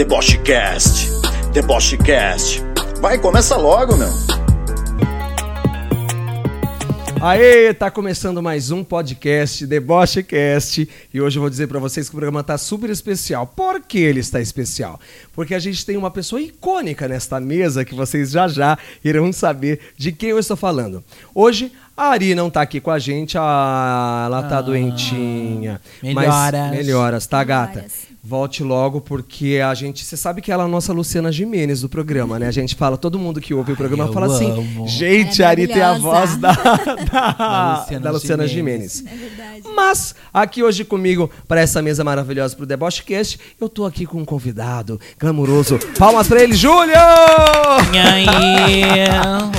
Debochecast, 0.00 1.10
Debochecast. 1.52 2.62
Vai, 3.02 3.18
começa 3.18 3.54
logo, 3.58 3.98
meu. 3.98 4.08
Aê, 7.20 7.74
tá 7.74 7.90
começando 7.90 8.42
mais 8.42 8.70
um 8.70 8.82
podcast, 8.82 9.66
Debochecast, 9.66 10.88
e 11.12 11.20
hoje 11.20 11.36
eu 11.36 11.42
vou 11.42 11.50
dizer 11.50 11.68
pra 11.68 11.78
vocês 11.78 12.08
que 12.08 12.14
o 12.14 12.18
programa 12.18 12.42
tá 12.42 12.56
super 12.56 12.88
especial. 12.88 13.46
Por 13.46 13.82
que 13.82 13.98
ele 13.98 14.20
está 14.20 14.40
especial? 14.40 14.98
Porque 15.34 15.54
a 15.54 15.58
gente 15.58 15.84
tem 15.84 15.98
uma 15.98 16.10
pessoa 16.10 16.40
icônica 16.40 17.06
nesta 17.06 17.38
mesa 17.38 17.84
que 17.84 17.94
vocês 17.94 18.30
já 18.30 18.48
já 18.48 18.78
irão 19.04 19.30
saber 19.34 19.80
de 19.98 20.12
quem 20.12 20.30
eu 20.30 20.38
estou 20.38 20.56
falando. 20.56 21.04
Hoje 21.34 21.70
a 21.94 22.04
Ari 22.06 22.34
não 22.34 22.48
tá 22.48 22.62
aqui 22.62 22.80
com 22.80 22.90
a 22.90 22.98
gente, 22.98 23.36
a... 23.36 24.22
ela 24.24 24.44
tá 24.44 24.56
Ah, 24.56 24.62
doentinha. 24.62 25.78
melhoras. 26.02 26.52
Mas 26.54 26.70
melhoras, 26.70 27.26
tá, 27.26 27.44
gata? 27.44 27.84
Volte 28.22 28.62
logo, 28.62 29.00
porque 29.00 29.60
a 29.64 29.72
gente. 29.72 30.04
Você 30.04 30.14
sabe 30.14 30.42
que 30.42 30.52
ela 30.52 30.64
é 30.64 30.66
a 30.66 30.68
nossa 30.68 30.92
Luciana 30.92 31.32
Jimenez 31.32 31.80
do 31.80 31.88
programa, 31.88 32.38
né? 32.38 32.48
A 32.48 32.50
gente 32.50 32.74
fala, 32.74 32.98
todo 32.98 33.18
mundo 33.18 33.40
que 33.40 33.54
ouve 33.54 33.72
o 33.72 33.76
programa 33.76 34.12
fala 34.12 34.26
assim: 34.26 34.50
amo. 34.50 34.86
gente, 34.86 35.40
Ela 35.40 35.48
a 35.48 35.50
é 35.50 35.52
Ari 35.52 35.66
tem 35.66 35.80
a 35.80 35.94
voz 35.94 36.36
da, 36.36 36.52
da, 37.10 37.32
Da 37.32 37.78
Luciana 37.80 38.04
da 38.04 38.10
Luciana 38.10 38.46
Gimenez. 38.46 38.98
Jimenez. 38.98 39.04
É 39.06 39.28
verdade. 39.28 39.62
Mas, 39.74 40.14
aqui 40.34 40.62
hoje 40.62 40.84
comigo, 40.84 41.30
para 41.48 41.62
essa 41.62 41.80
mesa 41.80 42.04
maravilhosa 42.04 42.54
pro 42.54 42.66
Debochecast, 42.66 43.40
eu 43.58 43.70
tô 43.70 43.86
aqui 43.86 44.04
com 44.04 44.18
um 44.18 44.24
convidado 44.26 45.00
glamuroso. 45.18 45.78
Palmas 45.98 46.28
pra 46.28 46.42
ele, 46.42 46.54
Júlio! 46.54 46.92
E 47.94 47.98
aí? 47.98 49.06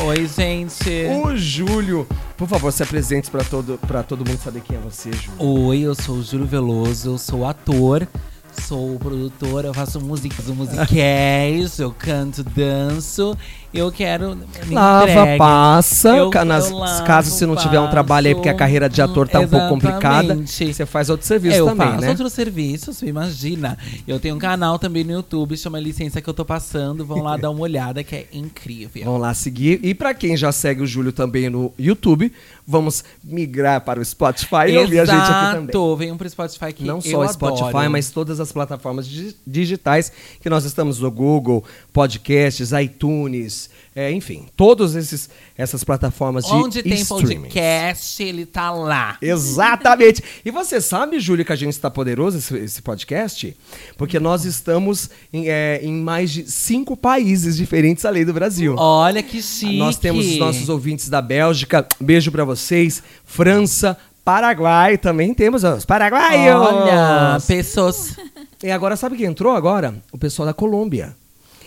Oi, 0.06 0.28
gente. 0.28 1.08
O 1.24 1.36
Júlio. 1.36 2.08
Por 2.38 2.48
favor, 2.48 2.72
se 2.72 2.84
apresente 2.84 3.30
pra 3.32 3.44
todo, 3.44 3.80
pra 3.88 4.04
todo 4.04 4.20
mundo 4.28 4.40
saber 4.40 4.62
quem 4.62 4.76
é 4.76 4.80
você, 4.80 5.12
Júlio. 5.12 5.66
Oi, 5.68 5.80
eu 5.80 5.96
sou 5.96 6.18
o 6.18 6.24
Júlio 6.24 6.46
Veloso, 6.46 7.10
eu 7.10 7.18
sou 7.18 7.46
ator, 7.46 8.08
sou 8.52 8.98
produtor, 9.00 9.66
eu 9.66 9.74
faço 9.74 10.00
músicas 10.02 10.48
musicais, 10.48 11.80
eu 11.80 11.92
canto, 11.92 12.44
danço. 12.44 13.38
Eu 13.74 13.90
quero. 13.92 14.38
Lava, 14.70 15.10
entregue. 15.10 15.38
passa. 15.38 16.10
Eu- 16.10 16.30
nas- 16.46 16.70
eu 16.70 16.78
lavo, 16.78 17.06
caso 17.06 17.32
você 17.32 17.46
não 17.46 17.56
tiver 17.56 17.80
um 17.80 17.90
trabalho 17.90 18.28
aí, 18.28 18.36
porque 18.36 18.50
a 18.50 18.54
carreira 18.54 18.90
de 18.90 19.02
ator 19.02 19.30
tá 19.30 19.40
um 19.40 19.48
pouco 19.48 19.70
complicada, 19.70 20.24
Exatamente. 20.34 20.74
você 20.74 20.86
faz 20.86 21.10
outro 21.10 21.26
serviço 21.26 21.56
eu 21.58 21.66
também, 21.68 21.88
faço 21.88 22.02
né? 22.02 22.10
outros 22.10 22.34
serviços, 22.34 23.02
imagina. 23.02 23.78
Eu 24.06 24.20
tenho 24.20 24.36
um 24.36 24.40
canal 24.40 24.78
também 24.78 25.04
no 25.06 25.12
YouTube, 25.14 25.56
chama 25.56 25.80
Licença 25.80 26.22
que 26.22 26.30
eu 26.30 26.34
tô 26.34 26.44
passando. 26.44 27.06
Vão 27.06 27.22
lá 27.24 27.38
dar 27.38 27.50
uma 27.50 27.62
olhada, 27.62 28.04
que 28.04 28.14
é 28.16 28.28
incrível. 28.34 29.06
Vão 29.06 29.18
lá 29.18 29.34
seguir. 29.34 29.80
E 29.84 29.94
pra 29.94 30.14
quem 30.14 30.36
já 30.36 30.52
segue 30.52 30.82
o 30.82 30.88
Júlio 30.88 31.14
também 31.14 31.50
no 31.50 31.72
YouTube, 31.80 32.32
vamos 32.68 33.04
migrar 33.24 33.80
para 33.82 34.02
o 34.02 34.06
Spotify 34.06 34.68
e 34.70 34.78
ouvir 34.78 35.00
a 35.00 35.06
gente 35.06 35.18
aqui 35.22 35.56
também. 35.72 35.98
Venham 35.98 36.18
pro 36.18 36.30
Spotify 36.30 36.74
que 36.74 36.84
Não 36.84 36.98
eu 36.98 37.02
só 37.02 37.20
o 37.22 37.28
Spotify, 37.30 37.70
adoro. 37.70 37.92
mas 37.92 38.10
todas 38.10 38.40
as 38.42 38.52
plataformas 38.52 39.08
digi- 39.08 39.36
digitais 39.48 40.12
que 40.42 40.50
nós 40.50 40.66
estamos 40.66 41.00
no 41.00 41.10
Google, 41.12 41.64
podcasts, 41.94 42.72
iTunes, 42.72 43.61
é, 43.94 44.10
enfim, 44.12 44.48
todas 44.56 44.96
esses, 44.96 45.30
essas 45.58 45.84
plataformas 45.84 46.46
de 46.46 46.54
Onde 46.54 46.82
tem 46.82 46.94
streaming. 46.94 47.42
podcast, 47.42 48.24
ele 48.24 48.46
tá 48.46 48.72
lá. 48.72 49.18
Exatamente. 49.22 50.24
E 50.46 50.52
você 50.52 50.80
sabe, 50.80 51.20
Júlio, 51.20 51.44
que 51.44 51.52
a 51.52 51.58
gente 51.58 51.74
está 51.74 51.92
poderoso 51.92 52.38
esse, 52.38 52.58
esse 52.58 52.82
podcast? 52.82 53.56
Porque 53.98 54.18
nós 54.18 54.46
estamos 54.46 55.10
em, 55.34 55.50
é, 55.50 55.82
em 55.84 55.94
mais 55.94 56.32
de 56.32 56.50
cinco 56.50 56.96
países 56.96 57.58
diferentes 57.58 58.06
além 58.06 58.26
do 58.26 58.34
Brasil. 58.34 58.76
Olha 58.78 59.22
que 59.22 59.42
chique. 59.42 59.78
Nós 59.78 59.98
temos 59.98 60.26
os 60.26 60.38
nossos 60.38 60.70
ouvintes 60.70 61.10
da 61.10 61.22
Bélgica. 61.22 61.86
Beijo 62.00 62.32
pra 62.32 62.46
vocês. 62.46 63.04
França, 63.26 63.98
Paraguai 64.24 64.98
também 64.98 65.34
temos 65.34 65.64
os 65.64 65.84
paraguaios. 65.84 66.56
Olha, 66.56 67.38
pessoas. 67.46 68.16
E 68.64 68.72
agora 68.72 68.96
sabe 68.96 69.18
quem 69.18 69.26
entrou 69.26 69.54
agora? 69.54 69.96
O 70.14 70.18
pessoal 70.18 70.46
da 70.46 70.54
Colômbia. 70.54 71.16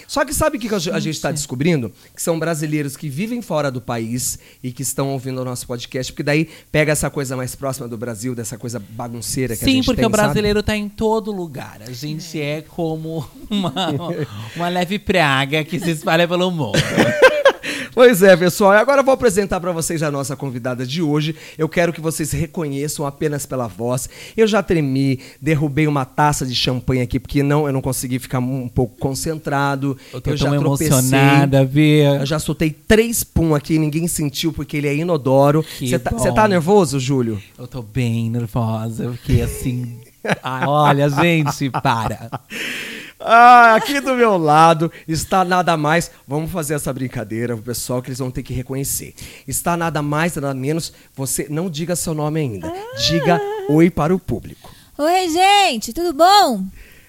Só 0.06 0.24
que 0.24 0.34
sabe 0.34 0.56
o 0.56 0.60
que 0.60 0.74
a 0.74 1.00
gente 1.00 1.14
está 1.14 1.30
descobrindo? 1.30 1.92
Que 2.14 2.22
são 2.22 2.38
brasileiros 2.38 2.96
que 2.96 3.08
vivem 3.08 3.40
fora 3.42 3.70
do 3.70 3.80
país 3.80 4.38
e 4.62 4.72
que 4.72 4.82
estão 4.82 5.10
ouvindo 5.10 5.40
o 5.40 5.44
nosso 5.44 5.66
podcast, 5.66 6.12
porque 6.12 6.22
daí 6.22 6.48
pega 6.70 6.92
essa 6.92 7.10
coisa 7.10 7.36
mais 7.36 7.54
próxima 7.54 7.88
do 7.88 7.96
Brasil, 7.96 8.34
dessa 8.34 8.58
coisa 8.58 8.78
bagunceira 8.78 9.56
que 9.56 9.64
a 9.64 9.66
Sim, 9.66 9.74
gente 9.76 9.86
porque 9.86 10.00
tem, 10.00 10.06
o 10.06 10.10
brasileiro 10.10 10.62
tá 10.62 10.76
em 10.76 10.88
todo 10.88 11.30
lugar. 11.32 11.80
A 11.86 11.92
gente 11.92 12.40
é 12.40 12.62
como 12.62 13.28
uma, 13.50 13.72
uma 14.56 14.68
leve 14.68 14.98
praga 14.98 15.64
que 15.64 15.78
se 15.78 15.90
espalha 15.90 16.26
pelo 16.26 16.50
mundo. 16.50 16.78
Pois 17.94 18.22
é, 18.22 18.36
pessoal. 18.36 18.72
Agora 18.72 19.00
eu 19.00 19.04
vou 19.04 19.14
apresentar 19.14 19.60
para 19.60 19.72
vocês 19.72 20.02
a 20.02 20.10
nossa 20.10 20.36
convidada 20.36 20.86
de 20.86 21.00
hoje. 21.02 21.34
Eu 21.56 21.68
quero 21.68 21.92
que 21.92 22.00
vocês 22.00 22.32
reconheçam 22.32 23.06
apenas 23.06 23.46
pela 23.46 23.66
voz. 23.66 24.08
Eu 24.36 24.46
já 24.46 24.62
tremi, 24.62 25.20
derrubei 25.40 25.86
uma 25.86 26.04
taça 26.04 26.44
de 26.44 26.54
champanhe 26.54 27.02
aqui 27.02 27.18
porque 27.18 27.42
não, 27.42 27.66
eu 27.66 27.72
não 27.72 27.80
consegui 27.80 28.18
ficar 28.18 28.38
um 28.38 28.68
pouco 28.68 28.98
concentrado. 28.98 29.96
Eu 30.12 30.20
tô 30.20 30.36
já 30.36 30.50
tão 30.50 30.58
tropecei. 30.60 30.88
emocionada, 30.88 31.64
Bia. 31.64 32.16
Eu 32.16 32.26
já 32.26 32.38
soltei 32.38 32.70
três 32.70 33.24
pum 33.24 33.54
aqui, 33.54 33.78
ninguém 33.78 34.06
sentiu 34.08 34.52
porque 34.52 34.76
ele 34.76 34.88
é 34.88 34.96
inodoro. 34.96 35.64
Você 35.78 35.98
tá, 35.98 36.10
tá 36.10 36.48
nervoso, 36.48 36.98
Júlio? 36.98 37.40
Eu 37.58 37.66
tô 37.66 37.82
bem 37.82 38.30
nervosa, 38.30 39.04
porque 39.04 39.40
assim. 39.40 40.00
Ah, 40.42 40.64
olha, 40.66 41.06
gente, 41.10 41.68
para. 41.68 42.30
Ah, 43.26 43.74
aqui 43.76 44.00
do 44.00 44.14
meu 44.14 44.36
lado 44.36 44.92
está 45.08 45.44
nada 45.44 45.76
mais. 45.78 46.10
Vamos 46.28 46.50
fazer 46.52 46.74
essa 46.74 46.92
brincadeira, 46.92 47.54
o 47.54 47.62
pessoal 47.62 48.02
que 48.02 48.08
eles 48.08 48.18
vão 48.18 48.30
ter 48.30 48.42
que 48.42 48.52
reconhecer. 48.52 49.14
Está 49.48 49.76
nada 49.76 50.02
mais, 50.02 50.36
nada 50.36 50.52
menos. 50.52 50.92
Você 51.16 51.46
não 51.48 51.70
diga 51.70 51.96
seu 51.96 52.12
nome 52.12 52.40
ainda. 52.40 52.70
Diga 53.08 53.40
oi 53.70 53.88
para 53.90 54.14
o 54.14 54.18
público. 54.18 54.70
Oi, 54.98 55.28
gente, 55.30 55.92
tudo 55.92 56.12
bom? 56.12 56.64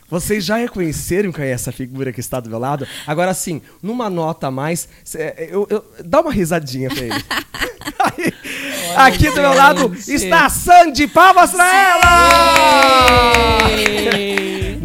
Vocês 0.10 0.46
já 0.46 0.56
reconheceram 0.58 1.32
quem 1.32 1.46
é 1.46 1.50
essa 1.52 1.72
figura 1.72 2.14
que 2.14 2.20
está 2.20 2.40
do 2.40 2.50
meu 2.50 2.60
lado? 2.60 2.88
Agora 3.08 3.34
sim, 3.34 3.60
numa 3.82 4.10
nota 4.10 4.48
a 4.48 4.52
mais, 4.52 4.88
cê- 5.04 5.34
eu, 5.52 5.68
eu- 5.70 5.84
dá 6.06 6.22
uma 6.22 6.32
risadinha 6.32 6.90
pra 6.90 7.02
ele. 7.04 7.26
Aqui 8.96 9.30
do 9.32 9.42
meu 9.42 9.54
lado 9.54 9.94
está 10.08 10.46
a 10.46 10.50
Sandy. 10.50 11.08
Palmas 11.08 11.52
pra 11.52 11.90
ela! 11.90 12.06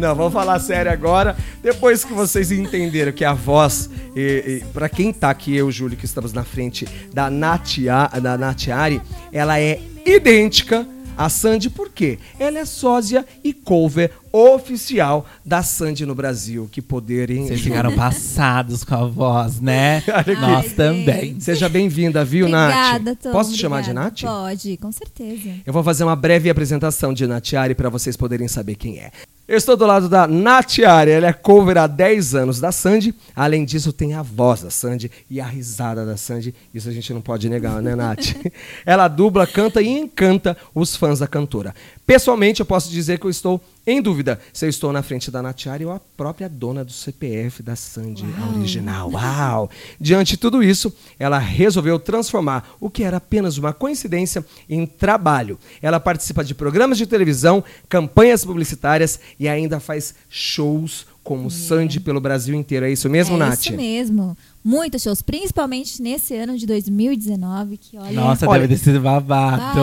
Não, 0.01 0.15
vamos 0.15 0.33
falar 0.33 0.57
sério 0.57 0.91
agora. 0.91 1.37
Depois 1.61 2.03
que 2.03 2.11
vocês 2.11 2.51
entenderam 2.51 3.11
que 3.11 3.23
a 3.23 3.33
voz, 3.33 3.87
e, 4.15 4.63
e, 4.63 4.65
para 4.73 4.89
quem 4.89 5.13
tá 5.13 5.29
aqui, 5.29 5.55
eu 5.55 5.67
e 5.67 5.69
o 5.69 5.71
Júlio, 5.71 5.95
que 5.95 6.05
estamos 6.05 6.33
na 6.33 6.43
frente 6.43 6.87
da 7.13 7.29
Natia, 7.29 8.09
da 8.19 8.35
Natiari, 8.35 8.99
ela 9.31 9.59
é 9.59 9.79
idêntica 10.03 10.87
à 11.15 11.29
Sandy, 11.29 11.69
por 11.69 11.89
quê? 11.89 12.17
Ela 12.39 12.57
é 12.57 12.65
sósia 12.65 13.23
e 13.43 13.53
cover 13.53 14.09
oficial 14.31 15.23
da 15.45 15.61
Sandy 15.61 16.03
no 16.03 16.15
Brasil. 16.15 16.67
Que 16.71 16.81
poder, 16.81 17.29
hein? 17.29 17.45
Vocês 17.45 17.61
ficaram 17.61 17.95
passados 17.95 18.83
com 18.83 18.95
a 18.95 19.05
voz, 19.05 19.59
né? 19.59 19.97
Aqui. 20.11 20.33
Nós 20.33 20.65
Ai, 20.65 20.69
também. 20.69 21.39
Seja 21.39 21.69
bem-vinda, 21.69 22.25
viu, 22.25 22.49
Nath? 22.49 22.95
Obrigada, 22.95 23.15
Tom. 23.21 23.31
Posso 23.31 23.53
te 23.53 23.59
chamar 23.59 23.81
de 23.81 23.91
obrigada. 23.91 24.09
Nath? 24.09 24.21
Pode, 24.21 24.77
com 24.77 24.91
certeza. 24.91 25.49
Eu 25.63 25.71
vou 25.71 25.83
fazer 25.83 26.03
uma 26.03 26.15
breve 26.15 26.49
apresentação 26.49 27.13
de 27.13 27.27
Natiari 27.27 27.75
para 27.75 27.87
vocês 27.87 28.17
poderem 28.17 28.47
saber 28.47 28.73
quem 28.73 28.97
é. 28.97 29.11
Eu 29.51 29.57
estou 29.57 29.75
do 29.75 29.85
lado 29.85 30.07
da 30.07 30.25
Natiari, 30.29 31.11
ela 31.11 31.27
é 31.27 31.33
cover 31.33 31.77
há 31.77 31.85
10 31.85 32.35
anos 32.35 32.61
da 32.61 32.71
Sandy. 32.71 33.13
Além 33.35 33.65
disso, 33.65 33.91
tem 33.91 34.13
a 34.13 34.21
voz 34.21 34.61
da 34.61 34.69
Sandy 34.69 35.11
e 35.29 35.41
a 35.41 35.45
risada 35.45 36.05
da 36.05 36.15
Sandy. 36.15 36.55
Isso 36.73 36.87
a 36.87 36.91
gente 36.93 37.13
não 37.13 37.19
pode 37.19 37.49
negar, 37.49 37.81
né, 37.81 37.93
Nath? 37.93 38.33
ela 38.85 39.09
dubla, 39.09 39.45
canta 39.45 39.81
e 39.81 39.89
encanta 39.89 40.55
os 40.73 40.95
fãs 40.95 41.19
da 41.19 41.27
cantora. 41.27 41.75
Pessoalmente, 42.05 42.59
eu 42.59 42.65
posso 42.65 42.89
dizer 42.89 43.19
que 43.19 43.25
eu 43.25 43.29
estou 43.29 43.61
em 43.85 44.01
dúvida 44.01 44.39
se 44.53 44.65
eu 44.65 44.69
estou 44.69 44.91
na 44.93 45.01
frente 45.01 45.31
da 45.31 45.41
Natiari 45.41 45.85
ou 45.85 45.91
a 45.91 45.99
própria 45.99 46.47
dona 46.47 46.83
do 46.83 46.91
CPF 46.91 47.63
da 47.63 47.75
Sandy, 47.75 48.25
a 48.37 48.57
original. 48.57 49.11
Uau! 49.11 49.69
Diante 49.99 50.31
de 50.31 50.37
tudo 50.37 50.61
isso, 50.61 50.93
ela 51.17 51.39
resolveu 51.39 51.97
transformar 51.97 52.75
o 52.79 52.89
que 52.89 53.03
era 53.03 53.17
apenas 53.17 53.57
uma 53.57 53.73
coincidência 53.73 54.45
em 54.69 54.85
trabalho. 54.85 55.57
Ela 55.81 55.99
participa 55.99 56.43
de 56.43 56.53
programas 56.53 56.97
de 56.97 57.07
televisão, 57.07 57.63
campanhas 57.89 58.45
publicitárias 58.45 59.19
e 59.39 59.47
ainda 59.47 59.79
faz 59.79 60.13
shows 60.29 61.05
como 61.23 61.51
Sandy 61.51 61.99
pelo 61.99 62.19
Brasil 62.19 62.55
inteiro. 62.55 62.85
É 62.85 62.91
isso 62.91 63.09
mesmo, 63.09 63.35
é 63.35 63.39
Nath? 63.39 63.61
isso 63.61 63.73
mesmo. 63.73 64.37
Muitos 64.63 65.01
shows, 65.01 65.21
principalmente 65.21 66.01
nesse 66.01 66.35
ano 66.35 66.55
de 66.57 66.67
2019, 66.67 67.77
que 67.77 67.97
olha... 67.97 68.11
Nossa, 68.11 68.47
Olha- 68.47 68.61
deve 68.61 68.75
ter 68.75 68.83
sido 68.83 69.01
babado. 69.01 69.81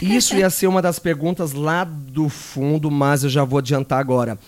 Isso 0.00 0.36
ia 0.36 0.48
ser 0.50 0.68
uma 0.68 0.80
das 0.80 0.98
perguntas 1.00 1.52
lá 1.52 1.82
do 1.84 2.28
fundo, 2.28 2.90
mas 2.90 3.24
eu 3.24 3.30
já 3.30 3.42
vou 3.44 3.58
adiantar 3.58 3.98
agora. 3.98 4.38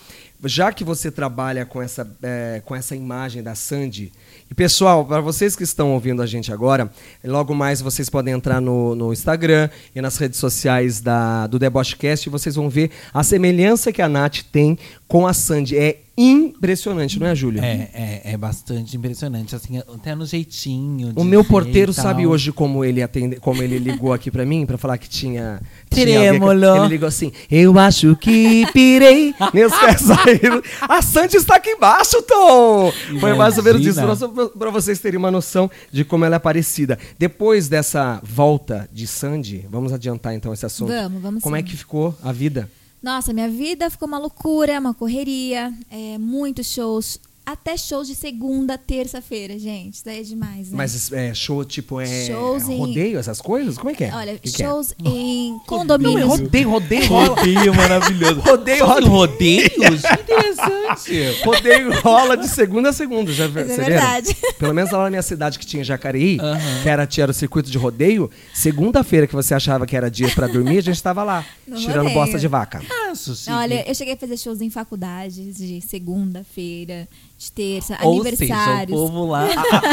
Já 0.45 0.71
que 0.71 0.83
você 0.83 1.09
trabalha 1.09 1.65
com 1.65 1.81
essa, 1.81 2.07
é, 2.21 2.61
com 2.63 2.75
essa 2.75 2.95
imagem 2.95 3.41
da 3.41 3.55
Sandy, 3.55 4.11
e 4.49 4.53
pessoal, 4.53 5.03
para 5.03 5.19
vocês 5.19 5.55
que 5.55 5.63
estão 5.63 5.93
ouvindo 5.93 6.21
a 6.21 6.25
gente 6.25 6.53
agora, 6.53 6.89
logo 7.25 7.53
mais 7.53 7.81
vocês 7.81 8.09
podem 8.09 8.33
entrar 8.35 8.61
no, 8.61 8.95
no 8.95 9.11
Instagram 9.11 9.69
e 9.93 9.99
nas 9.99 10.15
redes 10.17 10.39
sociais 10.39 11.01
da, 11.01 11.47
do 11.47 11.59
Debochecast 11.59 12.27
e 12.27 12.29
vocês 12.29 12.55
vão 12.55 12.69
ver 12.69 12.91
a 13.13 13.23
semelhança 13.23 13.91
que 13.91 14.01
a 14.01 14.07
Nath 14.07 14.43
tem 14.51 14.77
com 15.07 15.27
a 15.27 15.33
Sandy. 15.33 15.75
É 15.75 15.97
impressionante, 16.17 17.19
não 17.19 17.27
é, 17.27 17.35
Júlio? 17.35 17.63
É, 17.63 17.89
é, 17.93 18.21
é 18.33 18.37
bastante 18.37 18.97
impressionante, 18.97 19.55
assim, 19.55 19.77
até 19.77 20.15
no 20.15 20.25
jeitinho. 20.25 21.13
O 21.15 21.23
meu 21.23 21.43
porteiro 21.43 21.93
sabe 21.93 22.25
hoje 22.25 22.51
como 22.51 22.83
ele 22.83 23.01
atende, 23.03 23.35
como 23.37 23.61
ele 23.61 23.77
ligou 23.77 24.11
aqui 24.11 24.31
pra 24.31 24.45
mim 24.45 24.65
pra 24.65 24.77
falar 24.77 24.97
que 24.97 25.07
tinha. 25.07 25.61
Trêmulo. 25.89 26.77
Ele 26.77 26.87
ligou 26.87 27.07
assim: 27.07 27.31
Eu 27.49 27.77
acho 27.77 28.15
que 28.15 28.65
pirei. 28.73 29.33
Meus 29.53 29.73
pés 29.77 30.01
saíram. 30.01 30.61
A 30.81 31.01
Sandy 31.01 31.37
está 31.37 31.55
aqui 31.57 31.71
embaixo, 31.71 32.21
Tom! 32.23 32.91
Foi 33.19 33.33
mais 33.35 33.57
ou 33.57 33.63
menos 33.63 33.85
isso, 33.85 33.99
Imagina. 33.99 34.29
pra, 34.29 34.49
pra 34.49 34.69
vocês 34.71 34.99
terem 34.99 35.17
uma 35.17 35.31
noção 35.31 35.69
de 35.91 36.03
como 36.03 36.25
ela 36.25 36.37
é 36.37 36.39
parecida. 36.39 36.97
Depois 37.19 37.67
dessa 37.67 38.19
volta 38.23 38.89
de 38.91 39.05
Sandy, 39.07 39.65
vamos 39.69 39.93
adiantar 39.93 40.33
então 40.33 40.53
esse 40.53 40.65
assunto. 40.65 40.89
Vamos, 40.89 41.21
vamos 41.21 41.43
Como 41.43 41.55
é 41.55 41.59
sim. 41.59 41.65
que 41.65 41.75
ficou 41.77 42.15
a 42.23 42.31
vida? 42.31 42.69
Nossa, 43.01 43.31
minha 43.31 43.49
vida 43.49 43.89
ficou 43.89 44.07
uma 44.07 44.17
loucura, 44.17 44.79
uma 44.79 44.93
correria, 44.93 45.73
é, 45.89 46.17
muitos 46.17 46.67
shows, 46.67 47.19
até 47.49 47.77
shows 47.77 48.07
de 48.07 48.13
segunda, 48.15 48.77
terça-feira, 48.77 49.57
gente. 49.57 49.93
Isso 49.95 50.05
daí 50.05 50.19
é 50.19 50.23
demais, 50.23 50.69
né? 50.69 50.73
Mas 50.77 51.11
é, 51.13 51.33
show 51.33 51.63
tipo 51.63 52.01
é 52.01 52.25
Shows 52.27 52.67
em- 52.67 52.77
rodeio, 52.77 53.17
essas 53.17 53.39
coisas? 53.39 53.77
Como 53.77 53.89
é 53.89 53.93
que 53.93 54.03
é? 54.03 54.13
Olha, 54.13 54.37
Que 54.37 54.51
que 54.51 54.61
é? 54.61 54.65
shows 54.67 54.93
em 55.03 55.51
Não, 55.51 55.57
é 55.57 55.65
condomínios. 55.65 56.27
rodeio, 56.27 56.69
rodeio. 56.69 57.07
Rodeio 57.07 57.73
maravilhoso. 57.73 58.39
Rodeio, 58.41 58.85
rodeio. 58.85 59.07
rodeios? 59.09 60.01
Que 60.01 60.13
interessante. 60.21 61.43
Rodeio 61.45 62.01
rola 62.01 62.35
de 62.35 62.47
segunda 62.49 62.89
a 62.89 62.93
segunda, 62.93 63.31
já 63.31 63.45
é 63.45 63.47
verdade. 63.47 64.33
viram? 64.33 64.53
Pelo 64.59 64.73
menos 64.73 64.91
lá 64.91 65.03
na 65.03 65.09
minha 65.09 65.21
cidade 65.21 65.57
que 65.57 65.65
tinha 65.65 65.83
Jacareí, 65.83 66.37
Aham. 66.41 66.59
que 66.83 66.89
era, 66.89 67.07
tinha 67.07 67.25
o 67.27 67.33
circuito 67.33 67.69
de 67.71 67.77
rodeio, 67.77 68.29
segunda-feira 68.53 69.25
que 69.25 69.33
você 69.35 69.53
achava 69.53 69.85
que 69.85 69.95
era 69.95 70.11
dia 70.11 70.29
pra 70.29 70.47
dormir, 70.47 70.79
a 70.79 70.81
gente 70.81 71.01
tava 71.01 71.23
lá, 71.23 71.45
No 71.67 71.77
tirando 71.77 71.97
rodeio. 72.07 72.13
bosta 72.13 72.37
de 72.39 72.47
vaca. 72.47 72.81
Acho 73.21 73.35
chique. 73.35 73.51
Olha, 73.51 73.87
eu 73.87 73.93
cheguei 73.95 74.13
a 74.13 74.17
fazer 74.17 74.37
shows 74.37 74.61
em 74.61 74.69
faculdades 74.69 75.57
de 75.57 75.81
segunda-feira, 75.81 77.07
de 77.37 77.51
terça, 77.51 77.97
Ou 78.03 78.13
aniversários. 78.21 78.97
seja, 78.99 79.05
o 79.05 79.11
povo 79.11 79.25
lá... 79.27 79.47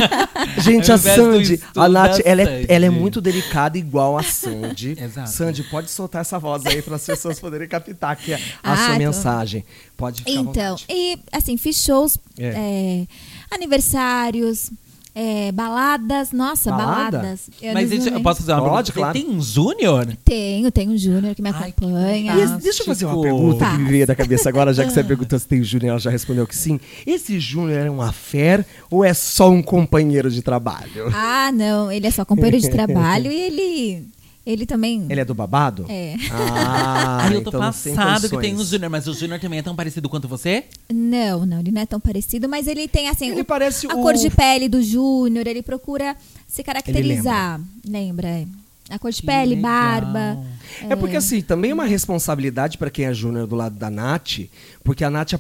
Gente, 0.61 0.91
a 0.93 0.99
Sandy, 0.99 1.61
a 1.77 1.89
Nath, 1.89 2.21
ela 2.25 2.43
é, 2.43 2.67
ela 2.69 2.87
é 2.87 2.91
muito 2.91 3.21
delicada, 3.21 3.77
igual 3.79 4.17
a 4.19 4.23
Sandy. 4.23 4.97
Exato. 5.01 5.31
Sandy, 5.31 5.63
pode 5.65 5.91
soltar 5.91 6.21
essa 6.21 6.39
voz 6.39 6.65
aí 6.67 6.81
para 6.83 6.97
as 6.97 7.05
pessoas 7.05 7.39
poderem 7.41 7.69
captar 7.69 8.13
aqui 8.13 8.33
a, 8.35 8.39
a 8.63 8.73
Ah, 8.73 8.77
sua 8.77 8.93
tô. 8.93 8.99
mensagem. 8.99 9.65
Pode 9.97 10.23
ficar 10.23 10.31
Então, 10.41 10.77
e 10.89 11.19
assim, 11.33 11.57
fiz 11.57 11.77
shows, 11.83 12.19
É. 12.39 12.47
é, 12.47 13.07
aniversários, 13.51 14.71
é, 15.15 15.53
baladas. 15.53 16.33
Nossa, 16.33 16.71
Balada? 16.71 17.19
baladas. 17.19 17.51
Mas 17.63 17.77
Anos 17.77 17.91
gente, 17.91 18.07
eu 18.07 18.13
90. 18.13 18.21
posso 18.23 18.41
fazer 18.41 18.53
uma 18.53 18.69
Pode, 18.69 18.93
pergunta? 18.93 19.13
claro. 19.13 19.27
Tem 19.29 19.37
um 19.37 19.41
júnior? 19.41 20.17
Tenho, 20.25 20.73
tenho 20.73 20.91
um 20.93 20.97
júnior 20.99 21.35
que 21.35 21.43
me 21.43 21.51
Ai, 21.51 21.73
que 21.73 21.85
acompanha. 21.85 22.35
E 22.37 22.47
deixa 22.61 22.83
eu 22.83 22.87
fazer 22.87 23.07
uma 23.07 23.21
pergunta 23.21 23.65
que 23.71 23.79
me 23.79 23.91
veio 23.91 24.07
da 24.07 24.15
cabeça 24.15 24.49
agora, 24.49 24.73
já 24.75 24.85
que 24.85 24.93
você 24.93 25.05
perguntou 25.05 25.39
se 25.39 25.47
tem 25.47 25.63
Júnior, 25.63 25.91
ela 25.91 25.99
já 26.01 26.11
respondeu 26.11 26.47
que 26.47 26.57
sim. 26.57 26.81
Esse 27.07 27.39
Júnior 27.39 27.87
é 27.87 27.91
uma 27.91 28.13
fé 28.13 28.65
ou 28.91 29.05
é 29.05 29.15
só 29.15 29.51
um 29.51 29.63
companheiro 29.63 30.31
de 30.31 30.43
trabalho? 30.43 31.11
Ah, 31.15 31.51
não, 31.53 31.91
ele 31.93 32.07
é 32.07 32.11
só 32.11 32.25
companheiro 32.25 32.59
de 32.61 32.71
trabalho 32.71 33.31
e 33.31 33.41
ele, 33.41 34.07
ele 34.47 34.67
também. 34.67 35.07
Ele 35.09 35.21
é 35.21 35.25
do 35.25 35.35
babado? 35.35 35.87
É. 35.89 36.15
Ah, 36.31 37.19
Ai, 37.23 37.37
eu 37.37 37.43
tô 37.43 37.49
então 37.51 37.61
passado 37.61 38.23
que 38.29 38.37
tem 38.39 38.53
um 38.53 38.57
condições. 38.59 38.69
júnior, 38.69 38.91
mas 38.91 39.07
o 39.09 39.15
júnior 39.15 39.41
também 39.41 39.59
é 39.59 39.63
tão 39.63 39.75
parecido 39.75 40.09
quanto 40.09 40.29
você? 40.29 40.65
Não, 40.93 41.47
não, 41.47 41.61
ele 41.61 41.71
não 41.71 41.81
é 41.83 41.87
tão 41.87 41.99
parecido, 42.01 42.49
mas 42.49 42.67
ele 42.67 42.87
tem 42.89 43.09
assim. 43.09 43.31
Ele 43.31 43.41
o- 43.41 43.45
parece 43.45 43.87
a 43.91 43.95
o- 43.95 44.03
cor 44.03 44.15
de 44.15 44.29
pele 44.31 44.69
do 44.69 44.83
Júnior, 44.83 45.47
ele 45.47 45.63
procura 45.63 46.17
se 46.47 46.63
caracterizar. 46.63 47.61
lembra? 47.87 48.29
é. 48.29 48.47
A 48.91 48.99
cor 48.99 49.11
de 49.11 49.21
Que 49.23 49.27
pele, 49.27 49.55
legal. 49.55 49.63
barba. 49.73 50.45
É 50.91 50.95
porque 50.95 51.17
assim, 51.17 51.41
também 51.41 51.71
é 51.71 51.75
uma 51.75 51.87
responsabilidade 51.87 52.77
pra 52.77 52.91
quem 52.91 53.07
é 53.07 53.15
Júnior 53.15 53.47
do 53.47 53.57
lado 53.57 53.77
da 53.77 53.89
Nath, 53.89 54.41
porque 54.85 55.03
a 55.03 55.09
Nath 55.09 55.33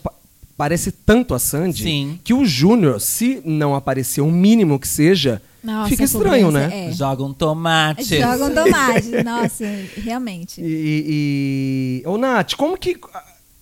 parece 0.56 0.90
tanto 0.90 1.34
a 1.34 1.38
Sandy 1.38 1.82
Sim. 1.82 2.20
que 2.24 2.32
o 2.32 2.46
Júnior, 2.46 2.98
se 3.02 3.42
não 3.44 3.74
aparecer 3.74 4.22
o 4.22 4.30
mínimo 4.30 4.78
que 4.78 4.88
seja, 4.88 5.42
Nossa, 5.64 5.88
fica 5.88 6.04
estranho, 6.04 6.50
né? 6.50 6.88
É. 6.88 6.92
Joga 6.92 7.22
um 7.24 7.32
tomate. 7.32 8.04
Jogam 8.20 8.54
tomate. 8.54 9.10
Nossa, 9.24 9.64
realmente. 9.96 10.60
E, 10.60 10.64
e, 10.64 12.02
e- 12.04 12.06
Ô, 12.06 12.18
Nath, 12.18 12.54
como 12.54 12.76
que 12.76 12.96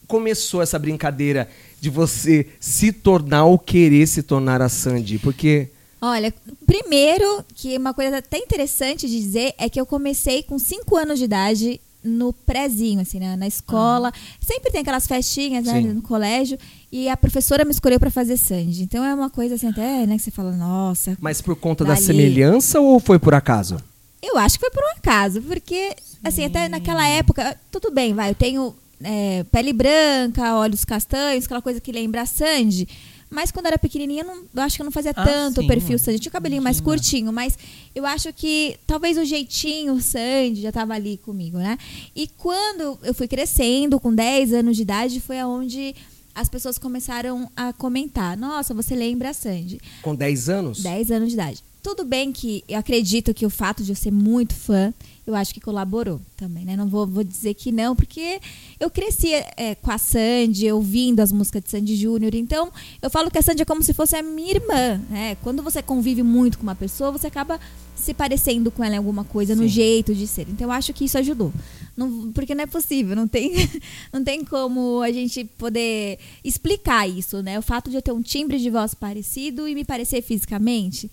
começou 0.07 0.61
essa 0.61 0.79
brincadeira 0.79 1.49
de 1.81 1.89
você 1.89 2.47
se 2.59 2.93
tornar 2.93 3.45
ou 3.45 3.59
querer 3.59 4.07
se 4.07 4.23
tornar 4.23 4.61
a 4.61 4.69
Sandy? 4.69 5.19
Porque. 5.19 5.69
Olha, 6.01 6.35
primeiro, 6.67 7.45
que 7.55 7.77
uma 7.79 7.95
coisa 7.95 8.19
até 8.19 8.37
interessante 8.37 9.09
de 9.09 9.21
dizer 9.21 9.55
é 9.57 9.69
que 9.69 9.81
eu 9.81 9.87
comecei 9.87 10.43
com 10.43 10.59
5 10.59 10.97
anos 10.97 11.19
de 11.21 11.27
idade 11.27 11.81
no 12.03 12.33
prézinho, 12.33 13.01
assim, 13.01 13.19
né, 13.19 13.37
na 13.37 13.47
escola. 13.47 14.13
Sempre 14.41 14.71
tem 14.71 14.81
aquelas 14.81 15.07
festinhas, 15.07 15.65
né, 15.65 15.81
Sim. 15.81 15.89
no 15.89 16.03
colégio. 16.03 16.59
E 16.91 17.09
a 17.09 17.17
professora 17.17 17.65
me 17.65 17.71
escolheu 17.71 18.01
pra 18.01 18.11
fazer 18.11 18.37
Sandy. 18.37 18.83
Então 18.83 19.05
é 19.05 19.15
uma 19.15 19.31
coisa 19.31 19.55
assim, 19.55 19.69
até, 19.69 20.07
né, 20.07 20.17
que 20.17 20.23
você 20.23 20.31
fala, 20.31 20.53
nossa. 20.53 21.17
Mas 21.21 21.41
por 21.41 21.57
conta 21.57 21.85
da 21.85 21.95
Dali. 21.95 22.05
semelhança 22.05 22.81
ou 22.81 22.99
foi 22.99 23.19
por 23.19 23.35
acaso? 23.35 23.77
Eu 24.23 24.39
acho 24.39 24.59
que 24.59 24.61
foi 24.61 24.71
por 24.71 24.83
um 24.83 24.99
acaso, 24.99 25.43
porque, 25.43 25.97
assim, 26.23 26.45
até 26.45 26.69
naquela 26.69 27.07
época, 27.07 27.57
tudo 27.71 27.91
bem, 27.91 28.15
vai, 28.15 28.31
eu 28.31 28.35
tenho 28.35 28.75
é, 29.03 29.45
pele 29.51 29.73
branca, 29.73 30.57
olhos 30.57 30.85
castanhos, 30.85 31.45
aquela 31.45 31.63
coisa 31.63 31.81
que 31.81 31.91
lembra 31.91 32.23
a 32.23 32.27
Sandy. 32.27 32.89
Mas 33.32 33.50
quando 33.50 33.67
eu 33.67 33.70
era 33.70 33.79
pequenininha, 33.79 34.23
eu, 34.23 34.26
não, 34.26 34.44
eu 34.55 34.62
acho 34.62 34.76
que 34.76 34.82
eu 34.82 34.84
não 34.84 34.93
fazia 34.93 35.12
Ah, 35.17 35.25
tanto 35.25 35.58
o 35.58 35.62
sim. 35.62 35.67
perfil 35.69 35.99
Sandy. 35.99 36.19
Tinha 36.19 36.31
o 36.31 36.32
cabelinho 36.32 36.62
mais 36.62 36.79
Imagina. 36.79 36.96
curtinho, 36.96 37.32
mas 37.32 37.58
eu 37.94 38.05
acho 38.06 38.32
que 38.32 38.76
talvez 38.87 39.17
o 39.19 39.25
jeitinho 39.25 40.00
Sandy 40.00 40.61
já 40.62 40.69
estava 40.69 40.94
ali 40.94 41.17
comigo, 41.17 41.58
né? 41.58 41.79
E 42.14 42.29
quando 42.37 42.99
eu 43.02 43.14
fui 43.14 43.26
crescendo, 43.26 43.99
com 43.99 44.14
10 44.14 44.52
anos 44.52 44.76
de 44.76 44.82
idade, 44.82 45.20
foi 45.20 45.38
aonde 45.40 45.94
as 46.34 46.49
pessoas 46.49 46.79
começaram 46.79 47.50
a 47.56 47.73
comentar: 47.73 48.37
Nossa, 48.37 48.73
você 48.75 48.94
lembra 48.94 49.31
a 49.31 49.34
Sandy. 49.34 49.81
Com 50.02 50.14
10 50.14 50.49
anos? 50.49 50.82
10 50.82 51.11
anos 51.11 51.29
de 51.29 51.34
idade. 51.34 51.62
Tudo 51.82 52.05
bem 52.05 52.31
que 52.32 52.62
eu 52.69 52.79
acredito 52.79 53.34
que 53.34 53.44
o 53.44 53.50
fato 53.50 53.82
de 53.82 53.90
eu 53.90 53.96
ser 53.96 54.12
muito 54.12 54.55
fã, 54.55 54.94
eu 55.27 55.35
acho 55.37 55.55
que 55.55 55.61
colaborou 55.61 56.21
também, 56.37 56.65
né? 56.65 56.77
Não 56.77 56.89
vou, 56.89 57.07
vou 57.07 57.23
dizer 57.23 57.55
que 57.55 57.71
não, 57.71 57.95
porque 57.95 58.41
eu 58.81 58.91
cresci 58.91 59.33
é, 59.57 59.75
com 59.77 59.91
a 59.91 59.97
Sandy, 59.99 60.71
ouvindo 60.73 61.21
as 61.21 61.31
músicas 61.31 61.63
de 61.63 61.71
Sandy 61.71 61.95
Júnior. 61.95 62.35
Então, 62.35 62.73
eu 63.01 63.09
falo 63.09 63.31
que 63.31 63.39
a 63.39 63.43
Sandy 63.43 63.63
é 63.63 63.65
como 63.65 63.83
se 63.83 63.95
fosse 63.95 64.17
a 64.17 64.23
minha 64.23 64.51
irmã, 64.55 65.01
né? 65.09 65.37
Quando 65.37 65.63
você 65.63 65.81
convive 65.81 66.23
muito 66.25 66.59
com 66.59 66.65
uma 66.65 66.75
pessoa, 66.75 67.13
você 67.13 67.29
acaba 67.29 67.61
se 67.95 68.13
parecendo 68.13 68.71
com 68.73 68.83
ela 68.83 68.97
em 68.97 68.99
alguma 68.99 69.23
coisa, 69.23 69.55
no 69.55 69.63
Sim. 69.63 69.69
jeito 69.69 70.13
de 70.13 70.27
ser. 70.27 70.49
Então, 70.49 70.67
eu 70.67 70.73
acho 70.73 70.93
que 70.93 71.05
isso 71.05 71.17
ajudou. 71.19 71.53
Não- 71.97 72.33
porque 72.33 72.55
não 72.55 72.65
é 72.65 72.67
possível, 72.67 73.15
não 73.15 73.29
tem, 73.29 73.53
não 74.13 74.25
tem 74.25 74.45
como 74.45 75.01
a 75.03 75.13
gente 75.13 75.45
poder 75.45 76.19
explicar 76.43 77.09
isso, 77.09 77.41
né? 77.43 77.59
O 77.59 77.63
fato 77.63 77.91
de 77.91 77.97
eu 77.97 78.03
ter 78.03 78.11
um 78.11 78.23
timbre 78.23 78.59
de 78.59 78.71
voz 78.71 78.93
parecido 78.93 79.69
e 79.69 79.75
me 79.75 79.85
parecer 79.85 80.21
fisicamente, 80.21 81.09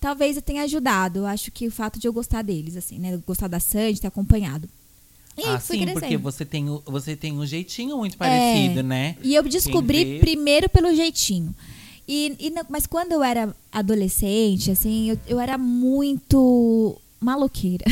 talvez 0.00 0.36
eu 0.36 0.42
tenha 0.42 0.62
ajudado. 0.62 1.20
Eu 1.20 1.26
acho 1.26 1.50
que 1.52 1.66
o 1.66 1.70
fato 1.70 1.98
de 1.98 2.08
eu 2.08 2.12
gostar 2.12 2.42
deles, 2.42 2.76
assim, 2.76 2.98
né? 2.98 3.18
Gostar 3.26 3.48
da 3.48 3.60
Sandy, 3.60 4.00
ter 4.00 4.06
acompanhado. 4.06 4.68
E 5.38 5.44
Ah, 5.44 5.60
sim, 5.60 5.78
crescendo. 5.78 6.00
porque 6.00 6.16
você 6.16 6.44
tem, 6.44 6.66
você 6.84 7.16
tem 7.16 7.32
um 7.38 7.46
jeitinho 7.46 7.96
muito 7.96 8.16
parecido, 8.18 8.80
É. 8.80 8.82
né? 8.82 9.16
E 9.22 9.34
eu 9.34 9.42
descobri 9.44 10.18
primeiro 10.18 10.68
pelo 10.68 10.94
jeitinho. 10.94 11.54
E, 12.06 12.34
e 12.40 12.50
não- 12.50 12.64
mas 12.68 12.86
quando 12.86 13.12
eu 13.12 13.22
era 13.22 13.54
adolescente, 13.70 14.70
assim, 14.70 15.10
eu, 15.10 15.18
eu 15.28 15.38
era 15.40 15.56
muito 15.56 16.96
maloqueira. 17.20 17.84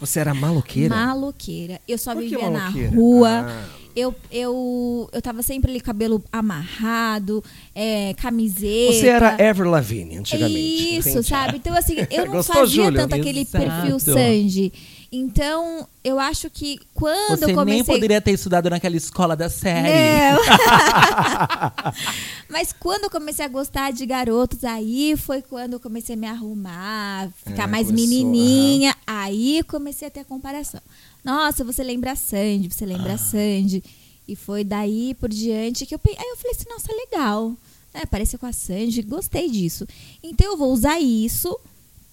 Você 0.00 0.18
era 0.20 0.34
maloqueira? 0.34 0.94
Maloqueira. 0.94 1.80
Eu 1.86 1.98
só 1.98 2.12
Por 2.14 2.22
vivia 2.22 2.50
na 2.50 2.68
rua. 2.68 3.28
Ah. 3.48 3.68
Eu, 4.00 4.14
eu, 4.30 5.08
eu 5.12 5.22
tava 5.22 5.42
sempre 5.42 5.70
ali, 5.70 5.80
cabelo 5.80 6.22
amarrado, 6.32 7.44
é, 7.74 8.14
camiseta. 8.14 8.92
Você 8.92 9.08
era 9.08 9.36
Ever 9.38 9.68
Lavigne 9.68 10.16
antigamente. 10.16 10.96
Isso, 10.98 11.08
entendi. 11.10 11.28
sabe? 11.28 11.56
Então, 11.58 11.76
assim, 11.76 11.96
eu 12.10 12.24
não 12.26 12.32
Gostou, 12.32 12.56
fazia 12.56 12.84
Júlio? 12.84 13.00
tanto 13.00 13.14
aquele 13.14 13.40
Exato. 13.40 13.64
perfil 13.64 14.00
Sanji. 14.00 14.72
Então, 15.12 15.88
eu 16.04 16.20
acho 16.20 16.48
que 16.48 16.78
quando 16.94 17.36
Você 17.38 17.46
eu 17.46 17.54
comecei. 17.54 17.74
nem 17.74 17.84
poderia 17.84 18.20
ter 18.20 18.30
estudado 18.30 18.70
naquela 18.70 18.96
escola 18.96 19.34
da 19.36 19.50
série. 19.50 19.88
Não. 19.88 20.40
Mas 22.48 22.72
quando 22.72 23.04
eu 23.04 23.10
comecei 23.10 23.44
a 23.44 23.48
gostar 23.48 23.92
de 23.92 24.04
garotos, 24.06 24.64
aí 24.64 25.16
foi 25.16 25.42
quando 25.42 25.74
eu 25.74 25.80
comecei 25.80 26.14
a 26.14 26.18
me 26.18 26.26
arrumar, 26.26 27.30
ficar 27.44 27.64
É, 27.64 27.66
mais 27.66 27.88
começou, 27.88 28.08
menininha. 28.08 28.94
Aí 29.06 29.62
comecei 29.64 30.08
a 30.08 30.10
ter 30.10 30.20
a 30.20 30.24
comparação. 30.24 30.80
Nossa, 31.24 31.64
você 31.64 31.82
lembra 31.82 32.12
a 32.12 32.16
Sandy, 32.16 32.68
você 32.72 32.84
Ah. 32.84 32.88
lembra 32.88 33.14
a 33.14 33.18
Sandy. 33.18 33.82
E 34.28 34.36
foi 34.36 34.62
daí 34.62 35.14
por 35.14 35.28
diante 35.28 35.84
que 35.86 35.94
eu 35.94 36.00
Aí 36.06 36.14
eu 36.28 36.36
falei 36.36 36.52
assim, 36.56 36.68
nossa, 36.70 36.92
legal. 36.92 37.52
É, 37.92 38.06
com 38.38 38.46
a 38.46 38.52
Sandy, 38.52 39.02
gostei 39.02 39.50
disso. 39.50 39.86
Então 40.22 40.46
eu 40.52 40.56
vou 40.56 40.72
usar 40.72 41.00
isso 41.00 41.58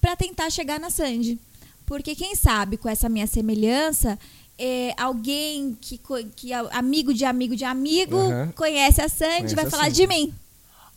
pra 0.01 0.15
tentar 0.15 0.49
chegar 0.49 0.79
na 0.79 0.89
Sandy. 0.89 1.39
Porque 1.87 2.13
quem 2.13 2.35
sabe 2.35 2.77
com 2.77 2.87
essa 2.89 3.07
minha 3.09 3.25
semelhança, 3.25 4.19
é, 4.59 4.93
alguém 4.97 5.75
que, 5.81 5.99
que 6.35 6.51
é 6.53 6.57
amigo 6.77 7.13
de 7.13 7.23
amigo 7.25 7.55
de 7.55 7.63
amigo 7.65 8.17
Aham. 8.17 8.51
conhece 8.55 9.01
a 9.01 9.07
Sandy 9.09 9.37
Conhece 9.37 9.55
vai 9.55 9.65
a 9.65 9.69
falar 9.71 9.83
Sandy. 9.85 9.95
de 9.95 10.07
mim. 10.07 10.33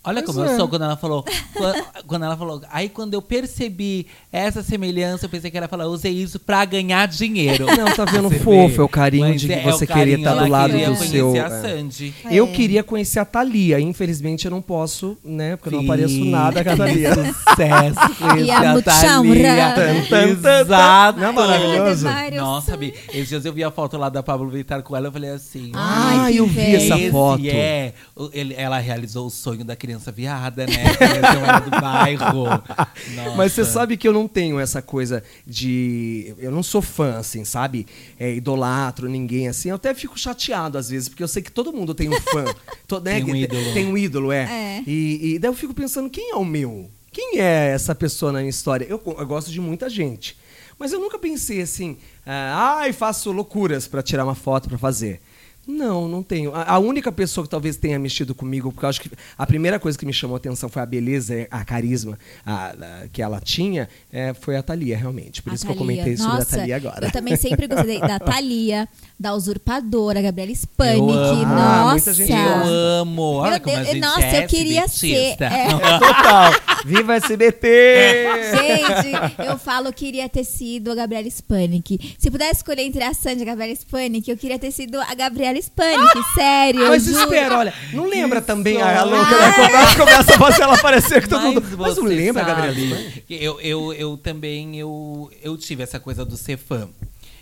Olha 0.02 0.22
Pois 0.22 0.34
como 0.34 0.44
é. 0.48 0.52
eu 0.52 0.56
sou 0.56 0.68
quando 0.68 0.82
ela 0.82 0.96
falou. 0.96 1.22
quan- 1.54 1.74
quando 2.08 2.24
ela 2.24 2.36
falou. 2.36 2.60
Aí 2.70 2.88
quando 2.88 3.14
eu 3.14 3.22
percebi 3.22 4.06
essa 4.32 4.62
semelhança, 4.62 5.24
eu 5.26 5.28
pensei 5.28 5.50
que 5.50 5.56
ela 5.56 5.64
ia 5.64 5.68
falar, 5.68 5.84
eu 5.84 5.90
usei 5.90 6.12
isso 6.12 6.38
pra 6.38 6.64
ganhar 6.64 7.06
dinheiro. 7.08 7.66
Não, 7.66 7.86
tá 7.94 8.04
vendo? 8.04 8.28
Você 8.28 8.38
fofo, 8.38 8.68
vê? 8.68 8.80
é 8.80 8.82
o 8.84 8.88
carinho 8.88 9.28
Mas 9.28 9.40
de 9.40 9.46
que 9.48 9.52
é, 9.52 9.58
é 9.58 9.62
você 9.62 9.84
o 9.84 9.88
querer 9.88 10.18
estar 10.18 10.34
do 10.34 10.38
ela 10.40 10.48
lado 10.48 10.70
queria 10.70 10.90
do 10.90 10.96
conhecer 10.96 11.16
seu. 11.16 11.32
a 11.34 11.36
é. 11.46 11.50
Sandy. 11.62 12.14
Eu 12.30 12.44
É. 12.46 12.50
queria 12.52 12.82
conhecer 12.84 13.18
a 13.18 13.24
Thalia, 13.24 13.80
infelizmente 13.80 14.44
eu 14.44 14.50
não 14.50 14.62
posso, 14.62 15.18
né? 15.24 15.56
Porque 15.56 15.74
eu 15.74 15.78
não 15.82 15.84
apareço 15.84 16.24
nada 16.24 16.62
com 16.62 16.70
a 16.70 16.76
Thalia. 16.76 17.14
Sucesso, 17.14 18.14
conhecer 18.18 18.44
E 18.46 18.50
a 18.50 18.82
Thalia. 18.82 20.60
Exato. 20.60 21.18
Não 21.20 21.28
é 21.28 21.32
maravilhoso? 21.32 22.06
Nossa. 22.36 22.76
Bi, 22.76 22.94
esses 23.12 23.28
dias 23.28 23.44
eu 23.44 23.52
vi 23.52 23.64
a 23.64 23.70
foto 23.70 23.96
lá 23.96 24.08
da 24.08 24.22
Pablo 24.22 24.48
Vittar 24.48 24.82
com 24.82 24.96
ela, 24.96 25.08
eu 25.08 25.12
falei 25.12 25.30
assim. 25.30 25.72
Ai, 25.74 26.16
Ah, 26.20 26.32
eu 26.32 26.46
vi 26.46 26.76
essa 26.76 26.96
foto. 27.10 27.42
É, 27.46 27.92
ele- 28.32 28.54
ela 28.56 28.78
realizou 28.78 29.26
o 29.26 29.30
sonho 29.30 29.64
da 29.64 29.74
criança 29.74 30.12
viada, 30.12 30.66
né? 30.66 30.84
Ela 31.00 31.58
do 31.60 31.70
bairro. 31.70 32.44
Nossa. 32.44 33.34
Mas 33.36 33.52
você 33.52 33.64
sabe 33.64 33.96
que 33.96 34.06
eu 34.06 34.12
não 34.12 34.19
tenho 34.28 34.58
essa 34.58 34.80
coisa 34.82 35.22
de. 35.46 36.34
Eu 36.38 36.50
não 36.50 36.62
sou 36.62 36.80
fã, 36.82 37.18
assim, 37.18 37.44
sabe? 37.44 37.86
É, 38.18 38.34
idolatro 38.34 39.08
ninguém, 39.08 39.48
assim. 39.48 39.70
Eu 39.70 39.76
até 39.76 39.94
fico 39.94 40.18
chateado 40.18 40.78
às 40.78 40.90
vezes, 40.90 41.08
porque 41.08 41.22
eu 41.22 41.28
sei 41.28 41.42
que 41.42 41.52
todo 41.52 41.72
mundo 41.72 41.94
tem 41.94 42.08
um 42.08 42.20
fã. 42.20 42.44
To- 42.86 43.00
né? 43.00 43.14
Tem 43.14 43.24
um 43.24 43.36
ídolo. 43.36 43.72
Tem 43.72 43.86
um 43.86 43.96
ídolo, 43.96 44.32
é. 44.32 44.42
É. 44.78 44.82
E, 44.86 45.34
e 45.34 45.38
daí 45.38 45.48
eu 45.50 45.54
fico 45.54 45.74
pensando, 45.74 46.08
quem 46.10 46.32
é 46.32 46.36
o 46.36 46.44
meu? 46.44 46.90
Quem 47.12 47.38
é 47.40 47.68
essa 47.72 47.94
pessoa 47.94 48.30
na 48.32 48.38
minha 48.40 48.50
história? 48.50 48.84
Eu, 48.88 49.00
eu 49.18 49.26
gosto 49.26 49.50
de 49.50 49.60
muita 49.60 49.88
gente. 49.90 50.36
Mas 50.78 50.92
eu 50.92 51.00
nunca 51.00 51.18
pensei 51.18 51.60
assim, 51.60 51.98
ah, 52.24 52.78
ai, 52.78 52.92
faço 52.92 53.30
loucuras 53.32 53.86
pra 53.86 54.02
tirar 54.02 54.24
uma 54.24 54.34
foto 54.34 54.68
pra 54.68 54.78
fazer. 54.78 55.20
Não, 55.66 56.08
não 56.08 56.22
tenho. 56.22 56.54
A, 56.54 56.72
a 56.74 56.78
única 56.78 57.12
pessoa 57.12 57.44
que 57.44 57.50
talvez 57.50 57.76
tenha 57.76 57.98
mexido 57.98 58.34
comigo, 58.34 58.72
porque 58.72 58.84
eu 58.84 58.88
acho 58.88 59.00
que 59.00 59.10
a 59.38 59.46
primeira 59.46 59.78
coisa 59.78 59.96
que 59.96 60.04
me 60.04 60.12
chamou 60.12 60.34
a 60.34 60.38
atenção 60.38 60.68
foi 60.68 60.82
a 60.82 60.86
beleza, 60.86 61.46
a 61.50 61.64
carisma 61.64 62.18
a- 62.44 62.70
a- 62.70 63.08
que 63.12 63.22
ela 63.22 63.40
tinha, 63.40 63.88
é, 64.12 64.34
foi 64.34 64.56
a 64.56 64.62
Thalia, 64.62 64.96
realmente. 64.96 65.40
Por 65.42 65.52
A 65.52 65.54
isso 65.54 65.64
que 65.64 65.70
eu 65.70 65.76
Thalia. 65.76 65.92
comentei 65.96 66.16
sobre 66.16 66.32
a 66.32 66.38
Nossa, 66.38 66.56
Thalia 66.56 66.76
agora. 66.76 67.06
Eu 67.06 67.12
também 67.12 67.36
sempre 67.36 67.66
gostei 67.68 68.00
da 68.00 68.18
Thalia, 68.20 68.88
da 69.18 69.34
usurpadora, 69.34 70.20
Gabriela 70.20 70.52
Spanik. 70.52 70.98
Eu 70.98 71.10
amo. 71.12 71.44
Nossa. 71.46 71.90
muita 71.92 72.14
gente 72.14 72.32
Eu 72.32 72.64
amo. 72.64 73.22
Olha 73.34 73.50
Meu 73.52 73.60
como 73.60 73.76
a 73.76 73.80
Deus, 73.80 73.92
gente 73.94 74.00
nossa, 74.02 74.20
é 74.26 74.44
eu 74.44 74.48
queria 74.48 74.88
ser, 74.88 75.06
SBTista. 75.06 75.44
é. 75.54 75.68
Total. 75.98 76.52
Viva 76.84 77.14
SBT! 77.16 77.68
Gente, 78.56 79.34
eu 79.46 79.58
falo 79.58 79.92
que 79.92 80.00
queria 80.10 80.28
ter 80.28 80.44
sido 80.44 80.90
a 80.90 80.94
Gabriela 80.94 81.28
Spanik. 81.30 82.16
Se 82.18 82.30
pudesse 82.30 82.56
escolher 82.56 82.82
entre 82.82 83.04
a 83.04 83.12
Sandy 83.14 83.40
e 83.40 83.42
a 83.42 83.46
Gabriela 83.46 83.74
Spanik, 83.76 84.28
eu 84.30 84.36
queria 84.36 84.58
ter 84.58 84.70
sido 84.72 84.98
a 84.98 85.14
Gabriela 85.14 85.59
Spanik. 85.60 86.34
Sério. 86.34 86.88
Mas 86.88 87.04
juro. 87.04 87.20
espera, 87.20 87.58
olha, 87.58 87.74
não 87.92 88.06
lembra 88.06 88.38
Isso. 88.38 88.46
também 88.46 88.80
a, 88.80 89.02
louca, 89.04 89.30
né? 89.30 89.52
Quando 89.54 89.74
ela 89.74 89.96
começa 89.96 90.34
a 90.34 90.38
fazer 90.38 90.62
ela 90.62 90.74
aparecer 90.74 91.22
com 91.22 91.28
todo 91.28 91.42
mundo. 91.42 91.62
Mas 91.78 91.96
não 91.96 92.04
lembra, 92.04 92.44
Gabriela? 92.44 92.98
que 93.26 93.34
Eu, 93.42 93.60
eu, 93.60 93.92
eu 93.92 94.16
também, 94.16 94.78
eu, 94.78 95.30
eu 95.42 95.56
tive 95.56 95.82
essa 95.82 96.00
coisa 96.00 96.24
do 96.24 96.36
ser 96.36 96.56
fã. 96.56 96.88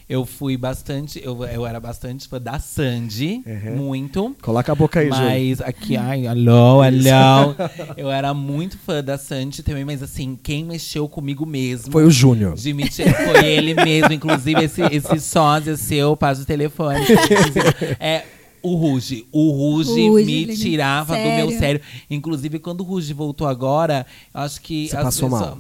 Eu 0.09 0.25
fui 0.25 0.57
bastante, 0.57 1.21
eu, 1.23 1.45
eu 1.45 1.67
era 1.67 1.79
bastante 1.79 2.27
fã 2.27 2.41
da 2.41 2.59
Sandy, 2.59 3.43
Uhum. 3.47 3.77
muito. 3.77 4.35
Coloca 4.41 4.73
a 4.73 4.75
boca 4.75 5.01
aí, 5.01 5.11
Ju. 5.11 5.17
Mas 5.17 5.61
aqui, 5.61 5.97
ai, 5.99 6.27
alô, 6.27 6.81
alô. 7.13 7.55
Eu 7.97 8.11
era 8.11 8.33
muito 8.33 8.79
fã 8.79 9.05
da 9.05 9.19
Sandy 9.19 9.63
também, 9.63 9.85
mas 9.85 10.03
assim, 10.03 10.39
quem 10.43 10.65
mexeu 10.65 11.09
comigo 11.09 11.45
mesmo. 11.45 11.93
Foi 11.93 12.05
o 12.05 12.11
Júnior. 12.11 12.55
De 12.55 12.73
foi 13.13 13.45
ele 13.45 13.75
mesmo, 13.75 14.13
inclusive 14.13 14.65
esse, 14.65 14.81
esse 14.83 15.21
sósia 15.21 15.77
seu, 15.77 16.17
passa 16.17 16.43
o 16.43 16.45
telefone. 16.47 17.01
É 18.01 18.23
o 18.63 18.75
Ruge. 18.75 19.27
O 19.33 19.51
Ruge, 19.51 19.93
me 20.25 20.43
ele- 20.43 20.57
tirava 20.57 21.17
do 21.17 21.23
meu 21.23 21.47
sério? 21.49 21.59
sério. 21.59 21.81
Inclusive, 22.11 22.59
quando 22.59 22.81
o 22.81 22.85
Ruge 22.85 23.13
voltou 23.13 23.47
agora, 23.47 24.07
eu 24.35 24.41
acho 24.41 24.61
que. 24.61 24.89
Você 24.89 24.97
as 24.97 25.03
passou 25.05 25.29
pessoas- 25.31 25.51
mal? 25.51 25.59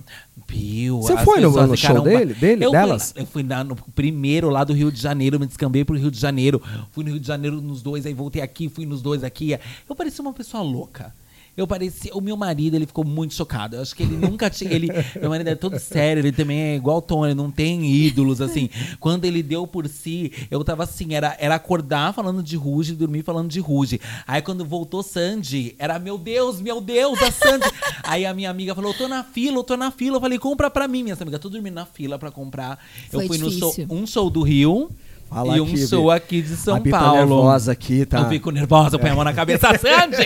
Viu? 0.50 1.02
Você 1.02 1.12
as 1.12 1.24
foi 1.24 1.40
no- 1.40 1.50
no 1.66 1.76
show 1.76 2.00
dele- 2.00 2.32
dele- 2.34 2.64
eu 2.64 2.70
delas? 2.70 3.12
Fui, 3.12 3.22
eu 3.22 3.26
fui 3.26 3.42
na- 3.42 3.62
no 3.64 3.76
primeiro 3.94 4.48
lá 4.48 4.64
do 4.64 4.72
Rio 4.72 4.90
de 4.90 5.00
Janeiro, 5.00 5.38
me 5.38 5.46
descambei 5.46 5.84
pro 5.84 5.96
Rio 5.98 6.10
de 6.10 6.18
Janeiro. 6.18 6.62
Fui 6.92 7.04
no 7.04 7.10
Rio 7.10 7.20
de 7.20 7.26
Janeiro 7.26 7.60
nos 7.60 7.82
dois, 7.82 8.06
aí 8.06 8.14
voltei 8.14 8.40
aqui, 8.40 8.68
fui 8.68 8.86
nos 8.86 9.02
dois 9.02 9.22
aqui. 9.22 9.58
Eu 9.88 9.94
parecia 9.94 10.22
uma 10.22 10.32
pessoa 10.32 10.62
louca. 10.62 11.12
Eu 11.58 11.66
parecia. 11.66 12.14
O 12.14 12.20
meu 12.20 12.36
marido, 12.36 12.76
ele 12.76 12.86
ficou 12.86 13.04
muito 13.04 13.34
chocado. 13.34 13.74
Eu 13.74 13.82
acho 13.82 13.92
que 13.92 14.04
ele 14.04 14.16
nunca 14.16 14.48
tinha. 14.48 14.72
Ele, 14.72 14.86
meu 15.20 15.28
marido 15.28 15.48
é 15.48 15.56
todo 15.56 15.76
sério, 15.76 16.20
ele 16.20 16.30
também 16.30 16.60
é 16.60 16.76
igual 16.76 16.98
o 16.98 17.02
Tony, 17.02 17.34
não 17.34 17.50
tem 17.50 17.84
ídolos, 17.84 18.40
assim. 18.40 18.70
Quando 19.00 19.24
ele 19.24 19.42
deu 19.42 19.66
por 19.66 19.88
si, 19.88 20.32
eu 20.52 20.62
tava 20.62 20.84
assim, 20.84 21.14
era, 21.14 21.36
era 21.40 21.56
acordar 21.56 22.14
falando 22.14 22.44
de 22.44 22.56
Ruge, 22.56 22.94
dormir 22.94 23.24
falando 23.24 23.50
de 23.50 23.58
Ruge. 23.58 24.00
Aí 24.24 24.40
quando 24.40 24.64
voltou 24.64 25.02
Sandy, 25.02 25.74
era 25.80 25.98
meu 25.98 26.16
Deus, 26.16 26.60
meu 26.60 26.80
Deus, 26.80 27.20
a 27.20 27.32
Sandy. 27.32 27.66
Aí 28.04 28.24
a 28.24 28.32
minha 28.32 28.50
amiga 28.50 28.72
falou: 28.72 28.92
eu 28.92 28.96
tô 28.96 29.08
na 29.08 29.24
fila, 29.24 29.56
eu 29.56 29.64
tô 29.64 29.76
na 29.76 29.90
fila. 29.90 30.18
Eu 30.18 30.20
falei, 30.20 30.38
compra 30.38 30.70
pra 30.70 30.86
mim, 30.86 31.02
minha 31.02 31.16
amiga. 31.20 31.40
Tô 31.40 31.48
dormindo 31.48 31.74
na 31.74 31.86
fila 31.86 32.20
pra 32.20 32.30
comprar. 32.30 32.78
eu 33.12 33.18
Foi 33.18 33.26
fui 33.26 33.38
no 33.38 33.50
show, 33.50 33.70
difícil. 33.70 33.88
um 33.90 34.06
show 34.06 34.30
do 34.30 34.42
Rio. 34.42 34.88
Fala 35.28 35.56
e 35.56 35.60
um 35.60 35.64
aqui, 35.64 35.86
show 35.86 36.04
Bi. 36.06 36.16
aqui 36.16 36.42
de 36.42 36.56
São 36.56 36.80
tá 36.80 36.90
Paulo. 36.90 37.16
nervosa 37.18 37.72
aqui, 37.72 38.06
tá? 38.06 38.20
Eu 38.20 38.28
fico 38.30 38.50
nervosa, 38.50 38.98
põe 38.98 39.10
a 39.10 39.14
mão 39.14 39.24
na 39.24 39.34
cabeça, 39.34 39.68
Sandy! 39.78 40.24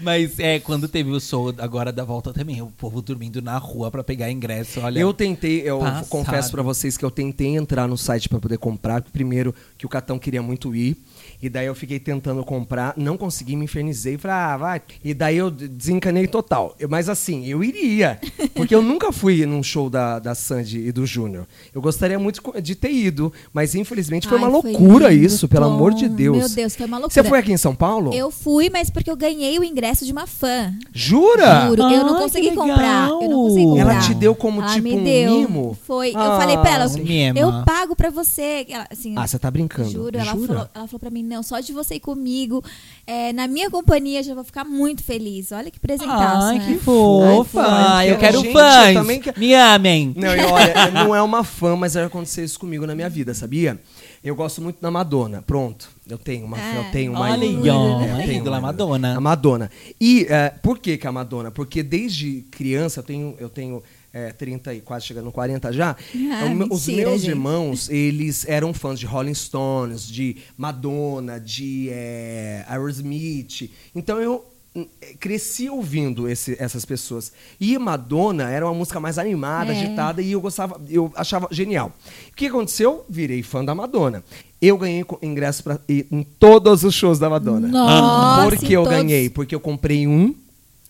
Mas 0.00 0.38
é, 0.38 0.58
quando 0.58 0.86
teve 0.88 1.10
o 1.10 1.20
show 1.20 1.54
agora 1.58 1.90
da 1.92 2.04
volta 2.04 2.32
também, 2.32 2.60
o 2.60 2.66
povo 2.66 3.00
dormindo 3.00 3.40
na 3.40 3.56
rua 3.56 3.90
pra 3.90 4.04
pegar 4.04 4.30
ingresso, 4.30 4.80
olha. 4.80 4.98
Eu 5.00 5.12
tentei, 5.14 5.62
eu 5.64 5.78
Passado. 5.78 6.08
confesso 6.08 6.50
pra 6.50 6.62
vocês 6.62 6.96
que 6.96 7.04
eu 7.04 7.10
tentei 7.10 7.56
entrar 7.56 7.88
no 7.88 7.96
site 7.96 8.28
pra 8.28 8.38
poder 8.38 8.58
comprar. 8.58 9.00
Primeiro, 9.02 9.54
que 9.76 9.86
o 9.86 9.88
Catão 9.88 10.18
queria 10.18 10.42
muito 10.42 10.74
ir. 10.74 10.96
E 11.40 11.48
daí 11.48 11.66
eu 11.66 11.74
fiquei 11.74 12.00
tentando 12.00 12.42
comprar, 12.44 12.94
não 12.96 13.16
consegui, 13.16 13.54
me 13.54 13.64
infernizei. 13.64 14.18
Falei, 14.18 14.36
ah, 14.36 14.56
vai. 14.56 14.82
E 15.04 15.14
daí 15.14 15.36
eu 15.36 15.50
desencanei 15.50 16.26
total. 16.26 16.74
Eu- 16.80 16.88
mas 16.88 17.08
assim, 17.08 17.46
eu 17.46 17.62
iria. 17.62 18.18
Porque 18.54 18.74
eu 18.74 18.82
nunca 18.82 19.12
fui 19.12 19.46
num 19.46 19.62
show 19.62 19.88
da, 19.88 20.18
da 20.18 20.34
Sandy 20.34 20.78
e 20.88 20.90
do 20.92 21.06
Júnior. 21.06 21.46
Eu 21.72 21.80
gostaria 21.80 22.18
muito 22.18 22.42
de 22.60 22.74
ter 22.74 22.90
ido, 22.92 23.32
mas 23.52 23.74
infelizmente 23.76 24.26
foi 24.26 24.36
Ai, 24.38 24.44
uma 24.44 24.60
foi 24.60 24.72
loucura 24.72 25.08
lindo, 25.10 25.24
isso, 25.26 25.46
pelo 25.48 25.66
Tom. 25.66 25.74
amor 25.74 25.94
de 25.94 26.08
Deus. 26.08 26.36
Meu 26.38 26.48
Deus, 26.48 26.74
foi 26.74 26.86
uma 26.86 26.98
loucura. 26.98 27.22
Você 27.22 27.28
foi 27.28 27.38
aqui 27.38 27.52
em 27.52 27.56
São 27.56 27.74
Paulo? 27.74 28.12
Eu 28.12 28.30
fui, 28.32 28.68
mas 28.68 28.90
porque 28.90 29.08
eu 29.10 29.16
ganhei 29.16 29.58
o 29.60 29.64
ingresso 29.64 30.04
de 30.04 30.10
uma 30.10 30.26
fã. 30.26 30.74
Jura? 30.92 31.66
Juro, 31.68 31.82
eu 31.82 32.04
não 32.04 32.18
consegui 32.18 32.50
comprar. 32.52 33.08
Eu 33.10 33.28
não 33.28 33.42
consegui 33.44 33.64
comprar. 33.64 33.80
Ela 33.94 34.00
te 34.00 34.14
deu 34.14 34.34
como 34.34 34.60
Ela 34.60 34.74
tipo 34.74 34.88
um 34.88 35.04
deu. 35.04 35.38
mimo? 35.40 35.78
Foi. 35.86 36.10
Eu 36.12 36.18
Ah, 36.18 36.36
falei 36.38 36.56
pra 36.58 36.70
ela, 36.74 36.86
um 36.88 36.94
mimo. 36.98 37.38
eu 37.38 37.64
pago 37.64 37.94
pra 37.94 38.10
você. 38.10 38.66
Ela, 38.68 38.86
assim, 38.90 39.14
Ah, 39.16 39.26
você 39.26 39.38
tá 39.38 39.50
brincando. 39.50 39.90
Juro, 39.90 40.16
ela 40.18 40.32
Jura? 40.34 40.46
falou, 40.48 40.68
ela 40.74 40.86
falou 40.88 40.98
pra 41.00 41.10
mim, 41.10 41.22
não, 41.28 41.42
só 41.42 41.60
de 41.60 41.72
você 41.72 41.96
ir 41.96 42.00
comigo, 42.00 42.64
é, 43.06 43.32
na 43.32 43.46
minha 43.46 43.70
companhia, 43.70 44.22
já 44.22 44.34
vou 44.34 44.42
ficar 44.44 44.64
muito 44.64 45.04
feliz. 45.04 45.52
Olha 45.52 45.70
que 45.70 45.78
presentaço, 45.78 46.46
Ai, 46.48 46.58
né? 46.58 46.66
que 46.66 46.78
fofa! 46.78 47.62
Ai, 47.62 48.10
eu 48.10 48.14
fã. 48.14 48.20
quero 48.20 48.38
Gente, 48.40 48.46
eu 48.48 48.52
fãs! 48.54 48.94
também 48.94 49.20
que- 49.20 49.38
Me 49.38 49.54
amem! 49.54 50.12
Não, 50.16 50.34
e 50.34 50.40
olha, 50.40 50.90
não 50.90 51.14
é 51.14 51.22
uma 51.22 51.44
fã, 51.44 51.76
mas 51.76 51.92
já 51.92 52.06
aconteceu 52.06 52.44
isso 52.44 52.58
comigo 52.58 52.86
na 52.86 52.94
minha 52.94 53.08
vida, 53.08 53.32
sabia? 53.34 53.78
Eu 54.24 54.34
gosto 54.34 54.60
muito 54.60 54.80
da 54.80 54.90
Madonna. 54.90 55.42
Pronto, 55.46 55.88
eu 56.08 56.18
tenho 56.18 56.44
uma, 56.44 56.56
Ah, 56.56 56.74
eu 56.74 56.90
tenho 56.90 57.12
uma 57.12 57.20
olha 57.20 57.34
aí, 57.42 57.54
ídola. 57.54 57.72
ó, 57.72 58.00
É, 58.02 58.04
eu 58.10 58.14
uma 58.14 58.22
tenho 58.24 58.32
ídola, 58.40 58.56
uma 58.56 58.62
Madonna. 58.66 59.16
A 59.16 59.20
Madonna. 59.20 59.70
E 60.00 60.26
é, 60.28 60.50
por 60.60 60.78
que 60.78 60.98
que 60.98 61.06
a 61.06 61.12
Madonna? 61.12 61.52
Porque 61.52 61.84
desde 61.84 62.42
criança 62.50 62.98
eu 62.98 63.04
tenho, 63.04 63.34
eu 63.38 63.48
tenho 63.48 63.80
é, 64.12 64.32
30 64.32 64.74
e 64.74 64.80
quase 64.80 65.06
chegando 65.06 65.26
no 65.26 65.32
40 65.32 65.72
já. 65.72 65.94
Ah, 66.32 66.44
o 66.46 66.54
meu- 66.54 66.68
os 66.70 66.86
mentira, 66.86 67.08
meus 67.10 67.20
gente. 67.22 67.30
irmãos, 67.30 67.88
eles 67.90 68.46
eram 68.48 68.72
fãs 68.72 68.98
de 68.98 69.06
Rolling 69.06 69.34
Stones, 69.34 70.06
de 70.08 70.36
Madonna, 70.56 71.38
de 71.38 71.88
é, 71.90 72.64
Aerosmith. 72.68 73.70
Então 73.94 74.18
eu 74.20 74.44
hum, 74.74 74.86
cresci 75.18 75.68
ouvindo 75.68 76.28
esse- 76.28 76.56
essas 76.58 76.84
pessoas. 76.84 77.32
E 77.60 77.76
Madonna 77.78 78.50
era 78.50 78.64
uma 78.66 78.74
música 78.74 79.00
mais 79.00 79.18
animada, 79.18 79.72
É. 79.72 79.76
agitada, 79.82 80.22
e 80.22 80.32
eu 80.32 80.40
gostava, 80.40 80.80
eu 80.88 81.10
achava 81.16 81.48
genial. 81.50 81.92
O 82.32 82.36
que 82.36 82.46
aconteceu? 82.46 83.04
Virei 83.08 83.42
fã 83.42 83.64
da 83.64 83.74
Madonna. 83.74 84.22
Eu 84.60 84.76
ganhei 84.76 85.04
ingresso 85.22 85.62
pra 85.64 85.78
ir 85.88 86.06
em 86.10 86.22
todos 86.22 86.82
os 86.84 86.94
shows 86.94 87.18
da 87.18 87.30
Madonna. 87.30 87.68
Nossa, 87.68 88.48
Por 88.50 88.58
que 88.58 88.72
eu 88.72 88.82
todos. 88.84 88.98
ganhei? 88.98 89.30
Porque 89.30 89.54
eu 89.54 89.60
comprei 89.60 90.06
um 90.06 90.34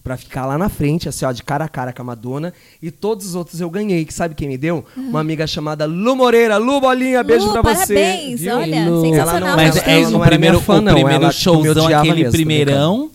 pra 0.08 0.16
ficar 0.16 0.46
lá 0.46 0.56
na 0.56 0.68
frente, 0.70 1.06
assim, 1.08 1.24
ó, 1.26 1.32
de 1.32 1.42
cara 1.42 1.66
a 1.66 1.68
cara 1.68 1.92
com 1.92 2.00
a 2.00 2.04
Madonna. 2.04 2.52
E 2.82 2.90
todos 2.90 3.26
os 3.26 3.34
outros 3.34 3.60
eu 3.60 3.68
ganhei. 3.68 4.04
Que 4.06 4.12
sabe 4.14 4.34
quem 4.34 4.48
me 4.48 4.56
deu? 4.56 4.82
Uma 4.96 5.20
amiga 5.20 5.46
chamada 5.46 5.84
Lu 5.84 6.16
Moreira. 6.16 6.56
Lu 6.56 6.80
Bolinha, 6.80 7.22
beijo 7.22 7.46
Lu, 7.46 7.52
pra 7.52 7.62
você. 7.62 7.94
parabéns, 7.94 8.40
olha, 8.46 8.88
Lu. 8.88 9.02
sensacional. 9.02 9.36
Ela 9.36 9.40
não- 9.40 9.56
Mas 9.56 9.76
ela- 9.76 9.86
é 9.90 9.98
ela 10.00 10.08
o 10.08 10.10
não 10.12 10.20
era 10.24 10.30
primeiro, 10.30 10.60
fã, 10.60 10.78
o 10.78 10.80
não. 10.80 10.92
primeiro 10.94 11.22
Ela, 11.24 11.32
showzão, 11.32 11.86
aquele 11.86 12.14
mesmo, 12.14 12.32
primeirão? 12.32 13.10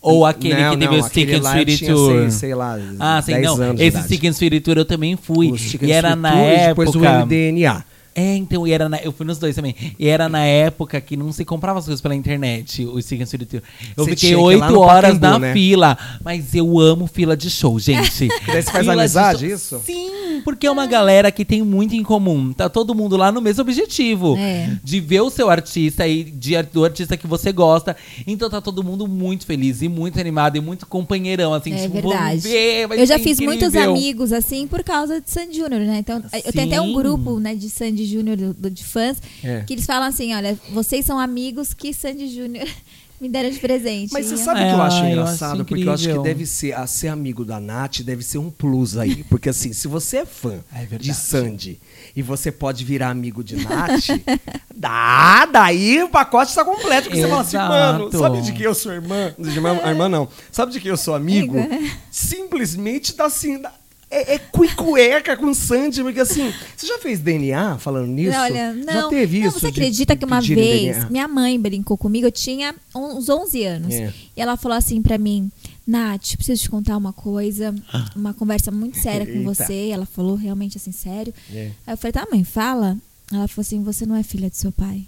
Ou 0.00 0.24
aquele 0.24 0.54
Não, 0.54 0.70
que 0.70 0.76
teve 0.78 0.96
não, 0.96 1.02
o 1.04 1.08
Stick 1.08 1.28
and 1.34 1.64
tinha, 1.76 1.92
Tour? 1.92 2.12
sei- 2.12 2.30
sei 2.30 2.54
lá, 2.54 2.78
Ah, 3.00 3.20
sim, 3.20 3.32
10 3.32 3.44
não. 3.58 3.74
Esse. 3.76 4.02
Stick 4.04 4.24
and 4.24 4.32
Spirit 4.34 4.60
Tour 4.62 4.76
eu 4.78 4.84
também 4.84 5.16
fui. 5.16 5.50
O 5.50 5.56
E 5.84 5.90
era 5.90 6.14
na 6.14 6.36
e 6.36 6.46
época... 6.46 6.68
depois 6.68 6.94
o 6.94 7.00
MDNA. 7.00 7.84
É, 8.16 8.34
então, 8.34 8.66
e 8.66 8.72
era 8.72 8.88
na, 8.88 8.96
eu 8.96 9.12
fui 9.12 9.26
nos 9.26 9.36
dois 9.36 9.54
também. 9.54 9.74
E 9.98 10.08
era 10.08 10.26
na 10.26 10.42
época 10.42 10.98
que 11.02 11.18
não 11.18 11.30
se 11.32 11.44
comprava 11.44 11.78
as 11.78 11.84
coisas 11.84 12.00
pela 12.00 12.14
internet, 12.14 12.82
o 12.86 12.92
Tour. 12.92 13.60
Eu 13.94 14.04
Você 14.04 14.10
fiquei 14.12 14.34
oito 14.34 14.80
horas 14.80 15.18
Pacaembu, 15.18 15.20
na 15.20 15.38
né? 15.38 15.52
fila. 15.52 15.98
Mas 16.24 16.54
eu 16.54 16.80
amo 16.80 17.06
fila 17.06 17.36
de 17.36 17.50
show, 17.50 17.78
gente. 17.78 18.28
Daí 18.48 18.62
você 18.62 18.70
faz 18.70 18.86
Fila 18.86 18.94
de 18.94 19.00
amizade, 19.00 19.46
isso? 19.46 19.82
Sim! 19.84 20.40
Porque 20.44 20.66
é 20.66 20.70
uma 20.70 20.86
galera 20.86 21.30
que 21.30 21.44
tem 21.44 21.62
muito 21.62 21.94
em 21.94 22.02
comum. 22.02 22.54
Tá 22.54 22.70
todo 22.70 22.94
mundo 22.94 23.18
lá 23.18 23.30
no 23.30 23.42
mesmo 23.42 23.60
objetivo. 23.60 24.34
É. 24.38 24.78
De 24.82 24.98
ver 24.98 25.20
o 25.20 25.28
seu 25.28 25.50
artista 25.50 26.06
e 26.08 26.24
de, 26.24 26.62
do 26.62 26.84
artista 26.84 27.18
que 27.18 27.26
você 27.26 27.52
gosta. 27.52 27.94
Então 28.26 28.48
tá 28.48 28.62
todo 28.62 28.82
mundo 28.82 29.06
muito 29.06 29.44
feliz 29.44 29.82
e 29.82 29.88
muito 29.88 30.18
animado 30.18 30.56
e 30.56 30.60
muito 30.60 30.86
companheirão, 30.86 31.52
assim. 31.52 31.74
É 31.74 31.82
tipo, 31.82 32.08
verdade. 32.08 32.40
Ver, 32.40 32.88
eu 32.92 33.04
já 33.04 33.18
fiz 33.18 33.38
muitos 33.40 33.68
incrível. 33.68 33.90
amigos 33.90 34.32
assim 34.32 34.66
por 34.66 34.82
causa 34.82 35.20
de 35.20 35.30
Sandy 35.30 35.58
Júnior, 35.58 35.82
né? 35.82 35.98
Então, 35.98 36.22
eu 36.44 36.52
tenho 36.52 36.66
até 36.66 36.80
um 36.80 36.86
Sim. 36.86 36.94
grupo, 36.94 37.38
né, 37.38 37.54
de 37.54 37.68
Sandy 37.68 38.05
Júnior 38.06 38.36
do- 38.36 38.54
do- 38.54 38.70
de 38.70 38.84
fãs 38.84 39.18
É. 39.44 39.60
que 39.66 39.74
eles 39.74 39.84
falam 39.86 40.08
assim, 40.08 40.34
olha, 40.34 40.58
vocês 40.72 41.04
são 41.04 41.18
amigos 41.18 41.74
que 41.74 41.92
Sandy 41.92 42.28
Júnior 42.34 42.66
me 43.20 43.28
deram 43.30 43.48
de 43.48 43.58
presente. 43.58 44.12
Mas 44.12 44.26
você 44.26 44.34
E- 44.34 44.38
sabe 44.38 44.60
o 44.60 44.64
que 44.66 44.70
eu 44.72 44.82
acho 44.82 45.02
eu 45.04 45.10
engraçado? 45.10 45.54
acho 45.56 45.64
porque 45.64 45.84
eu 45.84 45.92
acho 45.92 46.08
que 46.12 46.18
deve 46.18 46.44
ser, 46.44 46.72
a 46.74 46.86
ser 46.86 47.08
amigo 47.08 47.44
da 47.46 47.58
Nath 47.58 48.00
deve 48.02 48.22
ser 48.22 48.36
um 48.38 48.50
plus 48.50 48.96
aí. 48.98 49.24
Porque 49.24 49.48
assim, 49.48 49.72
se 49.72 49.88
você 49.88 50.18
é 50.18 50.26
fã 50.26 50.58
É 50.74 50.84
de 50.98 51.14
Sandy 51.14 51.80
e 52.14 52.20
você 52.22 52.52
pode 52.52 52.84
virar 52.84 53.08
amigo 53.10 53.42
de 53.42 53.56
Nath, 53.56 54.04
dá, 54.76 55.46
daí 55.46 56.02
o 56.02 56.08
pacote 56.10 56.50
está 56.50 56.62
completo. 56.64 57.08
Porque 57.08 57.22
você 57.22 57.28
fala 57.28 57.40
assim, 57.40 57.56
mano, 57.56 58.08
Exato. 58.08 58.18
sabe 58.18 58.42
de 58.42 58.52
quem 58.52 58.62
eu 58.62 58.74
sou 58.74 58.92
irmã? 58.92 59.34
De 59.38 59.48
irmã, 59.48 59.80
a 59.82 59.88
irmã 59.88 60.08
não. 60.10 60.28
Sabe 60.52 60.72
de 60.72 60.80
quem 60.80 60.90
eu 60.90 60.96
sou 60.98 61.14
amigo? 61.14 61.56
Simplesmente 62.10 63.16
dá 63.16 63.26
assim. 63.26 63.60
dá- 63.60 63.72
é, 64.16 64.34
é 64.34 64.38
cuicueca 64.38 65.36
com 65.36 65.52
Sandy, 65.52 66.02
porque 66.02 66.20
assim, 66.20 66.52
você 66.76 66.86
já 66.86 66.98
fez 66.98 67.20
DNA 67.20 67.78
falando 67.78 68.06
nisso? 68.06 68.38
Olha, 68.38 68.72
não, 68.72 68.92
já 68.92 69.08
teve 69.08 69.40
não, 69.40 69.48
isso? 69.48 69.60
você 69.60 69.70
de 69.70 69.80
acredita 69.80 70.16
que 70.16 70.24
uma 70.24 70.40
vez 70.40 70.96
DNA? 70.96 71.10
minha 71.10 71.28
mãe 71.28 71.58
brincou 71.60 71.98
comigo, 71.98 72.26
eu 72.26 72.32
tinha 72.32 72.74
uns 72.94 73.28
11 73.28 73.64
anos. 73.64 73.94
É. 73.94 74.12
E 74.36 74.40
ela 74.40 74.56
falou 74.56 74.76
assim 74.76 75.02
pra 75.02 75.18
mim: 75.18 75.50
Nath, 75.86 76.36
preciso 76.36 76.62
te 76.62 76.70
contar 76.70 76.96
uma 76.96 77.12
coisa, 77.12 77.74
uma 78.14 78.32
conversa 78.32 78.70
muito 78.70 78.98
séria 78.98 79.26
com 79.26 79.38
Eita. 79.38 79.54
você. 79.54 79.88
Ela 79.90 80.06
falou 80.06 80.34
realmente 80.34 80.76
assim, 80.78 80.92
sério. 80.92 81.32
É. 81.52 81.70
Aí 81.86 81.92
eu 81.92 81.96
falei: 81.96 82.12
tá, 82.12 82.26
mãe, 82.30 82.42
fala. 82.42 82.96
Ela 83.30 83.46
falou 83.48 83.62
assim: 83.62 83.82
você 83.82 84.06
não 84.06 84.16
é 84.16 84.22
filha 84.22 84.48
do 84.48 84.56
seu 84.56 84.72
pai. 84.72 85.04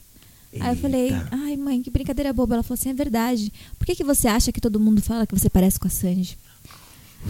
Aí 0.60 0.74
eu 0.74 0.76
falei, 0.76 1.12
Eita. 1.12 1.28
ai 1.30 1.56
mãe, 1.56 1.82
que 1.82 1.90
brincadeira 1.90 2.32
boba. 2.32 2.54
Ela 2.54 2.62
falou 2.62 2.78
assim, 2.78 2.90
é 2.90 2.94
verdade. 2.94 3.52
Por 3.78 3.86
que, 3.86 3.94
que 3.94 4.04
você 4.04 4.28
acha 4.28 4.50
que 4.50 4.60
todo 4.60 4.80
mundo 4.80 5.02
fala 5.02 5.26
que 5.26 5.38
você 5.38 5.50
parece 5.50 5.78
com 5.78 5.86
a 5.86 5.90
Sandy? 5.90 6.38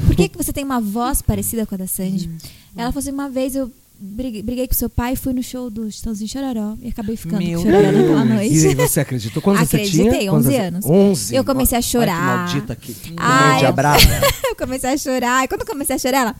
Por 0.06 0.14
que, 0.16 0.28
que 0.28 0.36
você 0.36 0.52
tem 0.52 0.64
uma 0.64 0.80
voz 0.80 1.22
parecida 1.22 1.66
com 1.66 1.74
a 1.74 1.78
da 1.78 1.86
Sandy? 1.86 2.30
Ela 2.76 2.92
falou 2.92 3.00
assim, 3.00 3.10
uma 3.10 3.28
vez 3.28 3.54
eu 3.56 3.70
briguei, 4.00 4.42
briguei 4.42 4.68
com 4.68 4.74
seu 4.74 4.88
pai, 4.88 5.16
fui 5.16 5.32
no 5.32 5.42
show 5.42 5.68
do 5.68 5.90
Chitãozinho 5.90 6.28
Chororó 6.30 6.76
e 6.80 6.88
acabei 6.88 7.16
ficando 7.16 7.42
Meu 7.44 7.60
com 7.62 7.68
o 7.68 7.72
Chororó 7.72 7.92
naquela 7.92 8.44
E 8.44 8.50
noite. 8.62 8.74
você 8.76 9.00
acreditou? 9.00 9.42
Quantos 9.42 9.68
você 9.68 9.78
tinha? 9.78 10.04
Acreditei, 10.06 10.28
Quantos 10.28 10.46
11 10.46 10.56
você- 10.56 10.62
anos. 10.62 10.86
11? 10.86 11.34
Eu 11.34 11.44
comecei 11.44 11.76
a 11.76 11.78
Olha 11.78 11.82
que 11.84 11.90
chorar. 11.90 12.36
maldita 12.38 12.72
aqui. 12.72 12.96
Ai, 13.16 13.58
de 13.58 13.64
eu- 13.64 13.68
abraço. 13.70 14.06
eu 14.48 14.54
comecei 14.56 14.90
a 14.90 14.96
chorar. 14.96 15.44
E 15.44 15.48
quando 15.48 15.62
eu 15.62 15.66
comecei 15.66 15.96
a 15.96 15.98
chorar, 15.98 16.18
ela... 16.20 16.36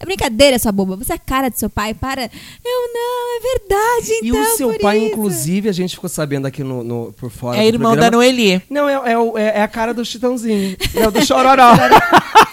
É 0.00 0.04
brincadeira, 0.04 0.58
sua 0.58 0.72
boba. 0.72 0.96
Você 0.96 1.12
é 1.12 1.14
a 1.14 1.18
cara 1.18 1.48
do 1.48 1.56
seu 1.56 1.70
pai. 1.70 1.94
Para. 1.94 2.22
Eu 2.24 2.92
não, 2.92 3.36
é 3.36 3.58
verdade, 3.58 4.12
E 4.24 4.28
então. 4.30 4.42
o 4.42 4.56
seu 4.56 4.70
por 4.70 4.80
pai, 4.80 4.98
isso. 4.98 5.12
inclusive, 5.12 5.68
a 5.68 5.72
gente 5.72 5.94
ficou 5.94 6.10
sabendo 6.10 6.44
aqui 6.46 6.64
no, 6.64 6.82
no- 6.82 7.12
por 7.12 7.30
fora. 7.30 7.56
É 7.56 7.70
do 7.70 7.76
irmão 7.76 7.92
da 7.94 8.10
programa. 8.10 8.16
Noeli. 8.16 8.60
Não, 8.68 8.88
é, 8.88 9.12
é, 9.12 9.16
o- 9.18 9.38
é- 9.38 9.58
é 9.58 9.62
a 9.62 9.68
cara 9.68 9.94
do 9.94 10.04
Chitãozinho. 10.04 10.76
É 10.96 11.06
o 11.06 11.10
do 11.12 11.24
Chororó. 11.24 11.74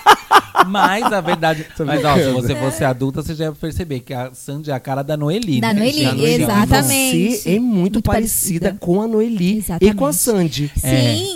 Mas 0.68 1.04
a 1.06 1.22
verdade. 1.22 1.66
Mas 1.86 2.04
ó, 2.06 2.16
se 2.16 2.32
você 2.32 2.56
fosse 2.56 2.84
adulta, 2.84 3.22
você 3.22 3.34
já 3.36 3.46
ia 3.46 3.52
perceber 3.52 4.00
que 4.02 4.14
a 4.14 4.32
Sandy 4.34 4.72
é 4.72 4.74
a 4.74 4.80
cara 4.80 5.02
da 5.04 5.16
Noeli. 5.18 5.62
Da 5.62 5.74
né? 5.74 5.80
Noeli, 5.82 6.04
Da 6.06 6.14
Noeli. 6.14 6.44
exatamente. 6.44 7.32
Você 7.38 7.50
é 7.56 7.60
muito, 7.60 7.80
Muito 7.80 8.02
parecida, 8.02 8.66
parecida. 8.68 8.78
com 8.86 9.02
a 9.02 9.08
Noeli 9.08 9.54
e 9.54 9.58
Exatamente. 9.60 9.96
com 9.98 10.06
a 10.06 10.14
Sandy. 10.14 10.72
Sim. 10.76 10.88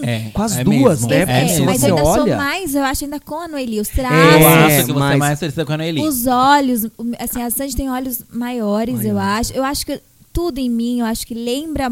É, 0.03 0.15
é, 0.15 0.29
Com 0.33 0.41
as 0.41 0.57
é 0.57 0.63
duas, 0.63 1.01
mesmo, 1.01 1.09
né? 1.09 1.21
É, 1.21 1.25
mas 1.65 1.79
você 1.81 1.89
eu 1.91 1.97
ainda 1.97 2.03
olha- 2.09 2.25
sou 2.25 2.37
mais, 2.37 2.75
eu 2.75 2.83
acho 2.83 3.03
ainda 3.05 3.19
com 3.19 3.35
a 3.39 3.47
Noeli. 3.47 3.79
Os 3.79 3.89
Eu 3.89 3.95
traços, 3.95 4.17
É, 4.41 4.45
acho 4.65 4.85
que 4.87 4.93
você 4.93 4.99
mas- 4.99 5.15
é 5.15 5.17
mais 5.17 5.39
parecida 5.39 5.65
com 5.65 5.73
a 5.73 5.77
Noeli. 5.77 6.01
os 6.01 6.27
olhos. 6.27 6.87
Assim, 7.19 7.41
a 7.41 7.49
Sandy 7.49 7.75
tem 7.75 7.89
olhos 7.89 8.21
maiores, 8.31 9.03
eu 9.05 9.15
Maiores. 9.15 9.49
acho. 9.49 9.53
Eu 9.57 9.63
acho 9.63 9.85
que 9.85 9.99
tudo 10.31 10.57
em 10.59 10.69
mim, 10.69 10.99
eu 10.99 11.05
acho 11.05 11.25
que 11.27 11.33
lembra 11.33 11.91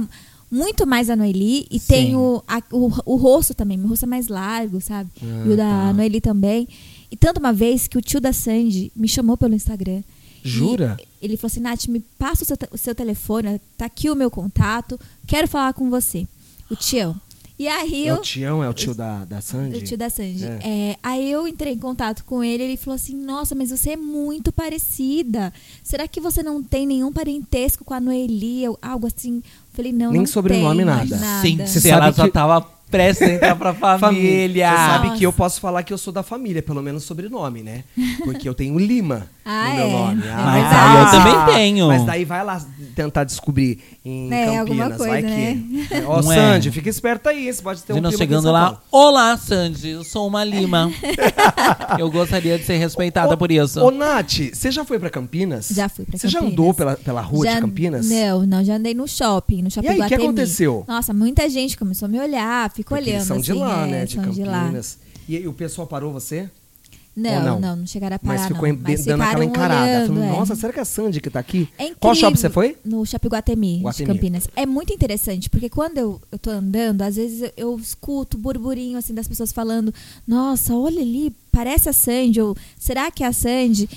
muito 0.51 0.85
mais 0.85 1.09
a 1.09 1.15
Noeli. 1.15 1.65
E 1.71 1.79
Sim. 1.79 1.88
tem 1.88 2.15
o, 2.15 2.43
a- 2.47 2.61
o, 2.71 2.91
o 3.05 3.15
rosto 3.15 3.53
também. 3.53 3.77
Meu 3.77 3.88
rosto 3.89 4.03
é 4.03 4.07
mais 4.07 4.27
largo, 4.27 4.81
sabe? 4.81 5.09
Ah, 5.21 5.43
e 5.45 5.50
o 5.50 5.55
da 5.57 5.63
tá. 5.63 5.93
Noeli 5.93 6.19
também. 6.21 6.67
E 7.12 7.18
tanto 7.18 7.39
uma 7.39 7.51
vez 7.53 7.88
que 7.88 7.98
o 7.98 8.01
tio 8.01 8.22
da 8.22 8.32
Sandy 8.34 8.91
me 8.96 9.08
chamou 9.08 9.36
pelo 9.38 9.53
Instagram. 9.53 10.01
Jura? 10.44 10.98
Ele 11.22 11.38
falou 11.38 11.51
assim, 11.51 11.60
Nath, 11.60 11.88
me 11.88 12.00
passa 12.18 12.44
o 12.44 12.46
seu, 12.48 12.58
o 12.72 12.77
seu 12.77 12.96
telefone, 12.96 13.60
tá 13.77 13.86
aqui 13.86 14.10
o 14.10 14.15
meu 14.15 14.32
contato, 14.32 15.00
quero 15.27 15.48
falar 15.48 15.74
com 15.74 15.89
você. 15.89 16.25
O 16.70 16.75
tião. 16.75 17.15
E 17.60 17.68
aí 17.68 18.08
É 18.08 18.12
eu... 18.12 18.15
o 18.15 18.22
Tião, 18.22 18.63
é 18.63 18.68
o 18.70 18.74
tio 18.74 18.96
da, 18.96 19.24
da 19.24 19.39
Sandy? 19.39 19.77
O 19.77 19.84
tio 19.84 19.96
da 19.96 20.10
Sandy. 20.10 20.46
É. 20.46 20.60
É, 20.63 20.98
aí 21.03 21.32
eu 21.32 21.48
entrei 21.48 21.74
em 21.74 21.77
contato 21.77 22.25
com 22.25 22.44
ele 22.44 22.63
ele 22.63 22.75
falou 22.77 22.96
assim: 22.96 23.13
Nossa, 23.15 23.53
mas 23.53 23.70
você 23.70 23.91
é 23.91 23.96
muito 23.98 24.51
parecida. 24.51 25.53
Será 25.84 26.08
que 26.08 26.20
você 26.20 26.41
não 26.41 26.63
tem 26.63 26.88
nenhum 26.88 27.13
parentesco 27.13 27.86
com 27.86 27.94
a 27.94 28.00
Noeli? 28.00 28.68
ou 28.68 28.80
Algo 28.82 29.06
assim. 29.06 29.36
Eu 29.38 29.44
falei: 29.74 29.91
Não. 29.91 30.10
Nem 30.12 30.22
não 30.22 30.27
sobrenome, 30.27 30.77
tenho 30.84 30.88
nada. 30.88 31.41
Sim, 31.44 31.58
Você 31.58 31.80
se 31.82 31.89
ela 31.91 32.06
sabe 32.06 32.18
já 32.18 32.24
que- 32.25 32.32
tava 32.32 32.68
prestes 32.91 33.27
a 33.27 33.31
entrar 33.33 33.55
pra 33.55 33.74
família. 33.98 34.69
Você 34.69 34.75
sabe 34.75 35.07
Nossa. 35.07 35.17
que 35.19 35.25
eu 35.25 35.33
posso 35.33 35.62
falar 35.62 35.81
que 35.83 35.93
eu 35.93 35.98
sou 35.98 36.12
da 36.13 36.21
família, 36.21 36.62
pelo 36.62 36.81
menos 36.83 37.03
sobrenome, 37.03 37.63
né? 37.63 37.83
Porque 38.24 38.48
eu 38.48 38.53
tenho 38.53 38.77
Lima 38.77 39.29
Ah, 39.44 39.70
no 39.70 39.75
meu 39.75 39.86
é? 39.86 39.92
nome. 39.92 40.27
É 40.27 40.36
Mas 40.36 40.54
verdade. 40.62 40.75
aí 40.75 41.04
eu 41.04 41.12
também 41.12 41.56
tenho. 41.56 41.88
Mas 41.88 42.06
daí 42.06 42.25
vai 42.25 42.46
lá 42.46 42.62
tentar 42.96 43.24
descobrir 43.24 43.80
em 44.06 44.32
É, 44.32 44.58
alguma 44.60 44.90
Campinas, 44.90 44.98
coisa, 44.98 45.12
vai 45.12 45.22
né? 45.24 45.60
que. 45.90 45.94
É, 45.96 46.04
Ó, 46.06 46.22
Não 46.22 46.32
é? 46.32 46.36
Sandy, 46.36 46.72
fica 46.72 46.90
esperta 46.90 47.30
aí, 47.32 47.51
você 47.51 47.62
pode 47.62 47.82
ter 47.84 47.94
um 47.94 48.00
De 48.01 48.06
aqui 48.06 48.16
em 48.16 48.18
chegando 48.18 48.51
lá, 48.51 48.80
olá 48.92 49.36
Sandy, 49.38 49.90
eu 49.90 50.04
sou 50.04 50.27
uma 50.27 50.44
Lima. 50.44 50.92
eu 51.98 52.10
gostaria 52.12 52.58
de 52.58 52.66
ser 52.66 52.77
respeitada 52.77 53.34
Ô, 53.34 53.38
por 53.38 53.51
isso. 53.51 53.80
Ô, 53.84 53.90
Nath, 53.92 54.32
você 54.54 54.72
já 54.72 54.86
foi 54.86 55.00
pra 55.00 55.10
Campinas? 55.10 55.70
Já 55.70 55.90
fui 55.90 56.06
pra 56.06 56.18
Você 56.18 56.27
já 56.27 56.40
Campinas. 56.40 56.54
andou 56.60 56.74
pela, 56.74 56.96
pela 56.96 57.22
rua 57.22 57.46
Já- 57.46 57.56
de 57.56 57.62
Campinas? 57.62 58.10
Não, 58.10 58.46
não, 58.46 58.64
já 58.64 58.75
andei 58.75 58.94
no 58.94 59.08
shopping, 59.08 59.62
no 59.64 59.72
shopping 59.72 59.88
aí, 59.90 60.01
o 60.01 60.08
que 60.08 60.16
aconteceu? 60.16 60.86
Nossa, 60.88 61.14
muita 61.14 61.50
gente 61.50 61.77
começou 61.77 62.06
a 62.06 62.10
me 62.10 62.20
olhar, 62.20 62.70
ficou 62.72 62.96
Porque 62.98 63.10
olhando. 63.10 63.18
eles 63.22 63.27
são 63.27 63.38
de 63.40 63.51
assim, 63.51 63.60
lá, 63.60 63.88
é, 63.88 63.92
né? 63.92 64.06
De 64.06 64.16
são 64.16 64.30
de 64.30 64.44
lá. 64.44 64.60
Campinas. 64.62 64.98
E 65.27 65.38
aí 65.38 65.48
o 65.48 65.54
pessoal 65.54 65.88
parou 65.88 66.12
você? 66.12 66.50
Não, 67.15 67.43
não? 67.43 67.59
não, 67.59 67.75
não, 67.75 67.85
chegaram 67.87 68.15
a 68.15 68.19
parar. 68.19 68.37
Mas 68.39 68.47
ficou 68.47 68.61
não. 68.67 68.75
em- 68.75 68.79
Mas 68.81 69.03
dando 69.05 69.21
aquela 69.21 69.43
encarada. 69.45 69.83
olhando, 69.83 70.07
Falando, 70.13 70.24
é. 70.24 70.29
nossa, 70.37 70.55
será 70.55 70.71
que 70.71 70.79
é 70.79 70.81
a 70.81 70.85
Sandy 70.85 71.19
que 71.19 71.29
tá 71.29 71.39
aqui? 71.39 71.67
É 71.77 71.83
incrível. 71.83 71.97
Qual 72.00 72.15
shopping 72.15 72.37
você 72.37 72.50
foi? 72.50 72.77
No 72.85 73.05
Shopping 73.05 73.27
Guatemi, 73.27 73.81
Guatemi. 73.81 74.07
de 74.07 74.13
Campinas. 74.13 74.47
É 74.55 74.65
muito 74.65 74.93
interessante, 74.93 75.50
porque 75.50 75.69
quando 75.69 75.97
eu, 75.97 76.21
eu 76.31 76.39
tô 76.39 76.50
andando, 76.50 77.01
às 77.01 77.17
vezes 77.17 77.41
eu, 77.41 77.51
eu 77.57 77.77
escuto 77.79 78.37
burburinho 78.37 78.97
assim 78.97 79.13
das 79.13 79.27
pessoas 79.27 79.51
falando: 79.51 79.93
Nossa, 80.25 80.74
olha 80.74 81.01
ali, 81.01 81.35
parece 81.51 81.89
a 81.89 81.93
Sandy, 81.93 82.39
ou 82.41 82.55
será 82.79 83.11
que 83.11 83.24
é 83.24 83.27
a 83.27 83.33
Sandy? 83.33 83.89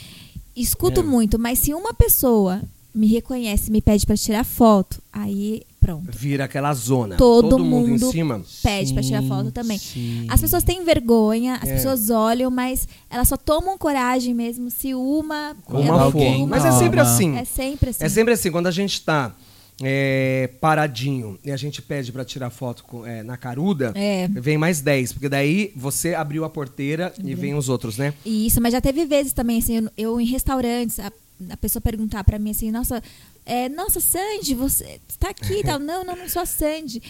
Escuto 0.56 1.00
É. 1.00 1.02
muito, 1.04 1.38
mas 1.38 1.58
se 1.60 1.72
uma 1.74 1.94
pessoa 1.94 2.62
me 2.94 3.06
reconhece, 3.06 3.70
me 3.70 3.80
pede 3.80 4.06
pra 4.06 4.16
tirar 4.16 4.44
foto, 4.44 5.00
aí 5.12 5.62
pronto. 5.84 6.08
Vira 6.10 6.44
aquela 6.44 6.72
zona. 6.72 7.16
Todo 7.16 7.58
mundo, 7.58 7.88
em 7.88 7.90
mundo 7.92 8.10
cima. 8.10 8.42
Pede 8.62 8.92
pra 8.94 9.02
tirar 9.02 9.22
foto 9.22 9.50
também. 9.50 9.78
Gente. 9.78 10.26
As 10.30 10.40
pessoas 10.40 10.62
têm 10.64 10.84
vergonha, 10.84 11.56
as 11.62 11.68
É. 11.68 11.74
pessoas 11.74 12.10
olham, 12.10 12.50
mas 12.50 12.88
elas 13.10 13.28
só 13.28 13.36
tomam 13.36 13.76
coragem 13.76 14.32
mesmo 14.34 14.70
se 14.70 14.94
uma. 14.94 15.56
Uma 15.68 16.10
for. 16.10 16.46
Mas 16.48 16.64
é 16.64 16.72
sempre 16.72 17.00
assim. 17.00 17.36
É 17.36 17.44
sempre 17.44 17.90
assim. 17.90 18.04
É 18.04 18.08
sempre 18.08 18.32
assim, 18.34 18.50
quando 18.50 18.66
a 18.66 18.70
gente 18.70 19.00
tá 19.02 19.34
é, 19.82 20.48
paradinho 20.60 21.36
e 21.44 21.50
a 21.50 21.56
gente 21.56 21.82
pede 21.82 22.12
pra 22.12 22.24
tirar 22.24 22.48
foto 22.50 22.84
com- 22.84 23.04
é, 23.04 23.24
na 23.24 23.36
caruda, 23.36 23.92
É. 23.96 24.28
vem 24.28 24.56
mais 24.56 24.80
10. 24.80 25.12
Porque 25.12 25.28
daí 25.28 25.72
você 25.74 26.14
abriu 26.14 26.44
a 26.44 26.48
porteira 26.48 27.12
e 27.22 27.34
vem 27.34 27.54
os 27.56 27.68
outros, 27.68 27.98
né? 27.98 28.14
Isso, 28.24 28.60
mas 28.60 28.72
já 28.72 28.80
teve 28.80 29.04
vezes 29.04 29.32
também, 29.32 29.58
assim, 29.58 29.76
eu, 29.78 29.90
eu 29.96 30.20
em 30.20 30.26
restaurantes, 30.26 31.00
a, 31.00 31.10
a 31.50 31.56
pessoa 31.56 31.80
perguntar 31.80 32.24
pra 32.24 32.38
mim 32.38 32.50
assim, 32.50 32.70
nossa, 32.70 33.02
é, 33.44 33.68
nossa, 33.68 34.00
Sandy, 34.00 34.54
você 34.54 35.00
tá 35.18 35.30
aqui 35.30 35.60
e 35.60 35.62
tal. 35.62 35.78
Não, 35.84 36.04
não, 36.04 36.16
não 36.16 36.28
sou 36.28 36.42
a 36.42 36.46
Sandy. 36.46 37.02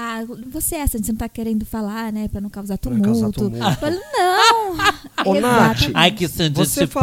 Ah, 0.00 0.22
você 0.52 0.76
é 0.76 0.82
a 0.82 0.86
Sandy, 0.86 1.06
você 1.06 1.12
não 1.12 1.18
tá 1.18 1.28
querendo 1.28 1.66
falar, 1.66 2.12
né? 2.12 2.28
Pra 2.28 2.40
não 2.40 2.48
causar 2.48 2.78
tumulto. 2.78 3.04
não 3.04 3.12
causar 3.12 3.30
tumulto. 3.32 3.56
Eu 3.56 3.72
falo, 3.74 3.96
não. 4.12 4.76
Ô, 5.26 5.34
Nath. 5.40 5.90
Ai, 5.92 6.12
que 6.12 6.28
Sandy 6.28 6.54
Você 6.56 6.86
simpática, 6.86 7.00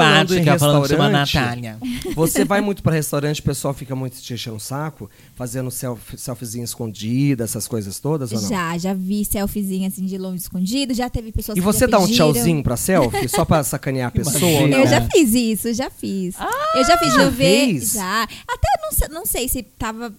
falando 0.57 0.83
que 0.87 0.89
chama 0.89 1.09
restaurante, 1.09 1.35
Natália. 1.35 1.77
Você 2.15 2.45
vai 2.45 2.61
muito 2.61 2.81
pra 2.81 2.93
restaurante, 2.93 3.41
o 3.41 3.43
pessoal 3.43 3.73
fica 3.73 3.93
muito 3.97 4.21
te 4.21 4.33
enchendo 4.33 4.55
o 4.55 4.59
saco, 4.61 5.09
fazendo 5.35 5.69
selfie, 5.69 6.17
selfiezinha 6.17 6.63
escondida, 6.63 7.43
essas 7.43 7.67
coisas 7.67 7.99
todas 7.99 8.31
ou 8.31 8.41
não? 8.41 8.47
Já, 8.47 8.77
já 8.77 8.93
vi 8.93 9.25
selfiezinha 9.25 9.89
assim 9.89 10.05
de 10.05 10.17
longe 10.17 10.37
escondido, 10.43 10.93
já 10.93 11.09
teve 11.09 11.33
pessoas 11.33 11.57
E 11.57 11.61
que 11.61 11.65
você 11.65 11.79
já 11.81 11.87
dá 11.87 11.99
um 11.99 12.05
pediram. 12.05 12.31
tchauzinho 12.31 12.63
pra 12.63 12.77
selfie, 12.77 13.27
só 13.27 13.43
pra 13.43 13.61
sacanear 13.65 14.07
a 14.07 14.11
pessoa? 14.11 14.61
ou 14.61 14.67
não? 14.69 14.77
Eu 14.79 14.87
já 14.87 15.01
fiz 15.09 15.33
isso, 15.33 15.73
já 15.73 15.89
fiz. 15.89 16.35
eu 16.75 16.85
já 16.85 16.97
fiz, 16.97 17.13
já 17.13 17.23
eu 17.23 17.31
ver, 17.31 17.65
fez? 17.67 17.91
já. 17.91 18.23
Até 18.23 18.67
não, 19.09 19.19
não 19.19 19.25
sei 19.25 19.49
se 19.49 19.61
tava 19.63 20.13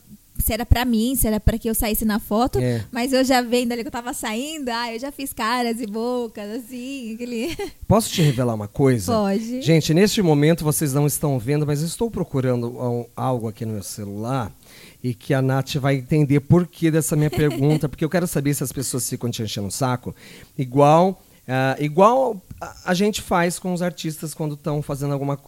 se 0.46 0.52
era 0.52 0.64
pra 0.64 0.84
mim, 0.84 1.16
se 1.16 1.26
era 1.26 1.40
pra 1.40 1.58
que 1.58 1.68
eu 1.68 1.74
saísse 1.74 2.04
na 2.04 2.20
foto, 2.20 2.60
É. 2.60 2.84
mas 2.92 3.12
eu 3.12 3.24
já 3.24 3.42
vendo 3.42 3.72
ali 3.72 3.82
que 3.82 3.88
eu 3.88 3.92
tava 3.92 4.14
saindo, 4.14 4.68
ah, 4.68 4.94
eu 4.94 5.00
já 5.00 5.10
fiz 5.10 5.32
caras 5.32 5.80
e 5.80 5.86
bocas, 5.88 6.48
assim, 6.48 7.14
aquele... 7.14 7.56
Posso 7.88 8.08
te 8.10 8.22
revelar 8.22 8.54
uma 8.54 8.68
coisa? 8.68 9.12
Pode. 9.12 9.60
Gente, 9.60 9.92
neste 9.92 10.22
momento 10.22 10.62
vocês 10.62 10.92
não 10.92 11.04
estão 11.04 11.36
vendo, 11.36 11.66
mas 11.66 11.80
eu 11.80 11.86
estou 11.88 12.08
procurando 12.08 13.06
algo 13.16 13.48
aqui 13.48 13.64
no 13.66 13.72
meu 13.72 13.82
celular 13.82 14.52
e 15.02 15.14
que 15.14 15.34
a 15.34 15.42
Nath 15.42 15.74
vai 15.76 15.96
entender 15.96 16.38
por 16.38 16.64
que 16.64 16.92
dessa 16.92 17.16
minha 17.16 17.30
pergunta, 17.30 17.88
porque 17.90 18.04
eu 18.04 18.08
quero 18.10 18.28
saber 18.28 18.54
se 18.54 18.62
as 18.62 18.70
pessoas 18.70 19.08
ficam 19.10 19.28
te 19.28 19.42
enchendo 19.42 19.66
o 19.66 19.72
saco. 19.72 20.14
Igual, 20.56 21.20
ah, 21.48 21.76
igual 21.78 22.42
a, 22.60 22.90
a 22.90 22.94
gente 22.94 23.22
faz 23.22 23.58
com 23.58 23.72
os 23.72 23.80
artistas 23.80 24.34
quando 24.34 24.54
estão 24.54 24.82
fazendo 24.82 25.12
alguma 25.12 25.38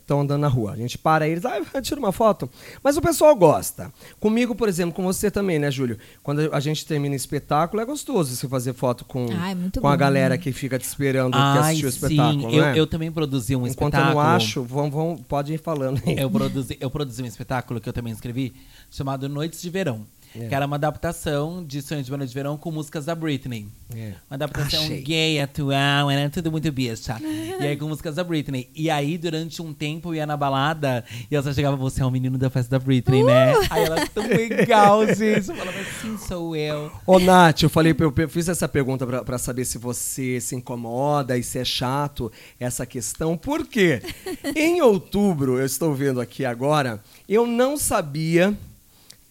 estão 0.00 0.20
andando 0.20 0.40
na 0.40 0.48
rua. 0.48 0.72
A 0.72 0.76
gente 0.76 0.96
para 0.96 1.28
eles, 1.28 1.44
ah, 1.44 1.60
tira 1.82 2.00
uma 2.00 2.12
foto. 2.12 2.48
Mas 2.82 2.96
o 2.96 3.02
pessoal 3.02 3.34
gosta. 3.36 3.92
Comigo, 4.18 4.54
por 4.54 4.68
exemplo, 4.68 4.94
com 4.94 5.02
você 5.02 5.30
também, 5.30 5.58
né, 5.58 5.70
Júlio? 5.70 5.98
Quando 6.22 6.54
a 6.54 6.60
gente 6.60 6.86
termina 6.86 7.12
o 7.12 7.16
espetáculo, 7.16 7.82
é 7.82 7.84
gostoso 7.84 8.34
você 8.34 8.48
fazer 8.48 8.72
foto 8.72 9.04
com, 9.04 9.26
Ai, 9.32 9.54
muito 9.54 9.80
com 9.80 9.88
a 9.88 9.96
galera 9.96 10.38
que 10.38 10.52
fica 10.52 10.78
te 10.78 10.84
esperando 10.84 11.32
que 11.32 11.38
Ai, 11.38 11.58
assistiu 11.60 11.88
o 11.88 11.92
sim. 11.92 11.98
espetáculo. 11.98 12.50
Eu, 12.50 12.62
né? 12.62 12.78
eu 12.78 12.86
também 12.86 13.12
produzi 13.12 13.54
um 13.54 13.66
Enquanto 13.66 13.94
espetáculo. 13.94 14.10
eu 14.10 14.14
não 14.14 14.20
acho, 14.20 14.62
vão, 14.62 14.90
vão, 14.90 15.16
pode 15.16 15.52
ir 15.52 15.58
falando 15.58 16.00
aí. 16.06 16.18
Eu 16.18 16.30
produzi, 16.30 16.76
eu 16.80 16.90
produzi 16.90 17.22
um 17.22 17.26
espetáculo 17.26 17.80
que 17.80 17.88
eu 17.88 17.92
também 17.92 18.12
escrevi, 18.12 18.54
chamado 18.90 19.28
Noites 19.28 19.60
de 19.60 19.68
Verão. 19.68 20.06
É. 20.34 20.48
Que 20.48 20.54
era 20.54 20.66
uma 20.66 20.76
adaptação 20.76 21.64
de 21.64 21.82
Sonhos 21.82 22.06
de 22.06 22.10
Noite 22.10 22.28
de 22.28 22.34
Verão 22.34 22.56
com 22.56 22.70
músicas 22.70 23.04
da 23.04 23.14
Britney. 23.14 23.68
É. 23.94 24.14
Uma 24.30 24.34
adaptação 24.34 24.82
Achei. 24.84 25.02
gay, 25.02 25.40
atual, 25.40 26.10
era 26.10 26.30
tudo 26.30 26.50
muito 26.50 26.70
bicha. 26.72 27.18
e 27.20 27.66
aí 27.66 27.76
com 27.76 27.86
músicas 27.86 28.14
da 28.14 28.24
Britney. 28.24 28.70
E 28.74 28.88
aí, 28.88 29.18
durante 29.18 29.60
um 29.60 29.72
tempo, 29.72 30.10
eu 30.10 30.14
ia 30.16 30.26
na 30.26 30.36
balada 30.36 31.04
e 31.30 31.34
ela 31.34 31.42
só 31.42 31.52
chegava, 31.52 31.76
você 31.76 32.02
é 32.02 32.06
o 32.06 32.10
menino 32.10 32.38
da 32.38 32.48
festa 32.48 32.78
da 32.78 32.84
Britney, 32.84 33.22
né? 33.22 33.52
Aí 33.70 33.84
ela, 33.84 34.06
tão 34.06 34.26
legal, 34.26 35.06
gente. 35.06 35.48
Eu 35.48 35.56
falava 35.56 35.78
assim, 35.78 36.18
sou 36.18 36.56
eu. 36.56 36.90
Ô, 37.06 37.18
Nath, 37.18 37.62
eu 37.62 37.70
falei, 37.70 37.94
eu 37.98 38.12
eu 38.16 38.28
fiz 38.28 38.48
essa 38.48 38.68
pergunta 38.68 39.06
pra, 39.06 39.24
pra 39.24 39.38
saber 39.38 39.64
se 39.64 39.78
você 39.78 40.40
se 40.40 40.54
incomoda 40.54 41.36
e 41.36 41.42
se 41.42 41.58
é 41.58 41.64
chato 41.64 42.30
essa 42.58 42.86
questão. 42.86 43.36
Por 43.36 43.66
quê? 43.66 44.00
em 44.54 44.80
outubro, 44.80 45.58
eu 45.58 45.66
estou 45.66 45.94
vendo 45.94 46.20
aqui 46.20 46.44
agora, 46.44 47.02
eu 47.28 47.46
não 47.46 47.76
sabia 47.76 48.56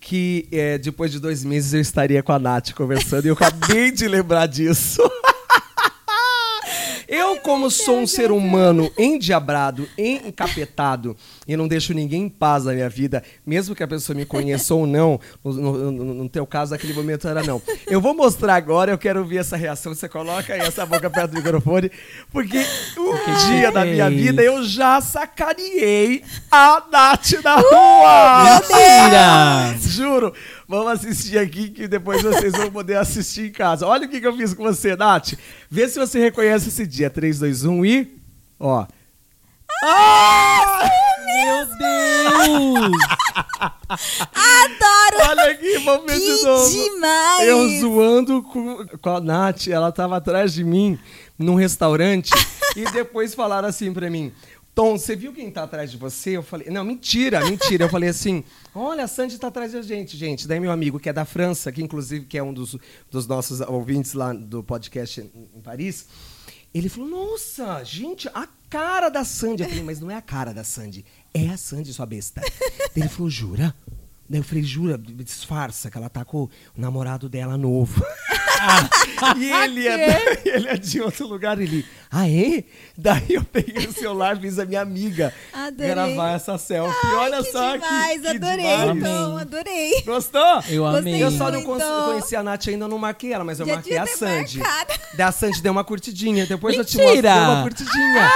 que 0.01 0.47
é, 0.51 0.79
depois 0.79 1.11
de 1.11 1.19
dois 1.19 1.45
meses 1.45 1.73
eu 1.73 1.79
estaria 1.79 2.23
com 2.23 2.31
a 2.31 2.39
Nath 2.39 2.73
conversando 2.73 3.25
e 3.25 3.27
eu 3.29 3.35
acabei 3.35 3.91
de 3.91 4.07
lembrar 4.07 4.47
disso. 4.47 5.01
Eu, 7.07 7.31
como 7.43 7.69
sou 7.69 7.99
um 7.99 8.08
ser 8.08 8.32
humano 8.32 8.91
endiabrado, 8.97 9.88
encapetado, 9.97 11.15
e 11.47 11.56
não 11.58 11.67
deixo 11.67 11.93
ninguém 11.93 12.23
em 12.23 12.30
paz 12.30 12.65
na 12.65 12.73
minha 12.73 12.89
vida, 12.89 13.23
mesmo 13.45 13.75
que 13.75 13.84
a 13.84 13.88
pessoa 13.88 14.15
me 14.15 14.25
conheça 14.25 14.73
ou 14.73 14.86
não, 14.88 15.19
no, 15.43 15.51
no- 15.91 15.91
no- 16.13 16.30
teu 16.30 16.45
caso, 16.45 16.71
naquele 16.71 16.93
momento 16.93 17.27
era 17.27 17.43
não. 17.43 17.62
Eu 17.88 17.99
vou 17.99 18.13
mostrar 18.15 18.56
agora, 18.56 18.91
eu 18.91 18.97
quero 18.97 19.23
ver 19.25 19.38
essa 19.38 19.58
reação. 19.58 19.93
Você 19.93 20.08
coloca 20.08 20.54
aí 20.54 20.62
essa 20.62 20.86
boca 20.86 21.10
perto 21.10 21.32
do 21.32 21.38
microfone, 21.38 21.91
porque 22.32 22.58
um 22.97 23.47
dia 23.49 23.71
da 23.71 23.84
minha 23.84 24.10
vida 24.10 24.41
eu 24.41 24.63
já 24.63 25.01
sacaneei 25.01 26.23
a 26.51 26.84
Nath 26.91 27.32
na 27.43 27.56
rua! 27.56 28.60
Mentira! 28.60 29.77
Juro. 29.89 30.34
Vamos 30.67 30.91
assistir 30.93 31.38
aqui 31.38 31.69
que 31.69 31.86
depois 31.86 32.21
vocês 32.21 32.54
vão 32.54 32.71
poder 32.71 32.95
assistir 32.95 33.47
em 33.47 33.51
casa. 33.51 33.86
Olha 33.86 34.06
o 34.08 34.10
que, 34.10 34.21
que 34.21 34.27
eu 34.27 34.36
fiz 34.38 34.54
com 34.54 34.63
você, 34.63 34.95
Nath. 34.95 35.34
Vê 35.69 35.86
se 35.89 35.99
você 35.99 36.17
reconhece 36.17 36.69
esse 36.69 36.88
dia. 36.88 37.10
3, 37.10 37.31
2, 37.39 37.65
1 37.65 37.86
e. 37.86 38.17
Ó. 38.60 38.86
Ah! 39.84 40.89
Meu 41.26 41.65
Deus! 41.78 42.91
Adoro! 43.89 45.30
Olha 45.30 45.52
aqui, 45.52 45.78
vamos 45.80 46.06
ver 46.12 46.20
de 46.20 46.38
Que 46.38 46.44
novo. 46.44 46.70
demais! 46.72 47.48
Eu 47.48 47.80
zoando 47.80 48.44
com, 48.44 48.86
com 49.02 49.10
a 49.10 49.20
Nath, 49.22 49.67
ela 49.67 49.91
tava 49.91 50.17
atrás 50.17 50.54
de 50.54 50.63
mim 50.63 50.98
num 51.38 51.56
restaurante 51.56 52.32
e 52.76 52.84
depois 52.91 53.34
falaram 53.34 53.67
assim 53.67 53.94
pra 53.94 54.10
mim. 54.10 54.32
Tom, 54.74 54.98
você 54.98 55.15
viu 55.17 55.34
quem 55.34 55.52
tá 55.52 55.63
atrás 55.63 55.91
de 55.91 55.98
você? 55.98 56.32
Eu 56.32 56.44
falei, 56.44 56.70
não, 56.70 56.84
mentira, 56.86 57.44
mentira. 57.44 57.84
Eu 57.86 57.89
falei 57.89 58.08
assim, 58.10 58.41
olha, 58.74 59.04
a 59.04 59.08
Sandy 59.08 59.38
tá 59.38 59.48
atrás 59.48 59.74
da 59.74 59.82
gente, 59.82 60.15
gente. 60.15 60.48
Daí 60.48 60.62
meu 60.62 60.72
amigo, 60.72 60.98
que 60.98 61.10
é 61.10 61.13
da 61.13 61.26
França, 61.26 61.72
que 61.74 61.84
inclusive 61.84 62.26
que 62.26 62.38
é 62.38 62.44
um 62.44 62.54
dos, 62.54 62.78
dos 63.10 63.28
nossos 63.28 63.60
ouvintes 63.62 64.13
lá 64.13 64.32
do 64.32 64.63
podcast 64.63 65.20
em 65.22 65.62
Paris, 65.62 66.06
ele 66.73 66.89
falou, 66.89 67.10
nossa, 67.10 67.84
gente, 67.84 68.27
a 68.29 68.47
cara 68.69 69.10
da 69.10 69.23
Sandy. 69.25 69.63
Eu 69.63 69.69
falei, 69.69 69.84
mas 69.84 69.99
não 69.99 70.10
é 70.10 70.15
a 70.15 70.21
cara 70.21 70.53
da 70.53 70.63
Sandy, 70.63 71.05
é 71.34 71.49
a 71.49 71.57
Sandy, 71.57 71.93
sua 71.93 72.05
besta. 72.05 72.41
Ele 72.95 73.10
falou, 73.10 73.29
jura? 73.29 73.75
Daí 74.32 74.39
eu 74.39 74.44
falei, 74.46 74.63
jura, 74.63 74.98
disfarça 74.98 75.91
que 75.91 75.98
ela 75.98 76.08
tá 76.10 76.24
com 76.24 76.44
o 76.44 76.50
namorado 76.78 77.28
dela 77.28 77.58
novo. 77.58 78.02
e 79.38 79.52
ele 79.52 79.86
é, 79.89 80.41
ele 80.46 80.70
é 80.70 80.78
de 80.78 81.02
outro 81.02 81.28
lugar. 81.28 81.60
Ele, 81.60 81.86
ah, 82.10 82.30
é? 82.30 82.63
Daí 82.98 83.26
eu 83.34 83.44
peguei 83.44 83.88
o 83.88 83.91
celular, 83.91 84.39
fiz 84.39 84.58
a 84.58 84.65
minha 84.65 84.80
amiga 84.80 85.34
Adorei. 85.52 85.89
gravar 85.94 86.32
essa 86.32 86.58
selfie. 86.58 86.96
Ai, 87.08 87.15
Olha 87.15 87.44
que 87.44 87.52
só 87.52 87.74
demais, 87.74 88.22
que, 88.22 88.22
que 88.22 88.28
adorei, 88.38 88.65
demais. 88.65 88.98
então, 88.98 89.38
adorei. 89.38 90.02
Gostou? 90.06 90.63
Eu 90.70 90.86
amei. 90.88 91.22
Eu 91.22 91.32
só 91.32 91.52
não 91.52 91.62
muito. 91.62 91.65
cons- 91.65 92.06
conheci 92.06 92.34
a 92.38 92.41
Nath 92.41 92.70
ainda, 92.70 92.86
eu 92.86 92.89
não 92.89 92.98
marquei 92.98 93.34
ela, 93.34 93.44
mas 93.44 93.60
eu 93.60 93.65
Já 93.65 93.74
marquei 93.74 93.98
a 93.98 94.06
Sandy. 94.08 94.60
marcado. 94.60 95.00
Daí 95.13 95.28
a 95.28 95.32
Sandy 95.34 95.62
deu 95.62 95.74
uma 95.74 95.84
curtidinha. 95.84 96.46
Depois 96.46 96.78
eu 96.78 96.86
te 96.86 96.96
Mentira! 96.96 97.30
mostro, 97.36 97.46
deu 97.46 97.54
uma 97.54 97.63
curtidinha. 97.63 98.32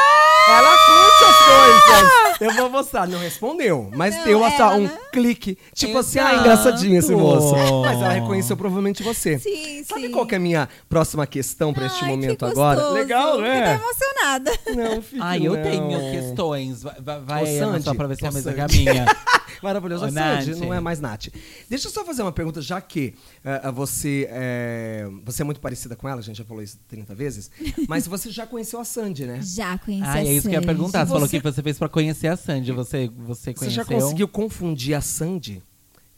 Ela 0.47 0.77
curte 0.77 1.23
as 1.23 1.45
coisas. 1.45 2.41
Eu 2.41 2.51
vou 2.53 2.69
mostrar. 2.69 3.07
Não 3.07 3.17
respondeu, 3.19 3.89
mas 3.95 4.15
Não, 4.15 4.23
deu 4.25 4.45
ela, 4.45 4.75
um 4.75 4.83
né? 4.83 4.97
clique. 5.11 5.57
Tipo 5.73 5.84
assim, 5.97 6.19
ah, 6.19 6.35
engraçadinho 6.39 6.97
esse 6.97 7.11
moço. 7.13 7.53
Mas 7.81 7.99
ela 8.01 8.13
reconheceu 8.13 8.55
provavelmente 8.57 9.03
você. 9.03 9.39
Sim, 9.39 9.83
Sabe 9.83 10.07
sim. 10.07 10.11
qual 10.11 10.25
que 10.25 10.35
é 10.35 10.37
a 10.37 10.41
minha 10.41 10.69
próxima 10.89 11.25
questão 11.27 11.73
pra 11.73 11.85
este 11.85 12.03
Ai, 12.03 12.09
que 12.11 12.15
momento 12.15 12.45
agora? 12.45 12.75
gostoso. 12.79 12.95
Legal, 12.95 13.37
Fiquei 13.37 13.51
tão 13.51 13.59
né? 13.61 13.75
emocionada. 13.75 14.51
Não, 14.75 15.01
fique 15.01 15.21
Ai, 15.21 15.45
eu 15.47 15.53
não. 15.55 15.63
tenho 15.63 16.11
questões. 16.11 16.83
Vai, 16.83 16.95
vai, 17.21 17.43
Ô, 17.43 17.63
Ana, 17.63 17.79
só 17.79 17.85
Sandy, 17.85 17.97
pra 17.97 18.07
ver 18.07 18.15
se 18.17 18.23
é 18.23 18.27
a 18.27 18.31
ô, 18.31 18.33
mesma 18.33 18.53
que 18.53 18.61
a 18.61 18.67
Sandy. 18.67 18.79
minha. 18.83 19.05
Ô, 19.05 20.09
Sandy, 20.11 20.55
não 20.59 20.73
é 20.73 20.79
mais 20.79 20.99
Nath. 20.99 21.27
Deixa 21.69 21.87
eu 21.87 21.91
só 21.91 22.03
fazer 22.05 22.21
uma 22.21 22.31
pergunta, 22.31 22.61
já 22.61 22.79
que 22.81 23.13
eh, 23.43 23.71
você, 23.71 24.27
é, 24.29 25.07
você 25.23 25.41
é 25.41 25.45
muito 25.45 25.59
parecida 25.59 25.95
com 25.95 26.07
ela, 26.07 26.19
a 26.19 26.23
gente 26.23 26.37
já 26.37 26.43
falou 26.45 26.61
isso 26.61 26.77
30 26.87 27.15
vezes, 27.15 27.49
mas 27.87 28.05
você 28.05 28.29
já 28.29 28.45
conheceu 28.45 28.79
a 28.79 28.85
Sandy, 28.85 29.25
né? 29.25 29.39
Já 29.41 29.77
conheci 29.77 30.03
Ah, 30.05 30.13
a 30.13 30.19
é 30.19 30.33
isso 30.33 30.41
que 30.41 30.47
eu 30.49 30.51
ia 30.53 30.57
Sandy. 30.59 30.67
perguntar. 30.67 30.99
Você 30.99 31.05
Se 31.05 31.11
falou 31.13 31.27
você- 31.27 31.37
que 31.39 31.43
você 31.43 31.63
fez 31.63 31.77
pra 31.79 31.89
conhecer 31.89 32.27
a 32.27 32.37
Sandy. 32.37 32.71
Você, 32.73 33.09
você 33.15 33.51
Você 33.51 33.53
conheceu? 33.53 33.83
já 33.83 33.85
conseguiu 33.85 34.27
confundir 34.27 34.93
a 34.93 35.01
Sandy 35.01 35.63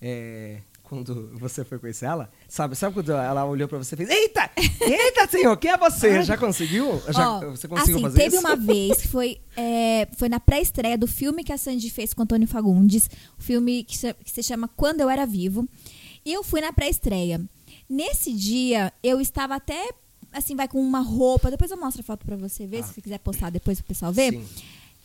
é, 0.02 0.62
quando 0.84 1.32
você 1.38 1.66
foi 1.66 1.78
conhecer 1.80 2.06
ela? 2.06 2.32
Sabe, 2.48 2.76
sabe 2.76 2.94
quando 2.94 3.12
ela 3.12 3.44
olhou 3.46 3.68
pra 3.68 3.78
você 3.78 3.96
e 3.96 3.98
fez: 3.98 4.10
Eita! 4.10 4.50
Eita, 4.80 5.28
senhor, 5.28 5.58
quem 5.58 5.72
é 5.72 5.78
você? 5.78 6.24
Já 6.24 6.38
conseguiu? 6.38 7.02
Já, 7.10 7.32
Ó, 7.32 7.40
você 7.52 7.68
conseguiu 7.68 7.96
assim, 7.96 8.02
fazer 8.02 8.18
teve 8.18 8.36
isso? 8.38 8.46
uma 8.46 8.56
vez 8.56 9.02
que 9.02 9.08
foi, 9.08 9.42
é, 9.56 10.08
foi 10.16 10.30
na 10.30 10.40
pré-estreia 10.40 10.98
do 10.98 11.08
filme 11.08 11.44
que 11.44 11.52
a 11.52 11.58
Sandy 11.58 11.90
fez 11.90 12.14
com 12.14 12.24
Antônio 12.24 12.48
Fagundes, 12.48 13.10
o 13.38 13.42
filme 13.42 13.84
que 13.84 13.98
se, 13.98 14.14
que 14.14 14.32
se 14.32 14.44
chama 14.44 14.70
Quando 14.76 15.02
Eu 15.02 15.10
Era 15.10 15.26
Vivo. 15.26 15.68
E 16.26 16.34
eu 16.34 16.44
fui 16.44 16.62
na 16.62 16.72
pré-estreia. 16.74 17.42
Nesse 17.90 18.34
dia, 18.34 18.92
eu 19.02 19.22
estava 19.22 19.56
até, 19.56 19.90
assim, 20.32 20.56
vai 20.56 20.68
com 20.68 20.80
uma 20.80 21.00
roupa. 21.00 21.50
Depois 21.50 21.72
eu 21.72 21.78
mostro 21.78 22.02
a 22.02 22.04
foto 22.04 22.26
pra 22.26 22.36
você 22.36 22.68
ver, 22.68 22.84
se 22.84 22.94
você 22.94 23.02
quiser 23.02 23.20
postar 23.20 23.50
depois 23.50 23.80
pro 23.80 23.88
pessoal 23.88 24.12
ver. 24.12 24.32
Sim. 24.34 24.46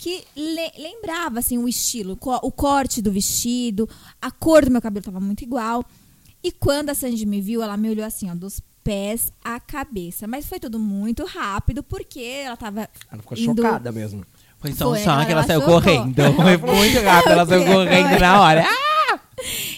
Que 0.03 0.25
le- 0.35 0.73
lembrava, 0.83 1.39
assim, 1.39 1.59
o 1.59 1.69
estilo, 1.69 2.17
co- 2.17 2.41
o 2.43 2.51
corte 2.51 3.01
do 3.01 3.13
vestido, 3.13 3.89
a 4.21 4.33
cor 4.33 4.65
do 4.65 4.71
meu 4.73 4.83
cabelo 4.83 5.05
tava 5.05 5.21
muito 5.21 5.43
igual. 5.45 5.85
E 6.43 6.51
quando 6.51 6.91
a 6.91 6.95
Sandy 6.95 7.25
me 7.25 7.41
viu, 7.41 7.63
ela 7.63 7.77
me 7.77 7.89
olhou 7.89 8.05
assim, 8.05 8.29
ó, 8.29 8.35
dos 8.35 8.61
pés 8.83 9.33
à 9.45 9.61
cabeça. 9.61 10.27
Mas 10.27 10.45
foi 10.47 10.59
tudo 10.59 10.77
muito 10.81 11.25
rápido, 11.25 11.85
porque 11.85 12.19
ela 12.21 12.57
tava. 12.57 12.89
Ela 13.13 13.23
ficou 13.23 13.39
indo- 13.39 13.63
chocada 13.63 13.93
mesmo. 13.93 14.25
Foi 14.59 14.73
só 14.73 14.91
um 14.91 14.97
choque, 14.97 15.09
ela, 15.09 15.31
ela 15.31 15.43
saiu 15.45 15.61
chocou. 15.61 15.75
correndo. 15.81 16.17
Foi 16.35 16.57
muito 16.75 17.01
rápido, 17.01 17.33
ela 17.33 17.47
saiu 17.47 17.65
correndo 17.65 18.19
na 18.19 18.41
hora. 18.41 18.65
Ah! 19.13 19.21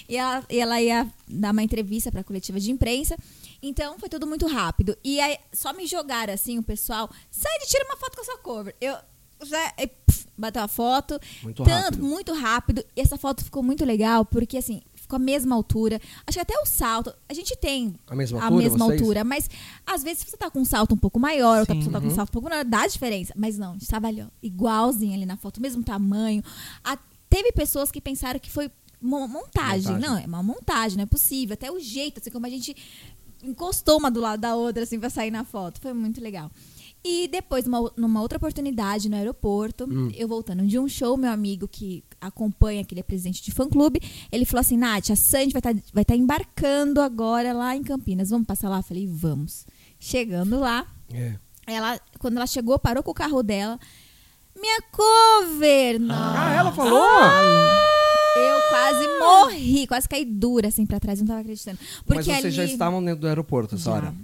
E 0.09 0.17
ela, 0.17 0.45
e 0.51 0.61
ela 0.61 0.81
ia 0.83 1.07
dar 1.27 1.53
uma 1.53 1.63
entrevista 1.63 2.13
pra 2.13 2.23
coletiva 2.23 2.61
de 2.61 2.71
imprensa. 2.71 3.17
Então 3.63 3.99
foi 3.99 4.09
tudo 4.11 4.27
muito 4.27 4.47
rápido. 4.47 4.97
E 5.03 5.19
aí 5.21 5.39
só 5.53 5.73
me 5.73 5.87
jogaram 5.87 6.33
assim, 6.35 6.59
o 6.59 6.63
pessoal, 6.63 7.11
sai 7.31 7.59
de 7.61 7.67
tira 7.67 7.85
uma 7.87 7.97
foto 7.97 8.15
com 8.15 8.21
a 8.21 8.25
sua 8.25 8.39
cover. 8.39 8.75
Eu 8.81 8.95
já 9.45 9.73
e, 9.79 9.87
pf, 9.87 10.27
bateu 10.37 10.63
a 10.63 10.69
foto. 10.69 11.19
Muito 11.43 11.63
tanto, 11.65 11.85
rápido. 11.85 12.03
muito 12.05 12.33
rápido. 12.35 12.85
E 12.97 13.01
essa 13.01 13.17
foto 13.17 13.45
ficou 13.45 13.63
muito 13.63 13.85
legal, 13.85 14.25
porque 14.25 14.57
assim, 14.59 14.81
ficou 14.95 15.17
a 15.17 15.19
mesma 15.19 15.55
altura. 15.55 16.01
Acho 16.27 16.37
que 16.37 16.41
até 16.41 16.55
o 16.59 16.67
salto. 16.67 17.13
A 17.29 17.35
gente 17.35 17.57
tem 17.57 17.95
A 18.07 18.15
mesma 18.17 18.41
a 18.41 18.45
altura, 18.45 18.63
mesma 18.63 18.79
vocês? 18.87 19.01
altura, 19.01 19.25
mas 19.25 19.51
às 19.87 20.03
vezes 20.03 20.25
você 20.25 20.37
tá 20.37 20.51
com 20.51 20.61
um 20.61 20.65
salto 20.65 20.95
um 20.95 20.99
pouco 20.99 21.19
maior, 21.21 21.59
outra 21.61 21.75
Sim. 21.75 21.81
pessoa 21.81 21.93
tá 21.93 21.99
Uhum. 21.99 22.07
com 22.07 22.13
um 22.13 22.17
salto 22.17 22.29
um 22.31 22.33
pouco 22.33 22.49
menor, 22.49 22.65
dá 22.65 22.87
diferença. 22.87 23.33
Mas 23.37 23.59
não, 23.59 23.71
a 23.71 23.73
gente 23.75 23.87
tava 23.87 24.07
ali, 24.09 24.23
ó, 24.23 24.27
igualzinho 24.43 25.15
ali 25.15 25.27
na 25.27 25.37
foto, 25.37 25.61
mesmo 25.61 25.83
tamanho. 25.85 26.43
A- 26.83 26.99
teve 27.29 27.53
pessoas 27.53 27.91
que 27.91 28.01
pensaram 28.01 28.39
que 28.41 28.51
foi 28.51 28.71
mo- 29.01 29.29
montagem. 29.29 29.93
Montagem. 29.93 30.01
Não, 30.01 30.17
é 30.19 30.25
uma 30.27 30.43
montagem, 30.43 30.97
não 30.97 31.03
é 31.05 31.07
possível. 31.07 31.53
Até 31.55 31.71
o 31.71 31.79
jeito, 31.79 32.21
assim, 32.21 32.31
como 32.31 32.47
a 32.47 32.51
gente 32.51 32.75
encostou 33.43 33.99
uma 33.99 34.11
do 34.11 34.21
lado 34.21 34.41
da 34.41 34.57
outra, 34.57 34.85
assim, 34.85 34.99
pra 34.99 35.11
sair 35.11 35.31
na 35.31 35.45
foto. 35.45 35.81
Foi 35.81 35.93
muito 35.93 36.21
legal. 36.21 36.51
E 37.07 37.29
depois, 37.29 37.67
numa, 37.67 37.93
numa 37.99 38.23
outra 38.23 38.39
oportunidade 38.39 39.11
no 39.11 39.17
aeroporto, 39.17 39.85
Hum. 39.85 40.11
eu 40.17 40.27
voltando 40.27 40.67
de 40.67 40.79
um 40.79 40.89
show, 40.89 41.17
meu 41.19 41.31
amigo 41.31 41.69
que 41.69 42.03
acompanha, 42.19 42.83
que 42.83 42.95
ele 42.95 43.01
é 43.01 43.03
presidente 43.05 43.43
de 43.43 43.53
fã-clube, 43.53 44.01
ele 44.33 44.47
falou 44.47 44.61
assim, 44.63 44.79
Nath, 44.79 45.11
a 45.11 45.17
Sandy 45.17 45.53
vai 45.53 45.61
estar 45.61 45.75
vai 45.93 46.05
tá 46.05 46.17
embarcando 46.17 47.03
agora 47.03 47.53
lá 47.53 47.77
em 47.77 47.83
Campinas. 47.83 48.31
Vamos 48.31 48.47
passar 48.47 48.71
lá? 48.71 48.79
Eu 48.79 48.83
falei, 48.83 49.07
vamos. 49.07 49.67
Chegando 50.01 50.59
lá, 50.59 50.87
É. 51.13 51.35
ela, 51.67 52.01
quando 52.19 52.37
ela 52.39 52.47
chegou, 52.47 52.79
parou 52.79 53.03
com 53.03 53.11
o 53.11 53.15
carro 53.15 53.43
dela. 53.43 53.79
Minha 54.59 54.81
cover! 54.91 56.01
Ah, 56.11 56.55
ela 56.55 56.73
falou? 56.73 57.03
Eu 58.37 58.61
quase 58.71 59.19
morri, 59.19 59.87
quase 59.87 60.09
caí 60.09 60.25
dura 60.25 60.69
assim 60.69 60.87
pra 60.87 60.99
trás, 60.99 61.21
não 61.21 61.27
tava 61.27 61.41
acreditando. 61.41 61.79
Porque 62.07 62.15
Mas 62.17 62.25
vocês 62.27 62.45
ali... 62.47 62.53
já 62.53 62.65
estavam 62.65 63.05
dentro 63.05 63.21
do 63.21 63.27
aeroporto 63.29 63.75
essa 63.75 63.85
Já. 63.91 63.93
hora. 63.97 64.15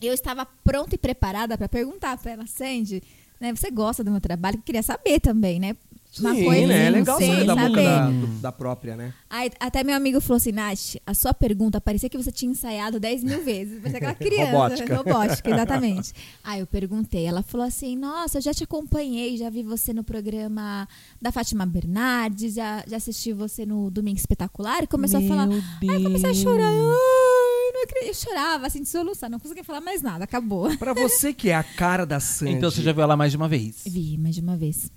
Eu 0.00 0.12
estava 0.12 0.46
pronta 0.64 0.94
e 0.94 0.98
preparada 0.98 1.56
para 1.56 1.68
perguntar 1.68 2.16
para 2.18 2.32
ela, 2.32 2.46
Sandy, 2.46 3.02
né, 3.40 3.54
você 3.54 3.70
gosta 3.70 4.02
do 4.02 4.10
meu 4.10 4.20
trabalho? 4.20 4.56
Eu 4.58 4.62
queria 4.62 4.82
saber 4.82 5.20
também, 5.20 5.60
né? 5.60 5.76
Uma 6.20 6.34
Sim, 6.34 6.44
coisa 6.44 6.66
né? 6.66 6.86
É 6.86 6.90
legal 6.90 7.18
sem 7.18 7.30
saber 7.30 7.44
da 7.44 7.54
boca 7.54 7.82
saber. 7.82 7.82
da, 7.82 8.40
da 8.40 8.52
própria, 8.52 8.96
né? 8.96 9.12
Aí, 9.28 9.50
até 9.60 9.84
meu 9.84 9.94
amigo 9.94 10.20
falou 10.20 10.38
assim, 10.38 10.52
Nath, 10.52 10.96
a 11.06 11.12
sua 11.12 11.34
pergunta 11.34 11.80
parecia 11.80 12.08
que 12.08 12.16
você 12.16 12.32
tinha 12.32 12.50
ensaiado 12.50 12.98
10 12.98 13.24
mil 13.24 13.44
vezes. 13.44 13.80
Parecia 13.80 13.98
aquela 13.98 14.14
criança. 14.16 14.52
Robótica. 14.52 14.96
Robótica, 14.96 15.50
exatamente. 15.50 16.12
Aí 16.42 16.60
eu 16.60 16.66
perguntei, 16.66 17.26
ela 17.26 17.42
falou 17.42 17.66
assim, 17.66 17.96
nossa, 17.96 18.38
eu 18.38 18.42
já 18.42 18.54
te 18.54 18.64
acompanhei, 18.64 19.36
já 19.36 19.50
vi 19.50 19.62
você 19.62 19.92
no 19.92 20.02
programa 20.02 20.88
da 21.20 21.30
Fátima 21.30 21.66
Bernardes, 21.66 22.54
já, 22.54 22.82
já 22.86 22.96
assisti 22.96 23.32
você 23.34 23.66
no 23.66 23.90
Domingo 23.90 24.16
Espetacular 24.16 24.84
e 24.84 24.86
começou 24.86 25.20
Meu 25.20 25.32
a 25.32 25.36
falar. 25.36 25.48
Deus. 25.48 25.64
Aí 25.82 25.88
eu 25.88 26.02
comecei 26.02 26.30
a 26.30 26.34
chorar. 26.34 26.70
Ai, 26.70 27.35
não 27.76 27.84
acredito. 27.84 28.08
Eu 28.08 28.14
chorava, 28.14 28.66
assim, 28.66 28.82
de 28.82 28.88
soluçar, 28.88 29.30
não 29.30 29.38
conseguia 29.38 29.62
falar 29.64 29.80
mais 29.80 30.02
nada, 30.02 30.24
acabou. 30.24 30.76
Pra 30.78 30.92
você 30.92 31.32
que 31.32 31.50
é 31.50 31.54
a 31.54 31.62
cara 31.64 32.04
da 32.04 32.18
Sandy. 32.20 32.52
Então 32.52 32.70
você 32.70 32.82
já 32.82 32.92
viu 32.92 33.02
ela 33.02 33.16
mais 33.16 33.30
de 33.30 33.36
uma 33.36 33.48
vez. 33.48 33.82
Vi 33.86 34.16
mais 34.18 34.34
de 34.34 34.40
uma 34.40 34.56
vez. 34.56 34.90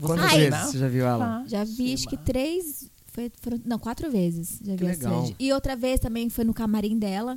Quantas 0.00 0.26
Ai. 0.32 0.50
vezes 0.50 0.70
você 0.70 0.78
já 0.78 0.88
viu 0.88 1.06
ela? 1.06 1.44
Já 1.46 1.64
vi, 1.64 1.94
acho 1.94 2.08
que 2.08 2.16
três. 2.16 2.90
Foi, 3.06 3.32
foram- 3.40 3.60
não, 3.64 3.78
quatro 3.80 4.08
vezes. 4.10 4.60
Já 4.62 4.72
Que 4.76 4.84
vi 4.84 4.86
a 4.86 4.90
legal. 4.90 5.22
Sandy. 5.22 5.36
E 5.40 5.52
outra 5.52 5.74
vez 5.74 5.98
também 5.98 6.28
foi 6.30 6.44
no 6.44 6.54
camarim 6.54 6.96
dela. 6.98 7.36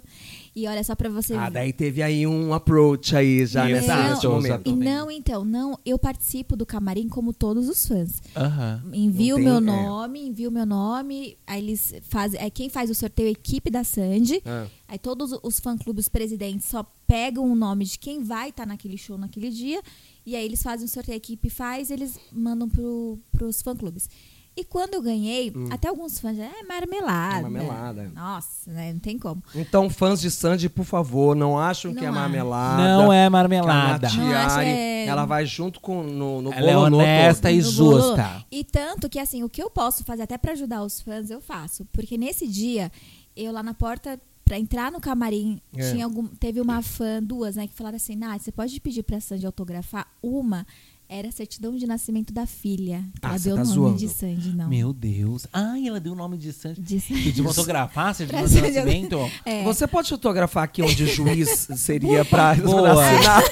E 0.53 0.67
olha 0.67 0.83
só 0.83 0.93
pra 0.95 1.07
você 1.09 1.33
Ah, 1.33 1.45
ver. 1.45 1.51
daí 1.53 1.71
teve 1.73 2.03
aí 2.03 2.27
um 2.27 2.53
approach 2.53 3.15
aí 3.15 3.45
já 3.45 3.63
nesse, 3.65 3.85
Exato. 3.85 4.09
nesse 4.09 4.23
Não, 4.25 4.31
momento. 4.33 4.69
E 4.69 4.73
não, 4.75 5.09
então, 5.09 5.45
não, 5.45 5.79
eu 5.85 5.97
participo 5.97 6.57
do 6.57 6.65
camarim 6.65 7.07
como 7.07 7.31
todos 7.33 7.69
os 7.69 7.85
fãs. 7.85 8.21
Aham. 8.35 8.83
Envio 8.93 9.37
o 9.37 9.39
meu 9.39 9.61
tem- 9.61 9.69
é. 9.73 9.81
nome, 9.81 10.27
envio 10.27 10.49
o 10.49 10.51
meu 10.51 10.65
nome, 10.65 11.37
aí 11.47 11.61
eles 11.63 11.93
fazem. 12.03 12.37
É, 12.41 12.49
quem 12.49 12.67
faz 12.69 12.89
o 12.89 12.95
sorteio 12.95 13.27
é 13.27 13.29
a 13.29 13.31
equipe 13.31 13.69
da 13.69 13.83
Sandy. 13.85 14.41
Ah. 14.45 14.67
Aí 14.89 14.99
todos 14.99 15.31
os 15.41 15.59
fã-clubes 15.61 16.09
presidentes 16.09 16.67
só 16.67 16.85
pegam 17.07 17.49
o 17.49 17.55
nome 17.55 17.85
de 17.85 17.97
quem 17.97 18.21
vai 18.21 18.49
estar 18.49 18.65
naquele 18.65 18.97
show 18.97 19.17
naquele 19.17 19.49
dia. 19.49 19.81
E 20.25 20.35
aí 20.35 20.43
eles 20.43 20.61
fazem 20.61 20.85
o 20.85 20.89
sorteio, 20.89 21.15
a 21.15 21.17
equipe 21.17 21.49
faz, 21.49 21.89
eles 21.89 22.19
mandam 22.29 22.67
pro, 22.67 23.17
pros 23.31 23.61
fã-clubes. 23.61 24.09
E 24.55 24.65
quando 24.65 24.95
eu 24.95 25.01
ganhei, 25.01 25.53
até 25.71 25.87
alguns 25.87 26.19
fãs 26.19 26.35
já, 26.35 26.43
é 26.43 26.63
marmelada. 26.63 27.37
É 27.37 27.41
marmelada. 27.41 28.11
Nossa, 28.13 28.69
né? 28.69 28.91
Não 28.91 28.99
tem 28.99 29.17
como. 29.17 29.41
Então, 29.55 29.89
fãs 29.89 30.19
de 30.19 30.29
Sandy, 30.29 30.67
por 30.67 30.83
favor, 30.83 31.35
não 31.35 31.57
acham 31.57 31.93
que 31.93 32.01
Não 32.01 32.07
é 32.07 32.09
acho. 32.09 32.19
marmelada. 32.19 32.83
Não 32.83 33.13
é 33.13 33.21
Que 33.23 33.27
a 33.27 33.29
marmelada. 33.29 34.07
Nath 34.09 34.17
Não 34.17 34.31
acho, 34.35 34.59
é- 34.59 35.05
ela 35.05 35.25
vai 35.25 35.45
junto 35.45 35.79
com 35.79 36.03
no, 36.03 36.41
no 36.41 36.51
Ela 36.53 36.69
é 36.69 36.73
bololô 36.73 36.97
honesta 36.97 37.47
todo. 37.49 37.57
e 37.57 37.61
No 37.63 37.71
bolo. 37.71 38.01
justa. 38.01 38.45
E 38.51 38.63
tanto 38.65 39.09
que, 39.09 39.19
assim, 39.19 39.41
o 39.41 39.49
que 39.49 39.63
eu 39.63 39.69
posso 39.69 40.03
fazer 40.03 40.23
até 40.23 40.37
pra 40.37 40.51
ajudar 40.51 40.83
os 40.83 40.99
fãs, 40.99 41.29
eu 41.31 41.39
faço. 41.39 41.85
Porque 41.93 42.17
nesse 42.17 42.45
dia, 42.45 42.91
eu 43.35 43.53
lá 43.53 43.63
na 43.63 43.73
porta, 43.73 44.19
pra 44.43 44.59
entrar 44.59 44.91
no 44.91 44.99
camarim, 44.99 45.61
É. 45.77 45.91
tinha 45.93 46.03
algum, 46.03 46.27
teve 46.27 46.59
uma 46.59 46.81
fã, 46.81 47.23
duas, 47.23 47.55
né, 47.55 47.67
que 47.67 47.73
falaram 47.73 47.95
assim, 47.95 48.17
Nath, 48.17 48.41
você 48.41 48.51
pode 48.51 48.77
pedir 48.81 49.01
pra 49.01 49.21
Sandy 49.21 49.45
autografar? 49.45 50.05
Uma 50.21 50.67
era 51.13 51.27
a 51.27 51.31
certidão 51.31 51.75
de 51.75 51.85
nascimento 51.85 52.31
da 52.33 52.45
filha. 52.47 53.03
Ah, 53.21 53.31
ela 53.31 53.39
deu 53.39 53.55
tá 53.57 53.61
o 53.61 53.65
nome 53.65 53.75
zoando. 53.75 53.97
de 53.97 54.07
Sandy, 54.07 54.55
não. 54.55 54.69
Meu 54.69 54.93
Deus. 54.93 55.45
Ai, 55.51 55.85
ela 55.85 55.99
deu 55.99 56.13
o 56.13 56.15
nome 56.15 56.37
de 56.37 56.53
Sandy. 56.53 56.81
De 56.81 57.01
Sandy. 57.01 57.23
Pediu 57.23 57.45
autografar, 57.47 58.15
você 58.15 58.25
de 58.25 58.31
Sandy- 58.47 58.61
nascimento? 58.61 59.17
É. 59.43 59.61
Você 59.65 59.85
pode 59.85 60.07
fotografar 60.09 60.63
aqui 60.63 60.81
onde 60.81 61.03
o 61.03 61.07
juiz 61.07 61.67
seria 61.75 62.23
pra, 62.23 62.55
pra 62.55 62.63
Boa. 62.63 62.91
assinar? 63.03 63.43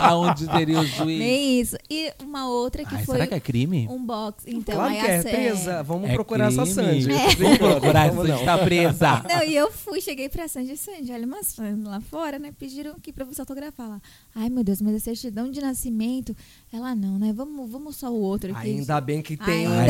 Aonde 0.00 0.48
teria 0.48 0.80
o 0.80 0.84
juiz? 0.86 1.18
Nem 1.18 1.60
isso. 1.60 1.76
E 1.88 2.12
uma 2.22 2.48
outra 2.48 2.84
que 2.84 2.94
Ai, 2.96 3.04
foi 3.04 3.14
será 3.14 3.26
que 3.28 3.34
é 3.34 3.40
crime? 3.40 3.86
um 3.88 4.04
box. 4.04 4.42
Então, 4.46 4.74
claro 4.74 4.92
aí 4.94 5.00
que 5.00 5.06
é, 5.06 5.22
presa. 5.22 5.82
Vamos 5.84 6.10
É 6.10 6.14
procurar 6.14 6.48
essa 6.52 6.62
crime. 6.62 6.74
Sandy. 6.74 7.12
É. 7.12 7.34
Brincando, 7.36 7.58
Procurar 7.58 8.08
vamos 8.10 8.24
essa 8.24 8.32
não. 8.34 8.40
está 8.40 8.58
presa. 8.58 9.24
Não, 9.28 9.44
e 9.44 9.54
eu 9.54 9.70
fui, 9.70 10.00
cheguei 10.00 10.28
pra 10.28 10.48
Sandy, 10.48 10.76
Sandy, 10.76 11.12
olha 11.12 11.26
umas 11.26 11.54
fãs 11.54 11.82
lá 11.84 12.00
fora, 12.00 12.38
né? 12.38 12.52
Pediram 12.58 12.92
aqui 12.92 13.12
pra 13.12 13.24
você 13.24 13.40
autografar 13.40 13.88
lá. 13.88 14.02
Ai, 14.34 14.48
meu 14.50 14.64
Deus, 14.64 14.80
mas 14.82 14.96
a 14.96 14.98
certidão 14.98 15.50
de 15.50 15.60
nascimento. 15.60 16.34
Ela 16.74 16.92
não, 16.92 17.20
né? 17.20 17.32
Vamos, 17.32 17.70
vamos 17.70 17.94
só 17.94 18.10
o 18.10 18.20
outro 18.20 18.50
aqui. 18.50 18.70
Ainda 18.70 19.00
bem 19.00 19.22
que 19.22 19.36
tem 19.36 19.68
um 19.68 19.86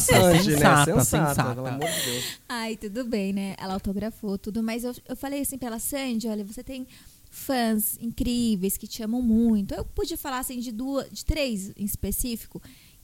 Sandy, 0.00 0.50
né? 0.50 0.56
sensata, 0.56 0.84
Sensata, 0.84 1.04
sensata. 1.04 1.54
pelo 1.56 1.66
amor 1.66 1.90
de 1.90 2.04
Deus. 2.04 2.24
Ai, 2.48 2.76
tudo 2.76 3.04
bem, 3.04 3.32
né? 3.32 3.56
Ela 3.58 3.74
autografou 3.74 4.38
tudo, 4.38 4.62
mas 4.62 4.84
eu, 4.84 4.94
eu 5.08 5.16
falei 5.16 5.40
assim 5.40 5.58
pra 5.58 5.66
ela, 5.66 5.80
Sandy, 5.80 6.28
olha, 6.28 6.44
você 6.44 6.62
tem 6.62 6.86
fãs 7.28 7.98
incríveis 8.00 8.76
que 8.76 8.86
te 8.86 9.02
amam 9.02 9.20
muito. 9.20 9.74
Eu 9.74 9.84
pude 9.84 10.16
falar 10.16 10.38
assim 10.38 10.60
de 10.60 10.70
duas, 10.70 11.10
de 11.10 11.24
três 11.24 11.72
em 11.76 11.84
específico 11.84 12.62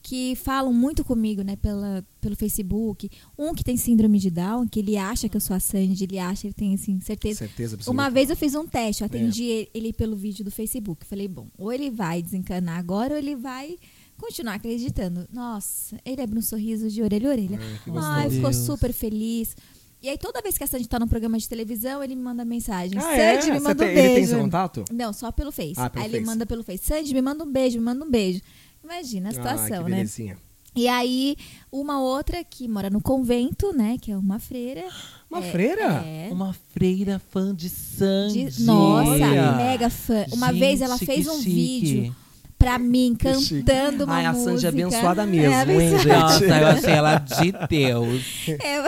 que 0.08 0.34
falam 0.36 0.72
muito 0.72 1.04
comigo, 1.04 1.42
né, 1.42 1.54
pela, 1.56 2.02
pelo 2.20 2.34
Facebook. 2.34 3.10
Um 3.38 3.52
que 3.54 3.62
tem 3.62 3.76
síndrome 3.76 4.18
de 4.18 4.30
Down, 4.30 4.66
que 4.66 4.78
ele 4.80 4.96
acha 4.96 5.28
que 5.28 5.36
eu 5.36 5.40
sou 5.40 5.54
a 5.54 5.60
Sandy, 5.60 6.04
ele 6.04 6.18
acha, 6.18 6.46
ele 6.46 6.54
tem 6.54 6.72
assim 6.72 6.98
certeza. 7.00 7.40
Certeza 7.40 7.74
absoluta. 7.76 7.90
Uma 8.02 8.08
vez 8.08 8.30
eu 8.30 8.36
fiz 8.36 8.54
um 8.54 8.66
teste, 8.66 9.02
eu 9.02 9.04
É. 9.04 9.08
atendi 9.08 9.44
ele- 9.44 9.70
ele 9.74 9.92
pelo 9.92 10.16
vídeo 10.16 10.42
do 10.44 10.50
Facebook. 10.50 11.04
Falei, 11.04 11.28
bom, 11.28 11.48
ou 11.58 11.70
ele 11.70 11.90
vai 11.90 12.22
desencanar 12.22 12.78
agora, 12.78 13.12
ou 13.14 13.18
ele 13.18 13.36
vai 13.36 13.76
continuar 14.16 14.54
acreditando. 14.54 15.26
Nossa, 15.30 15.98
ele 16.04 16.22
abriu 16.22 16.38
um 16.38 16.42
sorriso 16.42 16.88
de 16.88 17.02
orelha 17.02 17.28
a 17.28 17.32
orelha. 17.32 17.58
Ai, 17.60 17.78
que 17.84 17.90
Ai, 17.90 17.94
gostoso. 17.94 18.30
ficou 18.36 18.50
Deus. 18.50 18.64
super 18.64 18.92
feliz. 18.94 19.54
E 20.00 20.08
aí, 20.08 20.16
toda 20.16 20.40
vez 20.40 20.56
que 20.56 20.62
a 20.62 20.66
Sandy 20.66 20.88
tá 20.88 20.98
num 20.98 21.08
programa 21.08 21.36
de 21.38 21.48
televisão, 21.48 22.02
ele 22.02 22.14
me 22.14 22.22
manda 22.22 22.44
mensagem. 22.44 22.96
Ah, 22.96 23.02
Sandy, 23.02 23.50
é? 23.50 23.52
me 23.54 23.60
manda 23.60 23.82
um 23.82 23.86
tem- 23.86 23.94
beijo. 23.94 24.08
Ele 24.10 24.14
tem 24.14 24.26
seu 24.26 24.38
contato? 24.38 24.84
Não, 24.92 25.12
só 25.12 25.30
pelo 25.32 25.50
Face. 25.50 25.74
Ah, 25.76 25.90
pelo 25.90 26.04
aí 26.04 26.10
ele 26.10 26.18
Face. 26.18 26.26
manda 26.30 26.46
pelo 26.46 26.62
Face. 26.62 26.84
Sandy, 26.84 27.12
me 27.12 27.20
manda 27.20 27.42
um 27.44 27.50
beijo, 27.50 27.78
me 27.78 27.84
manda 27.84 28.04
um 28.04 28.10
beijo. 28.10 28.40
Imagina 28.88 29.28
a 29.28 29.30
Ah, 29.30 29.34
situação, 29.34 29.84
que 29.84 29.90
né? 29.90 29.96
belezinha. 29.96 30.36
E 30.74 30.86
aí, 30.88 31.36
uma 31.72 32.00
outra 32.00 32.42
que 32.44 32.68
mora 32.68 32.88
no 32.88 33.00
convento, 33.00 33.72
né? 33.76 33.96
Que 34.00 34.12
é 34.12 34.16
uma 34.16 34.38
freira. 34.38 34.84
Uma 35.30 35.40
É, 35.44 35.50
freira? 35.50 35.82
É. 36.06 36.28
Uma 36.30 36.54
freira 36.72 37.20
fã 37.30 37.54
de 37.54 37.68
Sandy. 37.68 38.44
De- 38.44 38.62
nossa, 38.62 39.10
Olha. 39.10 39.52
mega 39.52 39.90
fã. 39.90 40.24
Uma 40.32 40.48
Gente, 40.52 40.58
vez 40.60 40.80
ela 40.80 40.96
fez 40.96 41.26
um 41.26 41.38
chique. 41.38 41.50
vídeo 41.50 42.16
pra 42.58 42.78
mim, 42.78 43.14
cantando 43.18 44.04
uma 44.04 44.14
Ai, 44.14 44.26
a 44.26 44.32
música. 44.32 44.50
Sandy 44.52 44.66
é 44.66 44.68
abençoada 44.68 45.26
mesmo, 45.26 45.52
É, 45.54 45.74
hein, 45.84 45.98
gente? 45.98 46.06
Nossa, 46.08 46.44
eu 46.44 46.66
achei 46.66 46.92
ela 46.92 47.18
de 47.18 47.52
Deus. 47.68 48.24
É. 48.48 48.82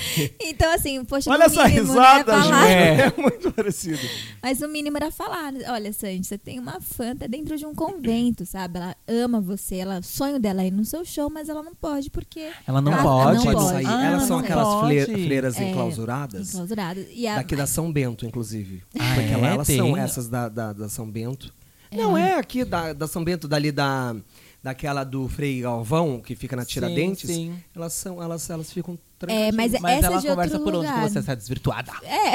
então, 0.40 0.72
assim, 0.72 1.04
poxa, 1.04 1.30
Olha 1.30 1.44
essa 1.44 1.64
mínimo, 1.64 1.86
risada, 1.88 2.36
né, 2.36 2.42
falar- 2.42 2.68
É 2.70 3.12
muito 3.16 3.52
parecido. 3.52 3.98
Mas 4.42 4.60
o 4.60 4.68
mínimo 4.68 4.96
era 4.96 5.10
falar, 5.10 5.52
olha, 5.68 5.92
Sandy, 5.92 6.26
você 6.26 6.38
tem 6.38 6.58
uma 6.58 6.80
fã 6.80 7.12
até 7.12 7.28
dentro 7.28 7.56
de 7.56 7.66
um 7.66 7.74
convento, 7.74 8.44
sabe? 8.46 8.78
Ela 8.78 8.96
ama 9.08 9.40
você, 9.40 9.76
ela, 9.76 9.98
o 9.98 10.02
sonho 10.02 10.38
dela 10.38 10.62
é 10.62 10.66
ir 10.68 10.70
no 10.70 10.84
seu 10.84 11.04
show, 11.04 11.28
mas 11.30 11.48
ela 11.48 11.62
não 11.62 11.74
pode 11.74 12.10
porque 12.10 12.48
Ela 12.66 12.80
não 12.80 12.92
Ah, 12.94 13.02
pode. 13.02 13.44
não 13.44 13.52
pode. 13.52 13.86
Ah, 13.86 14.04
Elas 14.06 14.22
são 14.24 14.38
não 14.38 14.44
aquelas 14.44 14.66
pode. 14.68 15.04
fle- 15.04 15.24
freiras 15.24 15.56
É, 15.58 15.68
enclausuradas. 15.70 16.48
enclausurada. 16.48 17.00
E 17.12 17.26
a, 17.26 17.36
Daqui 17.36 17.54
da 17.56 17.66
São 17.66 17.92
Bento, 17.92 18.24
inclusive. 18.26 18.82
Ah, 18.98 19.14
Porque 19.14 19.30
é? 19.34 19.44
elas 19.52 19.66
são 19.66 19.92
Tem? 19.94 19.98
essas 20.02 20.28
da, 20.28 20.48
da, 20.48 20.72
da 20.72 20.88
São 20.88 21.10
Bento. 21.10 21.52
Não, 21.92 22.16
é 22.16 22.34
aqui 22.36 22.64
da, 22.64 22.92
da 22.92 23.08
São 23.08 23.24
Bento, 23.24 23.48
dali 23.48 23.72
da. 23.72 24.14
Daquela 24.62 25.04
do 25.04 25.26
Frei 25.26 25.62
Galvão, 25.62 26.20
que 26.20 26.34
fica 26.36 26.54
na 26.54 26.66
Tiradentes. 26.66 27.30
sim. 27.30 27.54
Elas 27.74 27.94
são, 27.94 28.22
elas, 28.22 28.48
elas 28.50 28.70
ficam 28.70 28.98
É, 29.26 29.50
mas. 29.52 29.72
Mas 29.80 29.98
essa 29.98 30.06
ela 30.08 30.20
de 30.20 30.26
conversa 30.28 30.56
outro 30.58 30.70
por 30.72 30.78
onde 30.78 30.86
lugar. 30.86 31.04
que 31.06 31.10
você 31.12 31.18
está 31.18 31.34
desvirtuada. 31.34 31.92
É. 32.02 32.32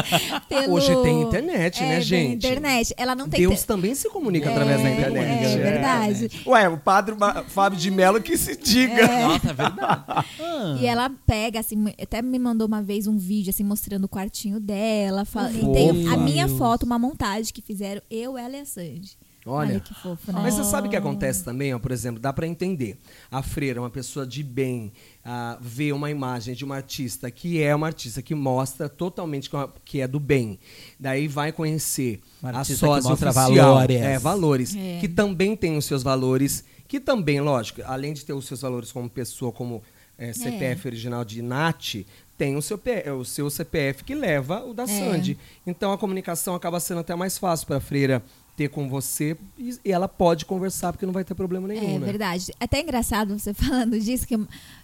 Pelo- 0.48 0.72
Hoje 0.74 0.94
tem 1.02 1.20
internet, 1.22 1.82
É, 1.82 1.86
né, 1.86 1.92
tem 1.96 2.02
gente? 2.02 2.46
internet. 2.46 2.94
Ela 2.96 3.14
não 3.14 3.28
tem 3.28 3.40
Deus 3.40 3.60
te- 3.60 3.66
também 3.66 3.94
se 3.94 4.08
comunica 4.08 4.48
É, 4.48 4.52
através 4.52 4.82
da 4.82 4.90
internet. 4.90 5.44
é 5.44 5.56
verdade. 5.58 6.30
Ué, 6.46 6.68
o 6.70 6.78
padre 6.78 7.14
Fábio 7.48 7.78
de 7.78 7.90
Mello 7.90 8.20
que 8.22 8.36
se 8.38 8.56
diga. 8.56 9.06
Nossa, 9.06 9.50
é 9.50 9.52
verdade. 9.54 10.04
Ah. 10.40 10.76
E 10.80 10.86
ela 10.86 11.10
pega, 11.26 11.60
assim, 11.60 11.92
até 12.00 12.20
me 12.22 12.38
mandou 12.38 12.66
uma 12.66 12.82
vez 12.82 13.06
um 13.06 13.16
vídeo, 13.16 13.50
assim, 13.50 13.62
mostrando 13.62 14.04
o 14.04 14.08
quartinho 14.08 14.58
dela. 14.58 15.24
fala- 15.24 15.50
E 15.52 15.60
tem 15.72 16.08
a 16.08 16.16
minha 16.16 16.48
foto, 16.48 16.84
uma 16.84 16.98
montagem 16.98 17.52
que 17.52 17.60
fizeram, 17.62 18.00
eu, 18.10 18.36
ela 18.38 18.56
e 18.56 18.60
a 18.60 18.64
Sandy. 18.64 19.16
Olha. 19.48 19.80
que 19.80 19.94
fofo, 19.94 20.32
né? 20.32 20.40
Mas 20.42 20.54
você 20.54 20.64
sabe 20.64 20.88
o 20.88 20.90
que 20.90 20.96
acontece 20.96 21.44
também, 21.44 21.74
ó, 21.74 21.78
por 21.78 21.90
exemplo, 21.90 22.20
dá 22.20 22.32
pra 22.32 22.46
entender. 22.46 22.96
A 23.30 23.42
freira, 23.42 23.80
uma 23.80 23.90
pessoa 23.90 24.26
de 24.26 24.42
bem, 24.42 24.92
ah, 25.24 25.58
vê 25.60 25.92
uma 25.92 26.10
imagem 26.10 26.54
de 26.54 26.64
uma 26.64 26.76
artista 26.76 27.30
que 27.30 27.62
é 27.62 27.74
uma 27.74 27.86
artista 27.86 28.20
que 28.22 28.34
mostra 28.34 28.88
totalmente 28.88 29.50
que 29.84 30.00
é 30.00 30.04
é 30.04 30.08
do 30.08 30.20
bem. 30.20 30.58
Daí 30.98 31.26
vai 31.28 31.50
conhecer 31.52 32.20
a 32.42 32.52
mostra 32.52 33.30
oficial, 33.30 33.74
valores. 33.74 33.96
É, 34.00 34.18
valores. 34.18 34.76
É. 34.76 34.98
Que 35.00 35.08
também 35.08 35.56
tem 35.56 35.76
os 35.76 35.84
seus 35.84 36.02
valores, 36.02 36.64
que 36.86 37.00
também, 37.00 37.40
lógico, 37.40 37.82
além 37.84 38.12
de 38.12 38.24
ter 38.24 38.32
os 38.32 38.46
seus 38.46 38.60
valores 38.62 38.92
como 38.92 39.10
pessoa, 39.10 39.50
como 39.52 39.82
é, 40.16 40.32
CPF 40.32 40.88
original 40.88 41.24
de 41.24 41.42
Nath, 41.42 41.96
tem 42.36 42.56
o 42.56 42.62
seu, 42.62 42.78
P- 42.78 43.10
o 43.10 43.24
seu 43.24 43.50
CPF 43.50 44.04
que 44.04 44.14
leva 44.14 44.64
o 44.64 44.72
da 44.72 44.84
É. 44.84 44.86
Sandy. 44.86 45.36
Então 45.66 45.92
a 45.92 45.98
comunicação 45.98 46.54
acaba 46.54 46.78
sendo 46.78 47.00
até 47.00 47.14
mais 47.16 47.36
fácil 47.36 47.66
para 47.66 47.78
a 47.78 47.80
freira 47.80 48.22
ter 48.58 48.68
com 48.68 48.88
você 48.88 49.36
e, 49.56 49.78
e 49.84 49.92
ela 49.92 50.08
pode 50.08 50.44
conversar 50.44 50.92
porque 50.92 51.06
não 51.06 51.12
vai 51.12 51.22
ter 51.22 51.32
problema 51.32 51.68
nenhum, 51.68 51.94
É 51.94 51.98
né? 52.00 52.06
verdade. 52.06 52.52
Até 52.58 52.80
engraçado 52.80 53.38
você 53.38 53.54
falando 53.54 53.96
disso, 54.00 54.26
que 54.26 54.34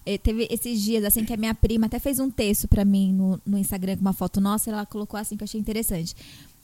eh, 0.07 0.17
teve 0.17 0.47
esses 0.49 0.81
dias, 0.81 1.03
assim, 1.03 1.25
que 1.25 1.33
a 1.33 1.37
minha 1.37 1.53
prima 1.57 1.87
até 1.87 1.99
fez 1.99 2.21
um 2.21 2.31
texto 2.31 2.69
pra 2.69 2.85
mim 2.85 3.13
no, 3.13 3.41
no 3.45 3.59
Instagram 3.59 3.97
com 3.97 4.03
uma 4.03 4.13
foto 4.13 4.41
nossa, 4.41 4.71
e 4.71 4.73
ela 4.73 4.87
colocou 4.87 5.19
assim 5.19 5.37
que 5.37 5.43
eu 5.43 5.47
achei 5.47 5.61
interessante. 5.61 6.15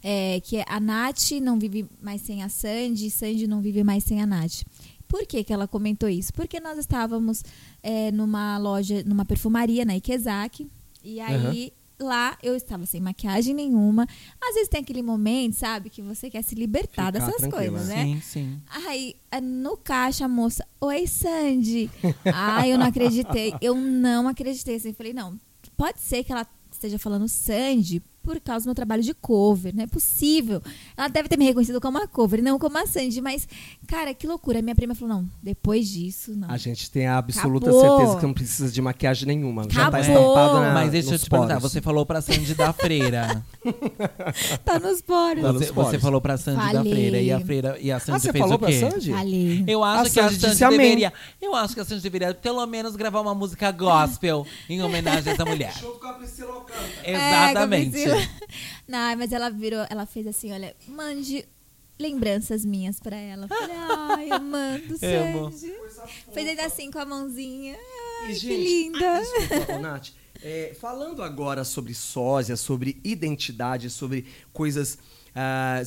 É, 0.04 0.40
que 0.40 0.62
a 0.66 0.78
Nath 0.78 1.32
não 1.42 1.58
vive 1.58 1.84
mais 2.00 2.20
sem 2.20 2.44
a 2.44 2.48
Sandy, 2.48 3.06
e 3.06 3.10
Sandy 3.10 3.48
não 3.48 3.60
vive 3.60 3.82
mais 3.82 4.04
sem 4.04 4.22
a 4.22 4.26
Nath. 4.26 4.62
Por 5.08 5.26
que, 5.26 5.42
que 5.42 5.52
ela 5.52 5.66
comentou 5.66 6.08
isso? 6.08 6.32
Porque 6.32 6.60
nós 6.60 6.78
estávamos 6.78 7.42
eh, 7.82 8.12
numa 8.12 8.56
loja, 8.56 9.02
numa 9.04 9.24
perfumaria, 9.24 9.84
na 9.84 9.96
Ikezaki, 9.96 10.68
e 11.02 11.20
aí 11.20 11.72
lá 12.00 12.36
eu 12.42 12.56
estava 12.56 12.86
sem 12.86 13.00
maquiagem 13.00 13.54
nenhuma. 13.54 14.06
Às 14.40 14.54
vezes 14.54 14.68
tem 14.68 14.80
aquele 14.80 15.02
momento, 15.02 15.54
sabe, 15.54 15.90
que 15.90 16.02
você 16.02 16.30
quer 16.30 16.42
se 16.42 16.54
libertar 16.54 17.06
Ficar 17.06 17.10
dessas 17.10 17.36
tranquila. 17.36 17.70
coisas, 17.78 17.88
né? 17.88 18.04
Sim, 18.04 18.20
sim. 18.20 18.62
Aí, 18.86 19.14
eh, 19.30 19.40
no 19.40 19.76
caixa, 19.76 20.24
a 20.24 20.28
moça, 20.28 20.66
oi, 20.80 21.06
Sandy. 21.06 21.90
Ai, 22.32 22.72
eu 22.72 22.78
não 22.78 22.86
acreditei. 22.86 23.54
Eu 23.60 23.74
não 23.74 24.28
acreditei. 24.28 24.76
Assim, 24.76 24.92
falei, 24.92 25.12
não, 25.12 25.38
pode 25.76 26.00
ser 26.00 26.24
que 26.24 26.32
ela 26.32 26.46
esteja 26.72 26.98
falando 26.98 27.28
Sandy 27.28 28.02
por 28.22 28.38
causa 28.40 28.64
do 28.64 28.68
meu 28.68 28.74
trabalho 28.74 29.02
de 29.02 29.14
cover. 29.14 29.74
Não 29.74 29.84
é 29.84 29.86
possível. 29.86 30.62
Ela 30.96 31.08
deve 31.08 31.28
ter 31.28 31.36
me 31.38 31.44
reconhecido 31.44 31.80
como 31.80 31.98
a 31.98 32.06
cover, 32.06 32.42
não 32.42 32.58
como 32.58 32.76
a 32.78 32.86
Sandy. 32.86 33.20
Mas, 33.20 33.48
cara, 33.86 34.12
que 34.14 34.26
loucura. 34.26 34.60
Minha 34.62 34.74
prima 34.74 34.94
falou, 34.94 35.16
não, 35.16 35.28
depois 35.42 35.88
disso, 35.88 36.32
não. 36.36 36.50
A 36.50 36.56
gente 36.56 36.90
tem 36.90 37.06
a 37.06 37.16
absoluta 37.18 37.70
Acabou. 37.70 37.96
certeza 37.98 38.16
que 38.20 38.26
não 38.26 38.34
precisa 38.34 38.70
de 38.70 38.80
maquiagem 38.82 39.26
nenhuma. 39.26 39.64
Já 39.70 39.90
tá 39.90 39.98
Acabou. 39.98 40.00
estampado 40.34 40.60
na, 40.60 40.72
Mas 40.74 40.90
deixa 40.92 41.08
eu 41.08 41.12
nos 41.12 41.22
te 41.22 41.30
perguntar, 41.30 41.54
poros. 41.56 41.72
você 41.72 41.80
falou 41.80 42.04
pra 42.06 42.20
Sandy 42.20 42.54
da 42.54 42.72
freira. 42.72 43.44
Tá 44.64 44.78
nos 44.78 45.00
poros. 45.02 45.42
Tá 45.42 45.52
nos 45.52 45.62
você, 45.66 45.72
poros. 45.72 45.90
você 45.90 45.98
falou 45.98 46.20
pra 46.20 46.36
Sandy 46.36 46.58
da 46.58 46.78
Falei. 46.78 46.92
freira 46.92 47.20
e 47.20 47.32
a 47.32 47.40
freira 47.40 47.78
e 47.80 47.90
a 47.92 47.98
Sandy 48.00 48.16
Ah, 48.16 48.20
você 48.20 48.32
fez 48.32 48.42
falou 48.42 48.56
o 48.56 48.58
pra 48.58 48.68
quê? 48.68 48.80
Sandy? 48.80 49.12
Ali. 49.12 49.64
Eu 49.66 49.82
A 49.84 50.00
acho 50.00 50.12
que 50.12 50.20
a 50.20 50.24
Sandy 50.24 50.40
Sandy 50.40 50.50
disse 50.52 50.64
amém. 50.64 50.78
deveria. 50.78 51.12
Eu 51.40 51.54
acho 51.54 51.74
que 51.74 51.80
a 51.80 51.84
Sandy 51.84 52.02
deveria 52.02 52.34
pelo 52.34 52.64
menos 52.66 52.96
gravar 52.96 53.20
uma 53.20 53.34
música 53.34 53.70
gospel 53.70 54.46
em 54.68 54.82
homenagem 54.82 55.30
a 55.30 55.34
essa 55.34 55.44
mulher. 55.44 55.74
com 55.80 56.06
a 56.06 56.12
Priscila 56.14 56.50
Ocampo. 56.58 56.80
É, 57.04 57.52
Não, 58.86 59.16
mas 59.18 59.32
ela 59.32 59.50
virou, 59.50 59.86
ela 59.88 60.06
fez 60.06 60.26
assim, 60.26 60.52
olha, 60.52 60.74
mande 60.88 61.46
lembranças 61.98 62.64
minhas 62.64 62.98
pra 62.98 63.16
ela. 63.16 63.46
Falei, 63.46 63.76
ai, 63.76 64.28
eu 64.32 64.40
mando, 64.40 64.94
Amo. 65.02 65.52
Sandy. 65.52 65.74
Fez 66.32 66.48
ainda 66.48 66.64
assim 66.64 66.90
com 66.90 66.98
a 66.98 67.04
mãozinha. 67.04 67.76
Ai, 68.22 68.32
E, 68.32 68.34
que 68.34 68.40
gente, 68.40 68.56
linda. 68.56 69.20
Desculpa, 69.20 69.72
ô, 69.76 69.78
Nath. 69.78 70.08
É, 70.42 70.74
falando 70.80 71.22
agora 71.22 71.64
sobre 71.64 71.92
sósia, 71.92 72.56
sobre 72.56 72.98
identidade, 73.04 73.90
sobre 73.90 74.24
coisas 74.54 74.96
ah, 75.34 75.82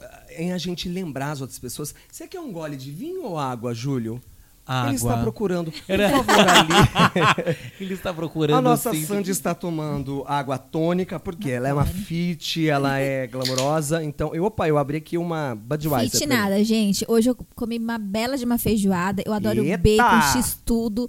ah, 0.00 0.26
em 0.30 0.52
a 0.52 0.58
gente 0.58 0.88
lembrar 0.88 1.32
as 1.32 1.40
outras 1.40 1.58
pessoas. 1.58 1.94
Você 2.10 2.28
quer 2.28 2.40
um 2.40 2.52
gole 2.52 2.76
de 2.76 2.90
vinho 2.90 3.24
ou 3.24 3.38
água, 3.38 3.74
Júlio? 3.74 4.22
Água. 4.66 4.88
Ele 4.88 4.96
está 4.96 5.16
procurando. 5.18 5.70
Por 5.70 5.80
favor, 5.80 6.48
ali. 6.48 7.56
Ele 7.80 7.94
está 7.94 8.12
procurando. 8.12 8.58
A 8.58 8.60
nossa 8.60 8.90
sim. 8.90 9.04
Sandy 9.04 9.30
está 9.30 9.54
tomando 9.54 10.24
água 10.26 10.58
tônica, 10.58 11.20
porque 11.20 11.50
ela 11.50 11.68
é 11.68 11.72
uma 11.72 11.84
fit, 11.84 12.68
ela 12.68 12.98
é 12.98 13.28
glamourosa. 13.28 14.02
Então, 14.02 14.34
eu, 14.34 14.44
opa, 14.44 14.66
eu 14.66 14.76
abri 14.76 14.96
aqui 14.96 15.16
uma 15.16 15.54
Budweiser. 15.54 16.18
Fit 16.18 16.26
nada, 16.26 16.64
gente. 16.64 17.04
Hoje 17.06 17.30
eu 17.30 17.36
comi 17.54 17.78
uma 17.78 17.96
bela 17.96 18.36
de 18.36 18.44
uma 18.44 18.58
feijoada. 18.58 19.22
Eu 19.24 19.32
adoro 19.32 19.62
Eita! 19.62 19.78
bacon, 19.78 20.22
x 20.32 20.58
tudo. 20.64 21.08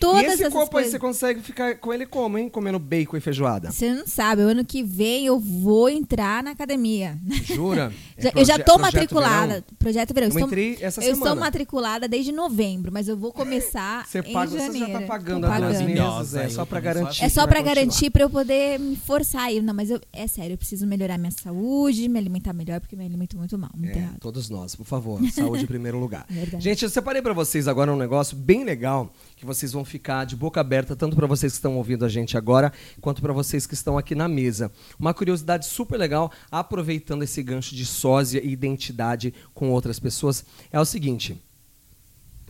Todas 0.00 0.22
E 0.22 0.26
esse 0.26 0.42
essas 0.44 0.52
copo 0.54 0.78
aí, 0.78 0.90
você 0.90 0.98
consegue 0.98 1.42
ficar 1.42 1.76
com 1.76 1.92
ele 1.92 2.06
como, 2.06 2.38
hein? 2.38 2.48
Comendo 2.48 2.78
bacon 2.78 3.18
e 3.18 3.20
feijoada. 3.20 3.70
Você 3.70 3.92
não 3.92 4.06
sabe, 4.06 4.42
o 4.42 4.48
ano 4.48 4.64
que 4.64 4.82
vem 4.82 5.26
eu 5.26 5.38
vou 5.38 5.90
entrar 5.90 6.42
na 6.42 6.52
academia. 6.52 7.18
Jura? 7.44 7.92
É 8.22 8.38
eu 8.38 8.44
já 8.44 8.58
tô 8.58 8.74
projeto 8.74 8.80
matriculada. 8.82 9.46
verão? 9.46 9.64
Projeto 9.78 10.12
Verão. 10.12 10.26
Eu 10.26 10.28
estou, 10.30 10.46
entrei 10.46 10.72
essa 10.82 11.00
eu 11.00 11.14
semana. 11.14 11.30
estou 11.30 11.36
matriculada 11.36 12.06
desde 12.06 12.32
novembro, 12.32 12.92
mas 12.92 13.08
eu 13.08 13.16
vou 13.16 13.32
começar 13.32 14.04
Você, 14.12 14.18
em 14.18 14.32
paga, 14.34 14.50
você 14.50 14.58
janeiro. 14.58 14.92
já 14.92 15.00
tá 15.00 15.06
pagando 15.06 15.46
há 15.46 15.48
pagando. 15.48 15.84
meses, 15.86 16.34
é 16.34 16.48
só 16.50 16.66
pra 16.66 16.80
garantir. 16.80 17.24
É 17.24 17.28
só 17.30 17.46
pra 17.46 17.62
garantir 17.62 18.10
pra 18.10 18.24
eu 18.24 18.28
poder 18.28 18.78
me 18.78 18.94
forçar 18.94 19.44
aí. 19.44 19.62
Não, 19.62 19.72
mas 19.72 19.88
eu, 19.90 19.98
é 20.12 20.26
sério, 20.26 20.52
eu 20.52 20.58
preciso 20.58 20.86
melhorar 20.86 21.16
minha 21.16 21.30
saúde, 21.30 22.10
me 22.10 22.18
alimentar 22.18 22.52
melhor, 22.52 22.78
porque 22.78 22.94
me 22.94 23.06
alimento 23.06 23.38
muito 23.38 23.56
mal. 23.56 23.70
Muito 23.74 23.98
É, 23.98 24.10
todos 24.20 24.50
nós, 24.50 24.76
por 24.76 24.84
favor. 24.84 25.18
Saúde 25.32 25.62
em 25.62 25.66
primeiro 25.66 25.98
lugar. 25.98 26.26
Verdade. 26.28 26.62
Gente, 26.62 26.82
eu 26.82 26.90
separei 26.90 27.22
pra 27.22 27.32
vocês 27.32 27.66
agora 27.66 27.90
um 27.90 27.96
negócio 27.96 28.36
bem 28.36 28.64
legal 28.64 29.10
que 29.34 29.46
vocês 29.46 29.72
vão 29.72 29.82
ficar 29.90 30.24
de 30.24 30.36
boca 30.36 30.60
aberta, 30.60 30.94
tanto 30.94 31.16
pra 31.16 31.26
vocês 31.26 31.52
que 31.52 31.58
estão 31.58 31.76
ouvindo 31.76 32.04
a 32.04 32.08
gente 32.08 32.36
agora, 32.38 32.72
quanto 33.00 33.20
pra 33.20 33.32
vocês 33.32 33.66
que 33.66 33.74
estão 33.74 33.98
aqui 33.98 34.14
na 34.14 34.28
mesa. 34.28 34.70
Uma 34.98 35.12
curiosidade 35.12 35.66
super 35.66 35.98
legal, 35.98 36.30
aproveitando 36.50 37.22
esse 37.22 37.42
gancho 37.42 37.74
de 37.74 37.84
sósia 37.84 38.40
e 38.42 38.50
identidade 38.50 39.34
com 39.52 39.70
outras 39.70 39.98
pessoas, 39.98 40.44
é 40.72 40.78
o 40.80 40.84
seguinte. 40.84 41.36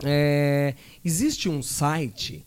é, 0.04 0.74
existe 1.04 1.48
um 1.48 1.62
site 1.62 2.44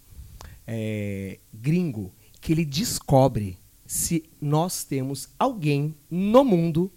é, 0.65 1.39
gringo 1.53 2.11
que 2.41 2.51
ele 2.51 2.65
descobre 2.65 3.57
se 3.85 4.23
nós 4.41 4.83
temos 4.83 5.29
alguém 5.37 5.95
no 6.09 6.43
mundo 6.43 6.91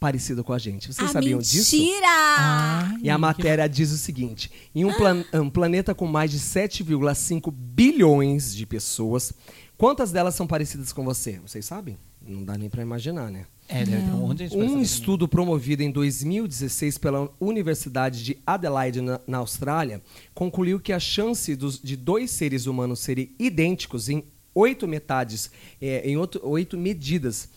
parecido 0.00 0.42
com 0.42 0.52
a 0.54 0.58
gente. 0.58 0.92
Vocês 0.92 1.10
ah, 1.10 1.12
sabiam 1.12 1.38
disso? 1.38 1.76
mentira! 1.76 2.98
E 3.02 3.10
a 3.10 3.18
matéria 3.18 3.68
diz 3.68 3.92
o 3.92 3.98
seguinte: 3.98 4.50
em 4.74 4.84
um, 4.84 4.92
plan- 4.94 5.24
um 5.34 5.50
planeta 5.50 5.94
com 5.94 6.06
mais 6.06 6.30
de 6.30 6.38
7,5 6.40 7.52
bilhões 7.52 8.54
de 8.54 8.64
pessoas, 8.66 9.32
quantas 9.76 10.10
delas 10.10 10.34
são 10.34 10.46
parecidas 10.46 10.92
com 10.92 11.04
você? 11.04 11.38
Vocês 11.46 11.64
sabem? 11.66 11.96
Não 12.26 12.44
dá 12.44 12.56
nem 12.56 12.68
pra 12.68 12.82
imaginar, 12.82 13.30
né? 13.30 13.46
É, 13.68 13.84
deve 13.84 14.02
ter 14.02 14.10
um 14.10 14.16
monte 14.18 14.38
de 14.38 14.48
gente 14.48 14.56
Um 14.58 14.80
estudo 14.82 15.28
promovido 15.28 15.82
em 15.82 15.90
2016 15.92 16.98
pela 16.98 17.30
Universidade 17.38 18.24
de 18.24 18.36
Adelaide, 18.44 19.00
na, 19.00 19.20
na 19.26 19.38
Austrália, 19.38 20.02
concluiu 20.34 20.80
que 20.80 20.92
a 20.92 20.98
chance 20.98 21.54
dos- 21.54 21.80
de 21.80 21.96
dois 21.96 22.32
seres 22.32 22.66
humanos 22.66 22.98
serem 22.98 23.30
idênticos 23.38 24.08
em 24.08 24.24
oito 24.54 24.88
metades, 24.88 25.50
é, 25.80 26.02
em 26.08 26.16
oito, 26.16 26.40
oito 26.42 26.76
medidas 26.76 27.48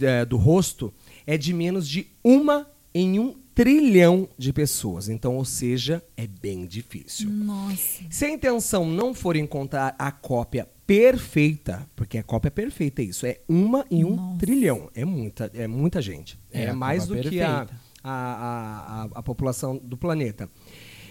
é, 0.00 0.24
do 0.24 0.36
rosto, 0.38 0.92
é 1.28 1.36
de 1.36 1.52
menos 1.52 1.86
de 1.86 2.06
uma 2.24 2.66
em 2.94 3.20
um 3.20 3.36
trilhão 3.54 4.26
de 4.38 4.50
pessoas. 4.52 5.08
Então, 5.10 5.36
ou 5.36 5.44
seja, 5.44 6.02
é 6.16 6.26
bem 6.26 6.64
difícil. 6.66 7.28
Nossa. 7.28 8.02
Se 8.08 8.24
a 8.24 8.30
intenção 8.30 8.86
não 8.88 9.12
for 9.12 9.36
encontrar 9.36 9.94
a 9.98 10.10
cópia 10.10 10.66
perfeita, 10.86 11.86
porque 11.94 12.16
a 12.16 12.22
cópia 12.22 12.50
perfeita 12.50 13.02
é 13.02 13.04
isso, 13.04 13.26
é 13.26 13.40
uma 13.48 13.84
em 13.90 14.04
um 14.04 14.16
Nossa. 14.16 14.38
trilhão. 14.38 14.88
É 14.94 15.04
muita, 15.04 15.50
é 15.54 15.66
muita 15.66 16.00
gente. 16.00 16.38
É, 16.50 16.64
É 16.64 16.72
mais 16.72 17.06
do 17.06 17.14
cópia 17.16 17.30
que 17.30 17.40
a, 17.42 17.58
perfeita. 17.58 17.80
a, 18.02 18.12
a, 18.12 19.02
a, 19.02 19.08
a 19.16 19.22
população 19.22 19.76
do 19.76 19.96
planeta. 19.98 20.48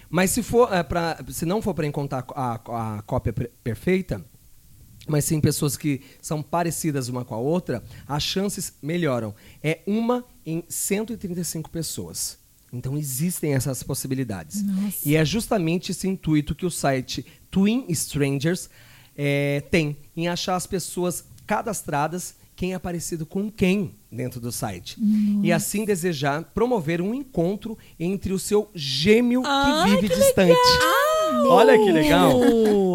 Mas 0.10 0.32
se, 0.32 0.42
for, 0.42 0.74
é, 0.74 0.82
pra, 0.84 1.24
se 1.30 1.46
não 1.46 1.62
for 1.62 1.74
para 1.74 1.86
encontrar 1.86 2.26
a, 2.34 2.98
a 2.98 3.02
cópia 3.04 3.34
per- 3.34 3.52
perfeita, 3.64 4.26
mas 5.08 5.26
sim 5.26 5.40
pessoas 5.40 5.78
que 5.78 6.02
são 6.22 6.42
parecidas 6.44 7.08
uma 7.08 7.24
com 7.24 7.36
a 7.36 7.40
outra, 7.40 7.84
as 8.08 8.24
chances 8.24 8.74
melhoram. 8.82 9.34
É 9.64 9.80
uma 9.88 10.26
em 10.46 10.64
135 10.68 11.70
pessoas. 11.70 12.38
Então 12.72 12.98
existem 12.98 13.54
essas 13.54 13.82
possibilidades. 13.82 14.62
Nossa. 14.64 15.08
E 15.08 15.16
é 15.16 15.24
justamente 15.24 15.92
esse 15.92 16.08
intuito 16.08 16.54
que 16.54 16.66
o 16.66 16.72
site 16.72 17.26
Twin 17.50 17.86
Strangers 17.90 18.70
eh, 19.16 19.64
tem 19.72 19.98
em 20.16 20.28
achar 20.28 20.56
as 20.56 20.68
pessoas 20.68 21.24
cadastradas 21.46 22.36
quem 22.58 22.74
é 22.74 22.80
parecido 22.80 23.24
com 23.24 23.52
quem 23.52 23.94
dentro 24.12 24.42
do 24.42 24.52
site. 24.52 24.98
E 25.44 25.52
assim 25.54 25.86
desejar 25.86 26.44
promover 26.44 27.02
um 27.02 27.14
encontro 27.14 27.78
entre 28.00 28.34
o 28.34 28.40
seu 28.40 28.70
gêmeo 28.74 29.44
Ai, 29.46 29.86
que 29.86 29.96
vive 29.96 30.10
que 30.10 30.20
distante. 30.20 30.60
Olha 31.50 31.78
que 31.78 31.92
legal. 31.92 32.40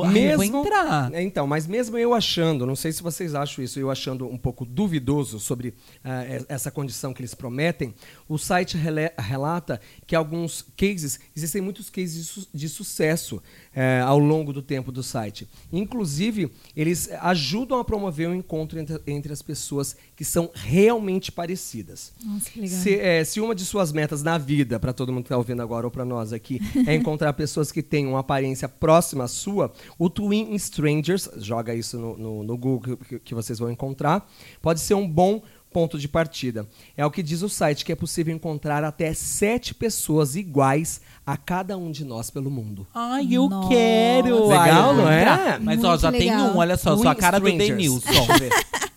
Ai, 0.04 0.12
entrar. 0.46 1.14
É, 1.14 1.22
Então, 1.22 1.46
mas 1.46 1.66
mesmo 1.66 1.96
eu 1.96 2.12
achando, 2.14 2.66
não 2.66 2.74
sei 2.76 2.92
se 2.92 3.02
vocês 3.02 3.34
acham 3.34 3.62
isso, 3.64 3.78
eu 3.78 3.90
achando 3.90 4.26
um 4.26 4.36
pouco 4.36 4.64
duvidoso 4.64 5.38
sobre 5.38 5.68
e- 6.04 6.44
essa 6.48 6.70
condição 6.70 7.12
que 7.14 7.20
eles 7.20 7.34
prometem, 7.34 7.94
o 8.28 8.36
site 8.38 8.76
rele- 8.76 9.12
relata 9.18 9.80
que 10.06 10.14
alguns 10.16 10.64
cases, 10.76 11.20
existem 11.36 11.62
muitos 11.62 11.88
cases 11.88 12.14
de, 12.16 12.24
su- 12.24 12.48
de 12.52 12.68
sucesso 12.68 13.42
eh, 13.74 14.00
ao 14.04 14.18
longo 14.18 14.52
do 14.52 14.60
tempo 14.62 14.90
do 14.92 15.02
site. 15.02 15.48
Inclusive, 15.72 16.50
eles 16.76 17.08
ajudam 17.20 17.78
a 17.78 17.84
promover 17.84 18.28
um 18.28 18.34
encontro 18.34 18.78
entre, 18.78 19.00
entre 19.06 19.32
as 19.32 19.42
pessoas 19.42 19.96
que 20.16 20.24
são 20.24 20.50
realmente 20.54 21.32
parecidas. 21.32 22.12
Nossa, 22.24 22.50
que 22.50 22.60
legal. 22.60 22.78
Se, 22.78 22.94
é, 22.98 23.24
se 23.24 23.40
uma 23.40 23.54
de 23.54 23.64
suas 23.64 23.92
metas 23.92 24.22
na 24.22 24.36
vida, 24.38 24.78
para 24.78 24.92
todo 24.92 25.12
mundo 25.12 25.22
que 25.24 25.28
está 25.28 25.36
ouvindo 25.38 25.62
agora 25.62 25.86
ou 25.86 25.90
para 25.90 26.04
nós 26.04 26.32
aqui, 26.32 26.60
é 26.86 26.94
encontrar 26.94 27.32
pessoas 27.34 27.72
que 27.72 27.82
têm 27.82 28.06
uma 28.06 28.21
aparência 28.22 28.68
próxima 28.68 29.24
à 29.24 29.28
sua, 29.28 29.70
o 29.98 30.08
Twin 30.08 30.54
Strangers, 30.54 31.28
joga 31.36 31.74
isso 31.74 31.98
no, 31.98 32.16
no- 32.16 32.42
no 32.42 32.56
Google 32.56 32.96
que, 32.96 33.18
que 33.18 33.34
vocês 33.34 33.58
vão 33.58 33.70
encontrar, 33.70 34.26
pode 34.62 34.80
ser 34.80 34.94
um 34.94 35.06
bom 35.06 35.42
ponto 35.72 35.98
de 35.98 36.06
partida. 36.06 36.66
É 36.96 37.04
o 37.06 37.10
que 37.10 37.22
diz 37.22 37.40
o 37.40 37.48
site, 37.48 37.82
que 37.84 37.92
é 37.92 37.96
possível 37.96 38.34
encontrar 38.34 38.84
até 38.84 39.14
sete 39.14 39.74
pessoas 39.74 40.36
iguais 40.36 41.00
a 41.24 41.34
cada 41.36 41.78
um 41.78 41.90
de 41.90 42.04
nós 42.04 42.28
pelo 42.28 42.50
mundo. 42.50 42.86
Ai, 42.94 43.26
eu 43.32 43.48
Nossa. 43.48 43.68
quero. 43.70 44.48
Legal, 44.48 44.60
Ai, 44.60 44.70
eu 44.70 44.84
vou 44.84 44.94
não 44.96 45.08
é? 45.10 45.58
Mas 45.60 45.82
ó, 45.82 45.96
já 45.96 46.10
tem 46.12 46.30
legal. 46.30 46.48
um, 46.48 46.58
olha 46.58 46.76
só, 46.76 46.92
Twin 46.92 47.02
sua 47.02 47.14
cara 47.14 47.38
do 47.40 47.48
Strangers. 47.48 48.02
Denilson. 48.02 48.10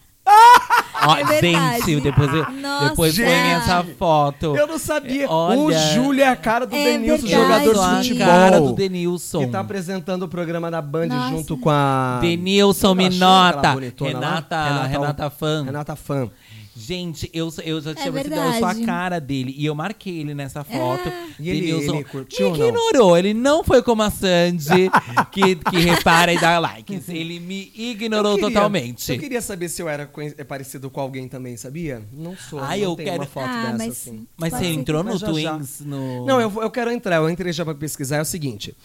Ó, 1.07 1.15
É 1.15 1.23
verdade. 1.23 1.85
gente, 1.85 2.01
depois, 2.01 2.33
eu- 2.33 2.51
Nossa. 2.51 2.89
depois 2.89 3.15
põe 3.15 3.25
essa 3.25 3.85
foto. 3.97 4.55
Eu 4.55 4.67
não 4.67 4.77
sabia. 4.79 5.29
Olha. 5.29 5.59
O 5.59 5.71
Júlio 5.93 6.23
é 6.23 6.27
a 6.27 6.35
cara 6.35 6.65
do 6.65 6.75
É 6.75 6.83
Denilson, 6.83 7.27
verdade. 7.27 7.65
jogador 7.65 7.73
de 8.01 8.07
futebol. 8.09 8.27
cara 8.27 8.59
do 8.61 8.73
Denilson. 8.73 9.39
Que 9.39 9.47
tá 9.47 9.59
apresentando 9.59 10.23
o 10.23 10.27
programa 10.27 10.71
da 10.71 10.81
Band 10.81 11.07
Nossa. 11.07 11.29
junto 11.29 11.57
com 11.57 11.69
a. 11.69 12.19
Denilson 12.21 12.95
Minota. 12.95 13.73
bonitona 13.73 14.19
lá? 14.19 14.27
Renata- 14.29 14.83
Renata 14.87 15.29
Fã. 15.29 15.63
Renata 15.63 15.95
Fã. 15.95 16.29
Gente, 16.77 17.29
eu, 17.33 17.49
eu 17.63 17.79
já 17.79 17.95
tinha 17.95 18.09
É 18.09 18.11
percebido, 18.11 18.35
eu 18.41 18.53
sou 18.59 18.67
a 18.67 18.75
cara 18.85 19.19
dele. 19.21 19.55
E 19.57 19.65
eu 19.65 19.73
marquei 19.73 20.19
ele 20.19 20.35
nessa 20.35 20.61
foto. 20.61 21.09
E 21.39 21.49
ele- 21.49 21.61
Denilson 21.67 21.95
ele 21.95 22.03
curtiu 22.03 22.49
não? 22.49 22.67
ignorou. 22.67 23.17
Ele 23.17 23.33
não 23.33 23.63
foi 23.63 23.81
como 23.81 24.01
a 24.03 24.11
Sandy, 24.11 24.91
que, 25.31 25.55
que 25.55 25.77
repara 25.77 26.33
e 26.33 26.37
dá 26.37 26.59
likes. 26.59 27.07
Ele 27.07 27.39
me 27.39 27.71
ignorou 27.73 28.33
Eu 28.33 28.37
queria- 28.39 28.49
totalmente. 28.49 29.09
Eu 29.13 29.19
queria 29.19 29.41
saber 29.41 29.69
se 29.69 29.81
eu 29.81 29.87
era 29.87 30.09
é 30.37 30.43
parecido 30.43 30.89
com 30.89 30.99
alguém 30.99 31.29
também, 31.29 31.55
sabia? 31.55 32.03
Não 32.11 32.35
sou. 32.35 32.59
Ai, 32.59 32.81
não 32.81 32.89
eu 32.91 32.95
tenho 32.97 33.07
quero- 33.09 33.21
uma 33.21 33.25
foto 33.27 33.47
Ah, 33.47 33.61
dessa 33.71 33.77
mas- 33.77 33.91
assim. 33.93 34.27
Mas 34.35 34.53
você 34.53 34.65
entrou 34.65 35.01
no 35.01 35.11
Mas 35.11 35.19
já, 35.21 35.27
já. 35.33 35.53
Twins, 35.55 35.79
no... 35.79 36.25
Não, 36.25 36.41
eu, 36.41 36.51
eu 36.61 36.69
quero 36.69 36.91
entrar. 36.91 37.15
Eu 37.15 37.29
entrei 37.29 37.53
já 37.53 37.63
pra 37.63 37.73
pesquisar. 37.73 38.17
É 38.17 38.21
o 38.21 38.25
seguinte. 38.25 38.75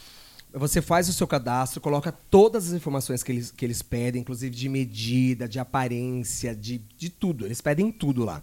Você 0.52 0.82
faz 0.82 1.08
o 1.08 1.12
seu 1.12 1.26
cadastro, 1.26 1.80
coloca 1.80 2.10
todas 2.10 2.68
as 2.68 2.72
informações 2.72 3.22
que 3.22 3.30
eles, 3.30 3.50
que 3.50 3.64
eles 3.64 3.82
pedem, 3.82 4.20
inclusive 4.20 4.54
de 4.54 4.68
medida, 4.68 5.48
de 5.48 5.58
aparência, 5.58 6.54
de, 6.54 6.78
de 6.96 7.08
tudo. 7.08 7.46
Eles 7.46 7.60
pedem 7.60 7.92
tudo 7.92 8.24
lá. 8.24 8.42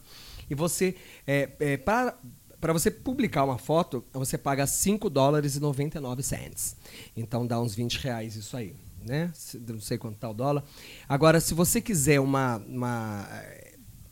E 0.50 0.56
você, 0.56 0.96
é, 1.26 1.50
é, 1.60 1.78
para 1.78 2.18
para 2.60 2.74
você 2.74 2.90
publicar 2.90 3.44
uma 3.44 3.60
foto, 3.60 4.04
você 4.12 4.36
paga 4.36 4.66
5 4.66 5.10
dólares 5.12 5.56
e 5.56 5.60
99 5.60 6.24
cents. 6.24 6.76
Então 7.16 7.46
dá 7.46 7.62
uns 7.62 7.76
20 7.76 8.00
reais 8.00 8.36
isso 8.36 8.58
aí, 8.58 8.76
né? 9.06 9.32
Não 9.68 9.80
sei 9.80 9.98
quanto 9.98 10.18
tá 10.18 10.28
o 10.28 10.34
dólar. 10.34 10.64
Agora, 11.08 11.40
se 11.40 11.54
você 11.54 11.80
quiser 11.80 12.20
uma, 12.20 12.58
uma 12.68 13.30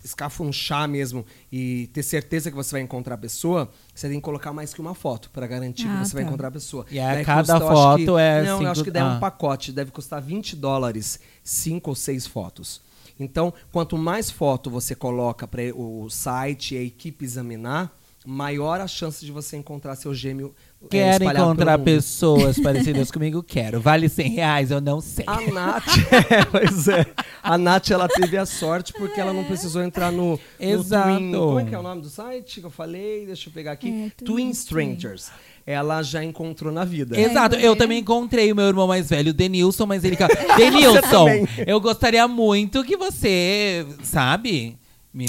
escafunchar 0.06 0.88
mesmo 0.88 1.26
e 1.52 1.88
ter 1.94 2.04
certeza 2.04 2.50
que 2.50 2.56
você 2.56 2.72
vai 2.74 2.82
encontrar 2.82 3.16
a 3.16 3.18
pessoa, 3.18 3.70
você 3.94 4.08
tem 4.08 4.18
que 4.20 4.24
colocar 4.24 4.54
mais 4.54 4.74
que 4.74 4.80
uma 4.80 4.94
foto 4.94 5.30
para 5.32 5.46
garantir 5.48 5.88
Ah, 5.88 6.00
que 6.02 6.08
você 6.08 6.14
vai 6.14 6.24
tá. 6.24 6.30
encontrar 6.30 6.48
a 6.48 6.52
pessoa. 6.52 6.86
E 6.90 7.00
aí 7.00 7.16
Daí 7.18 7.26
cada 7.26 7.54
custa, 7.60 7.66
eu 7.74 7.76
foto 7.78 7.98
que- 7.98 8.22
é 8.22 8.42
Não, 8.44 8.48
eu 8.52 8.58
cinco- 8.60 8.70
acho 8.70 8.84
que 8.84 8.92
daí 8.92 9.04
é 9.04 9.06
ah. 9.06 9.10
um 9.16 9.20
pacote, 9.20 9.72
deve 9.72 9.92
custar 9.92 10.22
20 10.22 10.56
dólares, 10.56 11.20
5 11.44 11.90
ou 11.92 11.96
6 11.96 12.26
fotos. 12.28 12.82
Então, 13.20 13.54
quanto 13.72 13.98
mais 13.98 14.30
foto 14.30 14.70
você 14.70 14.94
coloca 14.94 15.48
para 15.48 15.62
o 15.76 16.10
site 16.10 16.76
e 16.76 16.78
a 16.78 16.82
equipe 16.82 17.24
examinar, 17.26 17.96
maior 18.26 18.82
a 18.82 18.88
chance 18.88 19.24
de 19.26 19.32
você 19.32 19.56
encontrar 19.56 19.96
seu 19.96 20.14
gêmeo 20.14 20.54
é, 20.86 20.88
Quero 20.88 21.24
espalhado 21.24 21.46
encontrar 21.46 21.80
pessoas 21.80 22.60
parecidas 22.60 23.10
comigo? 23.12 23.42
Quero. 23.42 23.80
Vale 23.80 24.10
100 24.10 24.30
reais? 24.30 24.72
Eu 24.72 24.82
não 24.82 25.02
sei. 25.02 25.26
A 25.28 25.42
Nath, 25.42 25.88
é, 26.30 26.46
pois 26.46 26.88
é. 26.88 27.06
A 27.42 27.58
Nath, 27.58 27.92
ela 27.92 28.08
teve 28.08 28.38
a 28.38 28.46
sorte 28.46 28.94
porque 28.94 29.20
ela 29.20 29.34
não 29.34 29.44
precisou 29.44 29.82
entrar 29.82 30.12
no, 30.12 30.32
no 30.32 30.40
Exato. 30.60 31.18
Twin, 31.18 31.32
como 31.32 31.60
é 31.60 31.66
que 31.66 31.76
é 31.76 31.80
o 31.80 31.84
nome 31.84 32.02
do 32.02 32.10
site 32.10 32.60
que 32.60 32.66
eu 32.66 32.72
falei? 32.72 33.26
Deixa 33.26 33.50
eu 33.50 33.54
pegar 33.54 33.72
aqui. 33.74 33.90
É, 33.90 34.24
Twin 34.24 34.26
Twin 34.26 34.50
Strangers. 34.50 35.32
Ela 35.66 36.04
já 36.04 36.24
encontrou 36.24 36.72
na 36.72 36.86
vida. 36.86 37.20
Exato, 37.20 37.56
É, 37.56 37.66
eu 37.66 37.72
né? 37.72 37.78
também 37.78 38.00
encontrei 38.00 38.52
o 38.52 38.56
meu 38.56 38.66
irmão 38.68 38.88
mais 38.88 39.10
velho, 39.10 39.32
o 39.32 39.34
Denilson, 39.34 39.88
mas 39.88 40.04
ele... 40.04 40.16
Denilson, 40.56 41.28
eu 41.66 41.82
gostaria 41.82 42.28
muito 42.28 42.84
que 42.84 42.96
você, 42.96 43.84
sabe, 44.04 44.78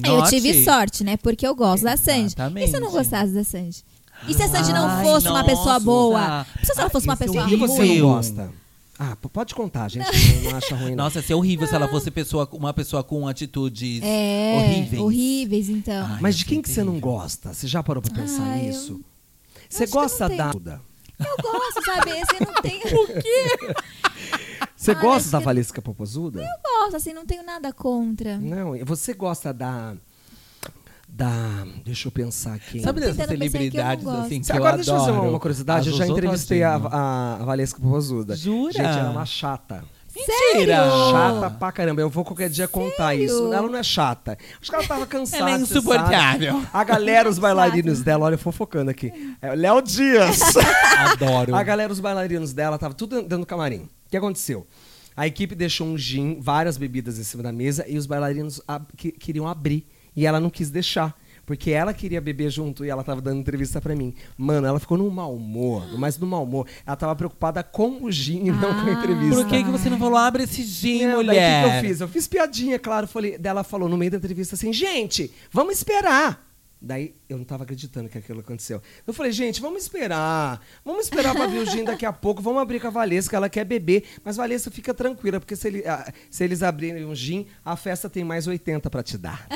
Eu 0.05 0.23
tive 0.25 0.65
sorte, 0.65 1.05
né? 1.05 1.17
Porque 1.17 1.47
eu 1.47 1.55
gosto 1.55 1.85
da 1.85 1.97
Sandy. 1.97 2.35
E 2.57 2.67
se 2.69 2.77
eu 2.77 2.81
não 2.81 2.91
gostasse 2.91 3.33
da 3.33 3.45
Sandy? 3.45 3.85
E 4.27 4.35
se 4.35 4.43
a 4.43 4.49
Sandy 4.49 4.73
não 4.73 4.87
Ai, 4.89 5.05
fosse 5.05 5.29
uma 5.29 5.45
pessoa 5.45 5.79
boa? 5.79 6.47
Se 6.63 6.73
ela 6.81 6.89
fosse 6.91 7.07
uma 7.07 7.15
é 7.15 7.17
pessoa 7.17 7.43
horrível. 7.45 7.69
você 7.69 7.77
ruim? 7.79 7.99
não 7.99 8.09
gosta? 8.09 8.51
Ah, 8.99 9.15
p- 9.15 9.29
pode 9.29 9.55
contar, 9.55 9.91
gente 9.91 10.07
não, 10.43 10.51
não 10.51 10.57
acha 10.57 10.75
ruim. 10.75 10.95
Não. 10.95 11.05
Nossa, 11.05 11.19
ia 11.19 11.23
ser 11.23 11.35
horrível 11.35 11.67
se 11.67 11.75
ela 11.75 11.87
fosse 11.87 12.11
pessoa, 12.11 12.49
uma 12.53 12.73
pessoa 12.73 13.05
com 13.05 13.29
atitudes 13.29 14.01
É, 14.03 14.55
horríveis. 14.57 15.03
horríveis, 15.03 15.69
então. 15.69 16.07
Ai, 16.09 16.19
Mas 16.23 16.39
de 16.39 16.47
quem 16.47 16.63
que 16.63 16.71
você 16.71 16.83
não 16.83 16.99
gosta? 16.99 17.53
Você 17.53 17.67
já 17.67 17.83
parou 17.83 18.03
pra 18.03 18.15
pensar 18.15 18.43
Ah, 18.43 18.59
eu- 18.59 18.65
nisso? 18.65 19.01
Você 19.69 19.83
acho 19.85 19.93
que 19.93 19.99
eu 19.99 20.01
gosta 20.03 20.29
não 20.31 20.37
da. 20.37 20.51
tenho. 20.53 20.81
Eu 21.21 21.37
gosto, 21.43 21.85
sabe? 21.85 22.11
Você 22.13 22.45
não 22.45 22.55
tem. 22.63 22.81
O 22.97 23.07
quê? 23.23 23.75
Você 24.87 24.93
Ah, 24.93 25.01
gosta 25.01 25.31
da 25.33 25.39
Valesca 25.41 25.83
Popozuda? 25.83 26.41
Eu 26.41 26.47
gosto, 26.83 26.97
assim, 26.97 27.13
não 27.13 27.27
tenho 27.27 27.43
nada 27.45 27.73
contra. 27.73 28.39
Não, 28.39 28.73
você 28.85 29.13
gosta 29.15 29.53
da. 29.53 29.95
Da. 31.09 31.65
Deixa 31.85 32.09
eu 32.09 32.13
pensar 32.13 32.55
aqui. 32.55 32.81
Sabe 32.81 33.01
dessas 33.01 33.27
celebridades 33.27 34.07
assim 34.07 34.41
que 34.41 34.47
Você- 34.47 34.53
eu 34.53 34.57
Agora 34.57 34.77
deixa 34.77 34.91
eu 34.93 34.99
fazer 34.99 35.11
uma, 35.11 35.19
adoro? 35.19 35.33
uma 35.33 35.41
curiosidade. 35.41 35.89
Eu 35.91 35.97
já 35.97 36.07
entrevistei 36.07 36.63
a, 36.63 36.73
Todinho. 36.79 36.91
a, 36.95 37.35
a 37.41 37.45
Valesca 37.45 37.81
Popozuda. 37.81 38.37
Jura? 38.37 38.73
Gente, 38.73 38.85
ela 38.87 39.09
é 39.09 39.11
uma 39.11 39.25
chata. 39.27 39.85
Mentira! 40.15 40.77
Chata 41.11 41.51
pra 41.51 41.73
caramba. 41.73 42.01
Eu 42.01 42.09
vou 42.09 42.25
qualquer 42.25 42.49
dia 42.49 42.67
contar 42.69 43.15
isso. 43.15 43.53
Ela 43.53 43.69
não 43.69 43.77
é 43.77 43.83
chata. 43.83 44.39
Acho 44.61 44.71
que 44.71 44.75
ela 44.77 44.87
tava 44.87 45.07
cansada. 45.07 45.43
Ela 45.43 45.51
é 45.59 45.61
insuportável. 45.61 46.53
sabe. 46.55 46.69
A 46.73 46.85
galera, 46.85 47.29
os 47.29 47.39
bailarinos 47.41 48.03
dela, 48.03 48.25
olha, 48.27 48.39
fofocando 48.39 48.91
aqui. 48.91 49.13
É, 49.43 49.55
Léo 49.55 49.83
Dias. 49.83 50.41
Adoro. 51.13 51.55
A 51.55 51.63
galera, 51.63 51.93
os 51.93 52.01
bailarinos 52.01 52.53
dela, 52.53 52.79
tava 52.79 52.95
tudo 52.95 53.17
dentro 53.23 53.39
do 53.39 53.47
camarim. 53.47 53.89
O 54.07 54.11
que 54.11 54.17
aconteceu? 54.17 54.67
A 55.17 55.27
equipe 55.27 55.55
deixou 55.55 55.87
um 55.87 55.97
gin, 55.97 56.39
várias 56.41 56.77
bebidas 56.77 57.19
em 57.19 57.25
cima 57.25 57.43
da 57.43 57.53
mesa 57.53 57.85
e 57.89 57.97
os 57.97 58.07
bailarinos 58.07 58.61
ab- 58.69 58.87
que- 58.97 59.13
queriam 59.13 59.47
abrir. 59.49 59.87
E 60.15 60.27
ela 60.27 60.41
não 60.41 60.51
quis 60.51 60.71
deixar. 60.71 61.19
Porque 61.45 61.71
ela 61.71 61.95
queria 61.95 62.21
beber 62.21 62.51
junto 62.51 62.85
e 62.85 62.91
ela 62.91 63.05
tava 63.05 63.21
dando 63.21 63.39
entrevista 63.39 63.81
pra 63.81 63.95
mim. 63.95 64.13
Mano, 64.37 64.67
ela 64.67 64.81
ficou 64.81 64.99
num 64.99 65.09
mau 65.09 65.33
humor, 65.35 65.87
mas 65.97 66.19
no 66.19 66.27
mau 66.27 66.43
humor. 66.43 66.67
Ela 66.85 66.97
tava 66.97 67.15
preocupada 67.15 67.63
com 67.63 68.03
o 68.03 68.11
gin 68.11 68.47
e 68.47 68.51
não 68.51 68.75
com 68.75 68.81
a 68.81 68.85
Ah. 68.87 68.93
entrevista. 68.93 69.37
Por 69.37 69.47
que, 69.47 69.63
que 69.63 69.71
você 69.71 69.89
não 69.89 69.97
falou, 69.99 70.17
abre 70.19 70.43
esse 70.43 70.65
gin, 70.65 71.07
daí 71.07 71.15
mulher? 71.15 71.65
o 71.65 71.65
que, 71.65 71.71
que 71.71 71.77
eu 71.87 71.89
fiz? 71.91 72.01
Eu 72.01 72.09
fiz 72.09 72.27
piadinha, 72.27 72.79
claro. 72.81 73.07
Falei, 73.07 73.39
daí 73.39 73.51
ela 73.51 73.63
falou 73.63 73.89
no 73.89 73.97
meio 73.97 74.11
da 74.11 74.17
entrevista 74.17 74.57
assim, 74.57 74.73
gente, 74.73 75.31
vamos 75.53 75.75
esperar. 75.77 76.46
Daí 76.87 77.15
eu 77.29 77.37
não 77.37 77.45
tava 77.45 77.65
acreditando 77.65 78.09
que 78.09 78.17
aquilo 78.17 78.41
aconteceu. 78.41 78.81
Eu 79.07 79.13
falei, 79.13 79.33
gente, 79.33 79.61
vamos 79.61 79.83
esperar. 79.83 80.61
Vamos 80.85 81.05
esperar 81.07 81.35
pra 81.35 81.47
ver 81.47 81.59
o 81.59 81.67
gin 81.67 81.85
daqui 81.85 82.07
a 82.07 82.13
pouco. 82.15 82.41
Vamos 82.41 82.63
abrir 82.63 82.81
com 82.81 82.87
a 82.87 82.91
Valesca, 82.91 83.37
ela 83.37 83.49
quer 83.49 83.65
beber. 83.65 84.05
Mas 84.25 84.37
Valesca 84.37 84.71
fica 84.71 84.95
tranquila, 84.95 85.41
porque 85.41 85.57
se, 85.57 85.67
ele- 85.69 85.87
ah, 85.87 86.13
se 86.31 86.45
eles 86.45 86.63
abrirem 86.63 87.05
um 87.05 87.15
gin, 87.15 87.47
a 87.65 87.75
festa 87.77 88.09
tem 88.09 88.23
mais 88.25 88.47
80 88.47 88.89
pra 88.89 89.03
te 89.03 89.19
dar. 89.19 89.47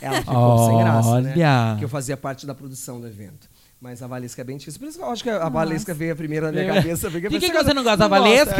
Ela 0.00 0.18
ficou 0.20 0.66
sem 0.68 0.78
graça, 0.78 1.20
né? 1.20 1.30
Olha. 1.30 1.34
Porque 1.74 1.84
eu 1.84 1.88
fazia 1.88 2.16
parte 2.16 2.46
da 2.46 2.54
produção 2.54 3.00
do 3.00 3.06
evento. 3.06 3.48
Mas 3.84 4.00
a 4.00 4.06
Valesca 4.06 4.40
é 4.40 4.44
bem 4.44 4.56
difícil. 4.56 4.78
Por 4.78 4.86
isso 4.88 4.96
que 4.96 5.02
eu 5.04 5.10
acho 5.10 5.24
que 5.24 5.28
a 5.28 5.48
Valesca 5.48 5.92
veio 5.92 6.12
a 6.12 6.16
primeira 6.16 6.52
na 6.52 6.52
minha 6.52 6.72
cabeça. 6.72 7.10
porque 7.10 7.28
Por 7.28 7.40
que, 7.40 7.50
que 7.50 7.52
você 7.52 7.64
você 7.64 7.74
não 7.74 7.82
gosta 7.82 7.96
da 7.98 8.06
Valesca? 8.06 8.54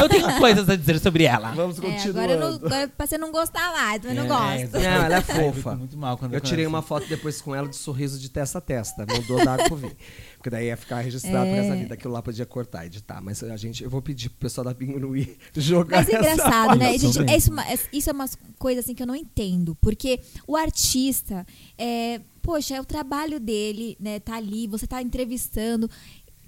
eu 0.00 0.08
tenho 0.08 0.38
coisas 0.38 0.66
a 0.70 0.74
dizer 0.74 0.98
sobre 1.00 1.24
ela. 1.24 1.52
Vamos 1.52 1.78
É, 1.78 1.82
continuando. 1.82 2.18
agora, 2.18 2.32
eu 2.32 2.40
não, 2.40 2.54
agora 2.66 2.88
pra 2.96 3.06
você 3.06 3.18
não 3.18 3.30
gostar 3.30 3.70
mais, 3.72 4.00
mas 4.02 4.16
não 4.16 4.26
gosto. 4.26 4.72
Não, 4.72 4.80
ela 4.80 5.16
é 5.16 5.18
Eu 5.18 5.22
fofa. 5.52 5.74
muito 5.76 5.98
mal 5.98 6.16
quando 6.16 6.32
eu 6.32 6.40
tirei 6.40 6.66
uma 6.66 6.80
foto 6.80 7.06
depois 7.08 7.42
com 7.42 7.54
ela 7.54 7.68
de 7.68 7.76
sorriso 7.76 8.18
de 8.18 8.30
testa 8.30 8.56
a 8.56 8.60
testa. 8.62 9.04
Mudou 9.06 9.44
da 9.44 9.52
água 9.52 9.66
pro 9.66 9.76
vinho. 9.76 9.96
Porque 10.42 10.50
daí 10.50 10.66
ia 10.66 10.76
ficar 10.76 10.98
registrado 10.98 11.46
É. 11.46 11.58
essa 11.58 11.76
vida. 11.76 11.94
Aquilo 11.94 12.12
lá 12.12 12.20
podia 12.20 12.44
cortar, 12.44 12.84
editar. 12.84 13.20
Mas 13.22 13.44
a 13.44 13.56
gente, 13.56 13.84
eu 13.84 13.88
vou 13.88 14.02
pedir 14.02 14.28
pro 14.28 14.40
pessoal 14.40 14.64
da 14.64 14.74
Bingo 14.74 14.98
no 14.98 15.16
ir 15.16 15.38
jogar 15.54 15.98
Mas 15.98 16.08
é 16.08 16.14
essa 16.16 16.32
engraçado, 16.32 16.76
né? 16.76 16.98
Gente, 16.98 17.18
é 17.30 17.36
isso, 17.36 17.60
é- 17.60 17.78
isso 17.92 18.10
é 18.10 18.12
uma 18.12 18.28
coisa 18.58 18.80
assim 18.80 18.92
que 18.92 19.00
eu 19.04 19.06
não 19.06 19.14
entendo. 19.14 19.76
Porque 19.80 20.18
o 20.44 20.56
artista, 20.56 21.46
é, 21.78 22.20
poxa, 22.42 22.74
é 22.74 22.80
o 22.80 22.84
trabalho 22.84 23.38
dele, 23.38 23.96
né? 24.00 24.18
Tá 24.18 24.34
ali, 24.34 24.66
você 24.66 24.84
tá 24.84 25.00
entrevistando. 25.00 25.88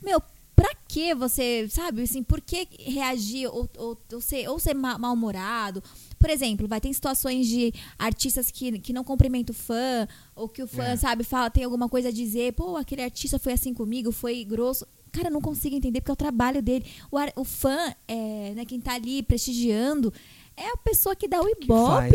Meu, 0.03 0.21
pra 0.55 0.71
que 0.87 1.15
você, 1.15 1.67
sabe, 1.69 2.03
assim, 2.03 2.23
por 2.23 2.41
que 2.41 2.69
reagir 2.79 3.49
ou, 3.49 3.69
ou, 3.77 3.99
ou 4.13 4.21
ser, 4.21 4.49
ou 4.49 4.59
ser 4.59 4.75
ma- 4.75 4.97
mal-humorado? 4.99 5.83
Por 6.19 6.31
exemplo, 6.31 6.69
vai 6.69 6.81
ter 6.81 6.93
situações 6.95 7.47
de 7.49 7.73
artistas 7.99 8.51
que, 8.51 8.79
que 8.79 8.93
não 8.93 9.03
cumprimentam 9.05 9.53
o 9.55 9.59
fã, 9.59 10.07
ou 10.35 10.49
que 10.49 10.63
o 10.63 10.67
fã, 10.69 10.85
É. 10.91 10.97
sabe, 10.97 11.25
fala, 11.25 11.51
tem 11.51 11.65
alguma 11.65 11.89
coisa 11.89 12.09
a 12.09 12.13
dizer, 12.13 12.53
pô, 12.53 12.77
aquele 12.77 13.03
artista 13.03 13.39
foi 13.39 13.53
assim 13.55 13.75
comigo, 13.75 14.13
foi 14.13 14.45
grosso. 14.45 14.87
Cara, 15.13 15.29
eu 15.29 15.33
não 15.33 15.41
consigo 15.41 15.77
entender 15.77 16.01
porque 16.01 16.11
é 16.11 16.15
o 16.15 16.17
trabalho 16.17 16.61
dele. 16.63 16.85
O, 17.11 17.17
ar- 17.19 17.33
o 17.37 17.45
fã, 17.45 17.95
é, 18.09 18.53
né, 18.57 18.65
quem 18.65 18.81
tá 18.81 18.95
ali 18.95 19.23
prestigiando, 19.23 20.13
é 20.57 20.69
a 20.73 20.77
pessoa 20.77 21.15
que 21.17 21.29
dá 21.29 21.41
o 21.43 21.49
ibope, 21.49 21.67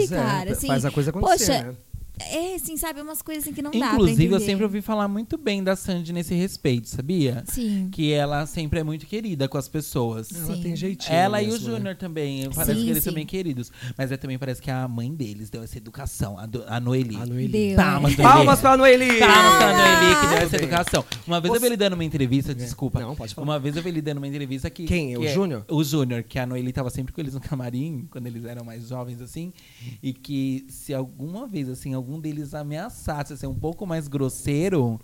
faz, 0.08 0.12
é, 0.12 0.16
cara. 0.16 0.52
assim, 0.54 0.68
faz 0.68 0.86
a 0.86 0.92
coisa 0.92 1.10
acontecer, 1.10 1.46
Poxa, 1.46 1.64
né? 1.72 1.78
É 2.20 2.56
assim, 2.56 2.78
sabe, 2.78 3.02
umas 3.02 3.22
coisas 3.22 3.44
assim 3.44 3.54
que 3.54 3.62
não 3.62 3.72
dá 3.72 3.80
pra 3.80 3.94
Inclusive, 3.94 4.34
eu 4.34 4.40
sempre 4.40 4.64
ouvi 4.64 4.82
falar 4.82 5.08
muito 5.08 5.38
bem 5.38 5.64
da 5.64 5.76
Sandy 5.76 6.12
nesse 6.14 6.34
respeito, 6.36 6.88
sabia? 6.88 7.44
Sim. 7.48 7.90
Que 7.92 8.12
ela 8.12 8.46
sempre 8.46 8.80
é 8.80 8.84
muito 8.84 9.06
querida 9.06 9.48
com 9.48 9.58
as 9.58 9.68
pessoas. 9.68 10.30
Ela 10.32 10.56
Sim. 10.56 10.62
tem 10.62 10.76
jeitinho. 10.76 11.16
Ela 11.16 11.42
e 11.42 11.48
o 11.48 11.52
mesmo, 11.52 11.70
né? 11.70 11.78
Júnior 11.78 11.96
também. 11.96 12.50
Parece 12.50 12.76
Sim, 12.76 12.86
que 12.86 12.90
eles 12.92 13.04
são 13.04 13.12
sim. 13.12 13.16
bem 13.16 13.26
queridos. 13.26 13.72
Mas 13.98 14.12
é, 14.12 14.18
também 14.18 14.38
parece 14.38 14.62
que 14.62 14.70
a 14.72 14.88
mãe 14.88 15.14
deles 15.14 15.50
deu 15.50 15.64
essa 15.64 15.78
educação, 15.78 16.38
a, 16.38 16.46
do, 16.46 16.64
a 16.68 16.80
Noeli. 16.80 17.16
A 17.16 17.26
Noeli. 17.26 17.48
Deu, 17.48 17.76
Palmas, 17.76 18.14
é. 18.14 18.22
Noeli. 18.22 18.34
Palmas 18.34 18.60
pra 18.60 18.78
Noeli! 18.78 19.20
Palmas 19.20 19.58
pra 19.58 19.78
Noeli, 19.78 20.16
que 20.22 20.28
deu 20.28 20.38
essa 20.38 20.56
educação. 20.58 21.06
Uma 21.26 21.40
vez 21.40 21.54
eu 21.54 21.60
vi 21.60 21.66
ele 21.68 21.78
dando 21.78 21.94
uma 21.94 22.04
entrevista, 22.04 22.54
desculpa. 22.54 23.00
Não, 23.00 23.16
pode 23.16 23.34
falar. 23.34 23.46
Uma 23.46 23.60
vez 23.60 23.76
eu 23.76 23.84
vi 23.84 23.90
ele 23.90 24.02
dando 24.02 24.18
uma 24.18 24.28
entrevista 24.28 24.70
que. 24.70 24.86
Quem? 24.86 25.16
O 25.18 25.22
que 25.22 25.28
é- 25.28 25.34
Júnior? 25.34 25.66
O 25.70 25.84
Júnior, 25.84 26.24
que 26.24 26.40
a 26.40 26.46
Noeli 26.46 26.72
tava 26.72 26.90
sempre 26.90 27.14
com 27.14 27.22
eles 27.22 27.34
no 27.34 27.40
camarim, 27.40 28.08
quando 28.10 28.28
eles 28.28 28.46
eram 28.46 28.64
mais 28.64 28.88
jovens, 28.88 29.22
assim. 29.22 29.54
E 30.02 30.14
que 30.14 30.66
se 30.70 30.94
alguma 30.94 31.48
vez, 31.48 31.70
assim, 31.70 31.94
algum 31.94 32.09
deles 32.18 32.54
ameaçasse 32.54 33.38
ser 33.38 33.48
um 33.48 33.54
pouco 33.54 33.86
mais 33.86 34.08
grosseiro. 34.08 34.98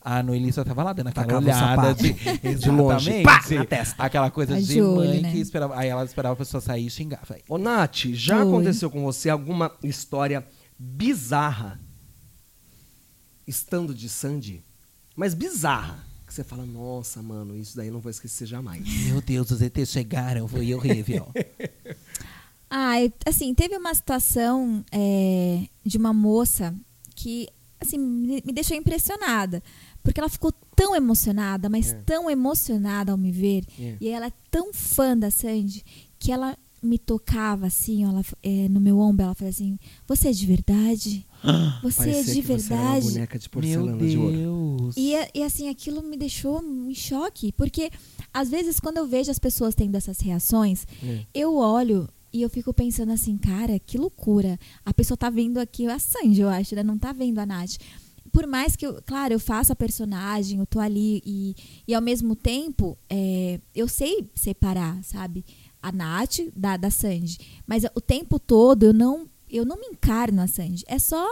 A 0.00 0.22
Noeli 0.22 0.50
só 0.50 0.64
tava 0.64 0.82
lá 0.82 0.94
dando 0.94 1.08
aquela 1.08 1.26
Tacava 1.26 1.44
olhada 1.44 1.94
de, 1.94 2.14
De 2.56 2.70
longe. 2.70 3.22
Pá, 3.22 3.44
na 3.50 3.66
testa. 3.66 4.02
Aquela 4.02 4.30
coisa 4.30 4.56
A 4.56 4.60
de 4.60 4.80
mãe 4.80 5.20
né? 5.20 5.30
que 5.30 5.38
esperava. 5.38 5.78
Aí 5.78 5.90
ela 5.90 6.02
esperava 6.02 6.32
a 6.32 6.36
pessoa 6.36 6.58
sair 6.62 6.86
e 6.86 6.90
xingar. 6.90 7.20
Falei, 7.26 7.42
Ô, 7.46 7.58
Nath, 7.58 8.06
já 8.14 8.38
Oi. 8.38 8.48
aconteceu 8.48 8.90
com 8.90 9.02
você 9.02 9.28
alguma 9.28 9.70
história 9.84 10.46
bizarra 10.78 11.78
estando 13.46 13.94
de 13.94 14.08
Sandy? 14.08 14.64
Mas 15.14 15.34
bizarra. 15.34 16.08
Que 16.26 16.32
você 16.32 16.44
fala, 16.44 16.64
nossa, 16.64 17.20
mano, 17.20 17.56
isso 17.56 17.76
daí 17.76 17.88
eu 17.88 17.92
não 17.92 18.00
vou 18.00 18.08
esquecer 18.08 18.46
jamais. 18.46 18.86
Meu 19.06 19.20
Deus, 19.20 19.50
os 19.50 19.60
ETs 19.60 19.90
chegaram, 19.90 20.46
foi 20.46 20.72
horrível. 20.72 21.26
Ah, 22.70 23.02
eu- 23.02 23.12
assim, 23.26 23.52
teve 23.52 23.76
uma 23.76 23.92
situação 23.94 24.84
é, 24.92 25.66
de 25.84 25.98
uma 25.98 26.12
moça 26.12 26.72
que, 27.16 27.48
assim, 27.80 27.98
me, 27.98 28.40
deixou 28.40 28.76
impressionada. 28.76 29.62
Porque 30.02 30.20
ela 30.20 30.28
ficou 30.30 30.52
tão 30.74 30.94
emocionada, 30.96 31.68
mas 31.68 31.94
tão 32.06 32.30
emocionada 32.30 33.12
ao 33.12 33.18
me 33.18 33.30
ver. 33.32 33.64
É. 33.78 33.96
E 34.00 34.08
ela 34.08 34.26
é 34.28 34.32
tão 34.50 34.72
fã 34.72 35.16
da 35.16 35.30
Sandy 35.30 35.84
que 36.18 36.32
ela 36.32 36.56
me 36.82 36.96
tocava 36.98 37.66
assim, 37.66 38.06
ó, 38.06 38.08
ela, 38.10 38.24
é, 38.42 38.66
no 38.70 38.80
meu 38.80 38.98
ombro. 38.98 39.26
Ela 39.26 39.34
falou 39.34 39.50
assim: 39.50 39.78
Você 40.08 40.28
é 40.28 40.32
de 40.32 40.46
verdade? 40.46 41.26
Você 41.82 42.02
é 42.02 42.12
Parecia 42.12 42.34
de 42.34 42.40
que 42.42 42.46
você 42.46 42.72
era 42.72 42.82
uma 42.82 42.90
verdade? 42.92 43.12
boneca 43.12 43.38
de 43.38 43.44
Meu 43.44 43.50
porcelana 43.50 44.06
de 44.06 44.16
ouro. 44.16 44.36
Deus. 44.36 44.94
E, 44.96 45.12
e 45.34 45.42
assim, 45.42 45.68
aquilo 45.68 46.02
me 46.02 46.16
deixou 46.16 46.62
em 46.62 46.94
choque, 46.94 47.52
porque 47.52 47.90
às 48.32 48.48
vezes 48.48 48.78
quando 48.80 48.96
eu 48.98 49.06
vejo 49.06 49.30
as 49.30 49.38
pessoas 49.38 49.74
tendo 49.74 49.96
essas 49.96 50.18
reações, 50.20 50.86
É. 51.02 51.24
eu 51.34 51.56
olho 51.56 52.08
e 52.32 52.42
eu 52.42 52.50
fico 52.50 52.72
pensando 52.72 53.12
assim, 53.12 53.36
cara, 53.36 53.78
que 53.78 53.98
loucura. 53.98 54.58
A 54.84 54.94
pessoa 54.94 55.16
tá 55.16 55.28
vendo 55.30 55.58
aqui 55.58 55.86
a 55.86 55.98
Sandy, 55.98 56.40
eu 56.40 56.48
acho, 56.48 56.74
né? 56.74 56.82
Não 56.82 56.98
tá 56.98 57.12
vendo 57.12 57.38
a 57.38 57.46
Nath. 57.46 57.76
Por 58.32 58.46
mais 58.46 58.76
que, 58.76 58.86
eu, 58.86 59.02
claro, 59.04 59.34
eu 59.34 59.40
faço 59.40 59.72
a 59.72 59.76
personagem, 59.76 60.60
eu 60.60 60.66
tô 60.66 60.78
ali 60.78 61.20
e, 61.26 61.56
e 61.88 61.94
ao 61.94 62.00
mesmo 62.00 62.36
tempo 62.36 62.96
é, 63.08 63.60
eu 63.74 63.88
sei 63.88 64.30
separar, 64.34 65.02
sabe? 65.02 65.44
A 65.82 65.90
Nath 65.90 66.40
da, 66.54 66.76
da 66.76 66.90
Sandy. 66.90 67.38
Mas 67.66 67.84
o 67.94 68.00
tempo 68.00 68.38
todo 68.38 68.84
eu 68.84 68.92
não, 68.92 69.26
eu 69.50 69.64
não 69.64 69.76
me 69.76 69.86
encarno 69.86 70.42
a 70.42 70.46
Sandy. 70.46 70.84
É 70.86 70.98
só. 70.98 71.26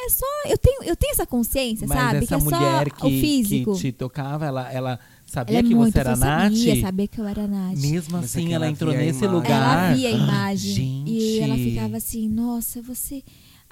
É 0.00 0.08
só. 0.08 0.26
Eu 0.46 0.56
tenho, 0.56 0.84
eu 0.84 0.96
tenho 0.96 1.12
essa 1.12 1.26
consciência, 1.26 1.86
Mas 1.86 1.98
sabe? 1.98 2.18
essa 2.18 2.26
que 2.26 2.34
é 2.34 2.38
mulher 2.38 2.88
só 2.88 2.94
que, 2.94 3.06
o 3.06 3.20
físico. 3.20 3.74
que 3.74 3.80
te 3.80 3.92
tocava, 3.92 4.46
ela, 4.46 4.72
ela 4.72 5.00
sabia 5.30 5.58
Ela 5.58 5.66
é 5.66 5.68
que 5.68 5.74
muito 5.74 5.92
você 5.92 6.00
era 6.00 6.16
fã, 6.16 6.24
Nath? 6.24 6.54
sabia 6.54 6.80
saber 6.80 7.08
que 7.08 7.20
eu 7.20 7.26
era 7.26 7.46
Nath. 7.46 7.76
Mesmo 7.78 8.12
Mas 8.12 8.22
é 8.22 8.24
assim, 8.24 8.46
que 8.48 8.52
ela 8.52 8.64
ela 8.64 8.72
entrou 8.72 8.92
nesse 8.92 9.24
imagem. 9.24 9.28
lugar. 9.28 9.86
Ela 9.88 9.94
via 9.94 10.08
a 10.08 10.12
imagem. 10.12 10.74
Gente. 10.74 11.10
E 11.10 11.40
ela 11.40 11.54
ficava 11.56 11.96
assim, 11.96 12.28
nossa, 12.28 12.82
você. 12.82 13.22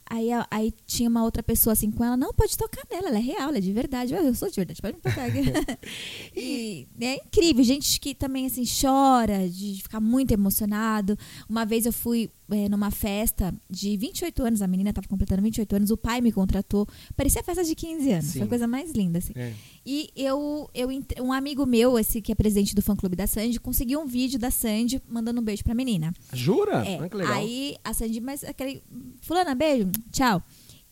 Aí, 0.08 0.28
aí 0.52 0.72
tinha 0.86 1.08
uma 1.08 1.24
outra 1.24 1.42
pessoa 1.42 1.72
assim 1.72 1.90
com 1.90 2.04
ela, 2.04 2.16
não, 2.16 2.32
pode 2.32 2.56
tocar 2.56 2.82
nela, 2.88 3.08
ela 3.08 3.18
é 3.18 3.20
real, 3.20 3.48
ela 3.48 3.58
é 3.58 3.60
de 3.60 3.72
verdade. 3.72 4.14
Eu, 4.14 4.22
eu 4.22 4.34
sou 4.36 4.48
de 4.48 4.54
verdade, 4.54 4.80
pode 4.80 4.94
me 4.94 5.00
tocar. 5.02 5.28
e 6.36 6.86
é 7.00 7.16
incrível, 7.16 7.64
gente 7.64 7.98
que 7.98 8.14
também 8.14 8.46
assim 8.46 8.62
chora, 8.64 9.48
de 9.48 9.80
ficar 9.82 10.00
muito 10.00 10.30
emocionado. 10.30 11.18
Uma 11.48 11.64
vez 11.66 11.86
eu 11.86 11.92
fui 11.92 12.30
é, 12.50 12.68
numa 12.68 12.90
festa 12.90 13.54
de 13.68 13.96
28 13.96 14.42
anos, 14.42 14.62
a 14.62 14.66
menina 14.66 14.90
estava 14.90 15.08
completando 15.08 15.42
28 15.42 15.76
anos, 15.76 15.90
o 15.90 15.96
pai 15.96 16.20
me 16.20 16.30
contratou. 16.30 16.86
Parecia 17.16 17.42
festa 17.42 17.64
de 17.64 17.74
15 17.74 18.12
anos, 18.12 18.24
Sim. 18.26 18.32
foi 18.38 18.42
a 18.42 18.48
coisa 18.48 18.66
mais 18.68 18.92
linda, 18.92 19.18
assim. 19.18 19.32
É. 19.34 19.52
E 19.84 20.10
eu, 20.16 20.68
eu, 20.74 20.88
um 21.20 21.32
amigo 21.32 21.64
meu, 21.66 21.98
esse 21.98 22.20
que 22.20 22.32
é 22.32 22.34
presidente 22.34 22.74
do 22.74 22.82
fã 22.82 22.94
clube 22.96 23.16
da 23.16 23.26
Sandy, 23.26 23.58
conseguiu 23.60 24.00
um 24.00 24.06
vídeo 24.06 24.38
da 24.38 24.50
Sandy 24.50 25.00
mandando 25.08 25.40
um 25.40 25.44
beijo 25.44 25.62
pra 25.64 25.74
menina. 25.74 26.12
Jura? 26.32 26.84
É, 26.86 26.98
Ah, 26.98 27.08
que 27.08 27.16
legal. 27.16 27.34
aí 27.34 27.76
a 27.84 27.92
Sandy, 27.92 28.20
mas 28.20 28.42
aquele. 28.44 28.82
Fulana, 29.20 29.54
beijo, 29.54 29.88
tchau. 30.12 30.42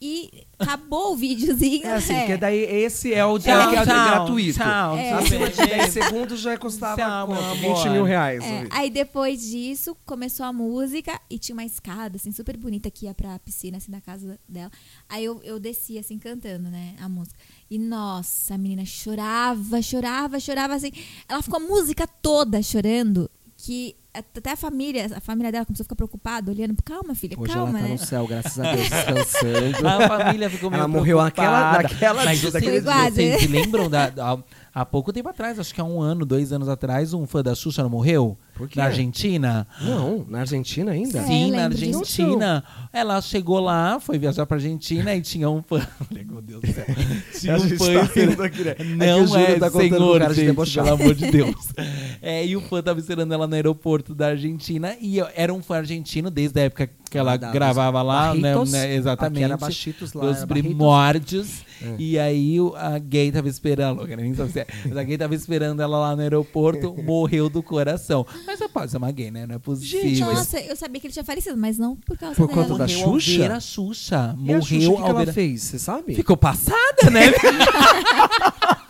E 0.01 0.47
acabou 0.59 1.13
o 1.13 1.17
videozinho. 1.17 1.87
É 1.87 1.95
assim, 1.95 2.13
é. 2.13 2.19
porque 2.21 2.37
daí 2.37 2.59
esse 2.59 3.15
é 3.15 3.25
o 3.25 3.39
Tchau, 3.39 3.71
que 3.71 3.77
é 3.77 3.85
tchau, 3.85 4.07
gratuito. 4.07 4.59
tchau, 4.59 4.97
É. 4.97 5.13
Acima 5.13 5.49
de 5.49 5.57
10 5.57 5.69
beijo. 5.71 5.93
segundos 5.93 6.41
já 6.41 6.59
custava 6.59 6.97
Tchau, 6.97 7.29
meu 7.29 7.37
quanto? 7.37 7.65
amor. 7.65 7.77
20 7.77 7.89
mil 7.91 8.05
reais. 8.05 8.45
É, 8.45 8.67
aí 8.71 8.91
depois 8.91 9.41
disso, 9.41 9.97
começou 10.05 10.45
a 10.45 10.53
música 10.53 11.19
e 11.31 11.39
tinha 11.39 11.55
uma 11.55 11.65
escada, 11.65 12.17
assim, 12.17 12.33
super 12.33 12.57
bonita 12.57 12.91
que 12.91 13.07
ia 13.07 13.15
pra 13.15 13.39
piscina, 13.39 13.79
assim, 13.79 13.91
da 13.91 14.01
casa 14.01 14.39
dela. 14.49 14.71
Aí 15.09 15.25
eu, 15.25 15.41
eu 15.43 15.59
descia, 15.59 16.01
assim, 16.01 16.19
cantando, 16.19 16.69
né, 16.69 16.95
a 17.01 17.09
música. 17.09 17.39
E, 17.71 17.79
nossa, 17.79 18.55
a 18.55 18.59
menina 18.59 18.85
chorava, 18.85 19.81
chorava, 19.81 20.39
chorava, 20.39 20.75
assim. 20.75 20.93
Ela 21.29 21.41
ficou 21.41 21.59
a 21.59 21.63
música 21.63 22.07
toda 22.07 22.63
chorando, 22.63 23.31
que 23.65 23.97
até 24.13 24.53
a 24.53 24.57
família, 24.57 25.07
a 25.17 25.21
família 25.21 25.51
dela 25.51 25.65
começou 25.65 25.83
a 25.83 25.87
ficar 25.87 25.97
preocupada, 25.97 26.51
olhando. 26.53 26.77
Calma, 26.85 27.15
filha, 27.15 27.35
Hoje 27.39 27.53
calma, 27.53 27.71
ela 27.71 27.79
tá 27.81 27.85
né? 27.85 27.91
no 27.95 27.99
céu, 27.99 28.27
graças 28.27 28.59
a 28.61 28.75
Deus, 28.75 28.89
descansando. 28.89 29.89
A 29.89 30.09
família 30.09 30.51
ficou 30.51 30.71
meio 30.71 30.81
Ela 30.81 30.89
morreu 30.89 31.19
naquela- 31.21 31.73
naquela 31.83 32.25
Mas 32.25 32.41
dia, 32.41 32.51
vocês, 32.51 32.85
vocês 32.85 33.41
se 33.41 33.47
lembram 33.49 33.89
da, 33.91 34.11
da- 34.11 34.39
há 34.75 34.85
pouco 34.85 35.13
tempo 35.13 35.29
atrás, 35.29 35.59
acho 35.59 35.73
que 35.73 35.81
há 35.81 35.85
um 35.85 36.01
ano, 36.01 36.27
dois 36.27 36.53
anos 36.53 36.69
atrás, 36.69 37.15
um 37.15 37.27
fã 37.27 37.43
da 37.43 37.55
Xuxa 37.55 37.83
não 37.83 37.91
morreu? 37.91 38.37
Por 38.55 38.69
quê? 38.69 38.79
Na 38.79 38.87
Argentina? 38.87 39.67
Não, 39.81 40.25
na 40.29 40.41
Argentina 40.41 40.93
ainda? 40.93 41.19
É, 41.21 41.27
Sim, 41.27 41.51
eu 41.51 41.57
na. 41.57 41.65
Argentina. 41.65 42.65
Ela 42.93 43.21
chegou 43.21 43.61
lá, 43.61 43.99
foi 44.01 44.19
viajar 44.19 44.47
pra 44.47 44.57
Argentina 44.57 45.15
e 45.15 45.21
tinha 45.21 45.49
um 45.49 45.63
fã. 45.63 45.87
Meu 46.11 46.43
Deus 46.43 46.61
do 46.63 46.73
céu. 46.73 46.85
Tinha 47.41 47.57
um 47.57 47.61
fã. 47.61 48.07
tá 48.07 48.13
rindo 48.15 48.43
aqui, 48.43 48.65
né? 48.65 48.71
É 48.71 48.75
que 48.75 48.83
o 48.83 48.97
Não 48.97 49.27
Júlio 49.27 49.45
é, 49.45 49.59
tá 49.59 49.71
senhor, 49.71 50.19
cara 50.19 50.31
de 50.33 50.41
gente, 50.41 50.47
debochado. 50.47 50.89
pelo 50.89 51.03
amor 51.03 51.15
de 51.15 51.31
Deus. 51.31 51.55
É, 52.27 52.47
e 52.47 52.57
o 52.57 52.61
fã 52.63 52.83
tava 52.83 52.99
esperando 52.99 53.35
ela 53.35 53.47
no 53.47 53.55
aeroporto 53.55 54.15
da 54.15 54.29
Argentina. 54.29 54.97
E 54.99 55.19
era 55.35 55.53
um 55.53 55.63
fã 55.63 55.77
argentino 55.77 56.31
desde 56.31 56.59
a 56.59 56.65
época 56.65 56.89
que 57.15 57.19
ela 57.19 57.37
da- 57.37 57.51
gravava 57.53 58.03
lá, 58.03 58.35
né, 58.35 58.53
Barritos. 58.55 58.73
né, 58.73 58.95
Exatamente. 58.95 59.37
Aqui 59.37 59.45
era 59.45 59.57
Bachitos 59.57 60.13
lá, 60.13 60.27
Dos 60.27 60.45
primórdios. 60.45 61.63
É. 61.83 61.95
E 61.99 62.19
aí 62.19 62.57
a 62.77 62.99
gay 62.99 63.31
tava 63.31 63.49
esperando. 63.49 64.07
nem 64.07 64.35
sabe 64.35 64.61
é, 64.61 64.67
Mas 64.85 64.97
a 64.97 65.03
gay 65.03 65.17
tava 65.19 65.35
esperando 65.35 65.81
ela 65.83 65.99
lá 65.99 66.17
no 66.17 66.23
aeroporto, 66.23 66.95
morreu 67.03 67.49
do 67.49 67.63
coração. 67.63 68.27
Mas 68.47 68.59
só 68.59 68.69
pode 68.69 68.91
ser 68.91 68.97
uma 68.97 69.11
gay, 69.11 69.31
né? 69.31 69.47
Não 69.47 69.55
é 69.57 69.59
possível. 69.59 70.01
Gente, 70.09 70.21
Nossa, 70.21 70.59
eu 70.61 70.75
sabia 70.77 71.01
que 71.01 71.07
ele 71.07 71.13
tinha 71.13 71.25
falecido, 71.25 71.57
mas 71.57 71.79
não 71.79 71.95
por 71.97 72.17
causa 72.19 72.35
Por 72.37 72.49
dela. 72.49 72.63
conta 72.63 72.79
da 72.79 72.87
Morreu 72.93 73.13
Xuxa? 73.21 73.39
ver 73.39 73.51
a 73.53 73.61
Xuxa. 73.61 74.37
E 74.41 74.53
a 74.55 74.61
Xuxa, 74.61 74.75
Morreu 74.75 74.93
o 74.93 74.97
que, 74.97 75.03
que 75.05 75.11
ela 75.11 75.33
fez? 75.33 75.63
Você 75.63 75.79
sabe? 75.79 76.15
Ficou 76.15 76.37
passada, 76.37 77.11
né? 77.13 77.21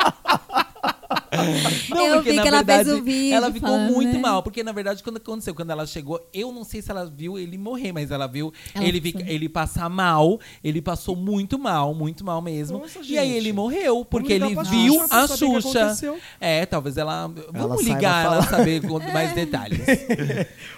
Eu 1.91 2.23
vi 2.23 2.41
que 2.41 2.49
ela 2.49 2.65
fez 2.65 2.89
o 2.89 3.03
vídeo 3.03 3.35
ela 3.35 3.53
ficou 3.53 3.69
falando, 3.69 3.93
muito 3.93 4.15
né? 4.15 4.19
mal, 4.19 4.43
porque 4.43 4.63
na 4.63 4.73
verdade 4.73 5.03
quando 5.03 5.17
aconteceu, 5.17 5.55
quando 5.55 5.71
ela 5.71 5.87
chegou, 5.87 6.21
eu 6.33 6.53
não 6.53 6.65
sei 6.65 6.83
se 6.83 6.91
ela 6.91 7.07
viu 7.07 7.39
ele 7.39 7.59
morrer, 7.59 7.93
mas 7.93 8.11
ela 8.11 8.27
viu 8.27 8.53
Ela 8.75 8.85
ele, 8.85 9.15
ele 9.27 9.49
passar 9.49 9.89
mal, 9.89 10.41
ele 10.63 10.81
passou 10.81 11.17
muito 11.17 11.59
mal, 11.59 11.95
muito 11.95 12.25
mal 12.25 12.41
mesmo. 12.41 12.79
Nossa, 12.79 13.01
e 13.03 13.19
aí 13.19 13.33
ele 13.33 13.53
morreu, 13.53 14.05
porque 14.05 14.35
ele 14.35 14.55
pra 14.55 14.63
viu 14.65 14.95
Xuxa 14.95 15.17
a 15.17 15.29
Xuxa. 15.29 16.17
É, 16.41 16.67
talvez 16.67 16.97
ela. 16.97 17.29
Vamos 17.53 17.83
saiba 17.83 17.95
ligar 17.95 18.25
ela 18.27 18.43
saber 18.43 18.83
com 18.87 18.99
mais 19.13 19.33
detalhes. 19.35 19.81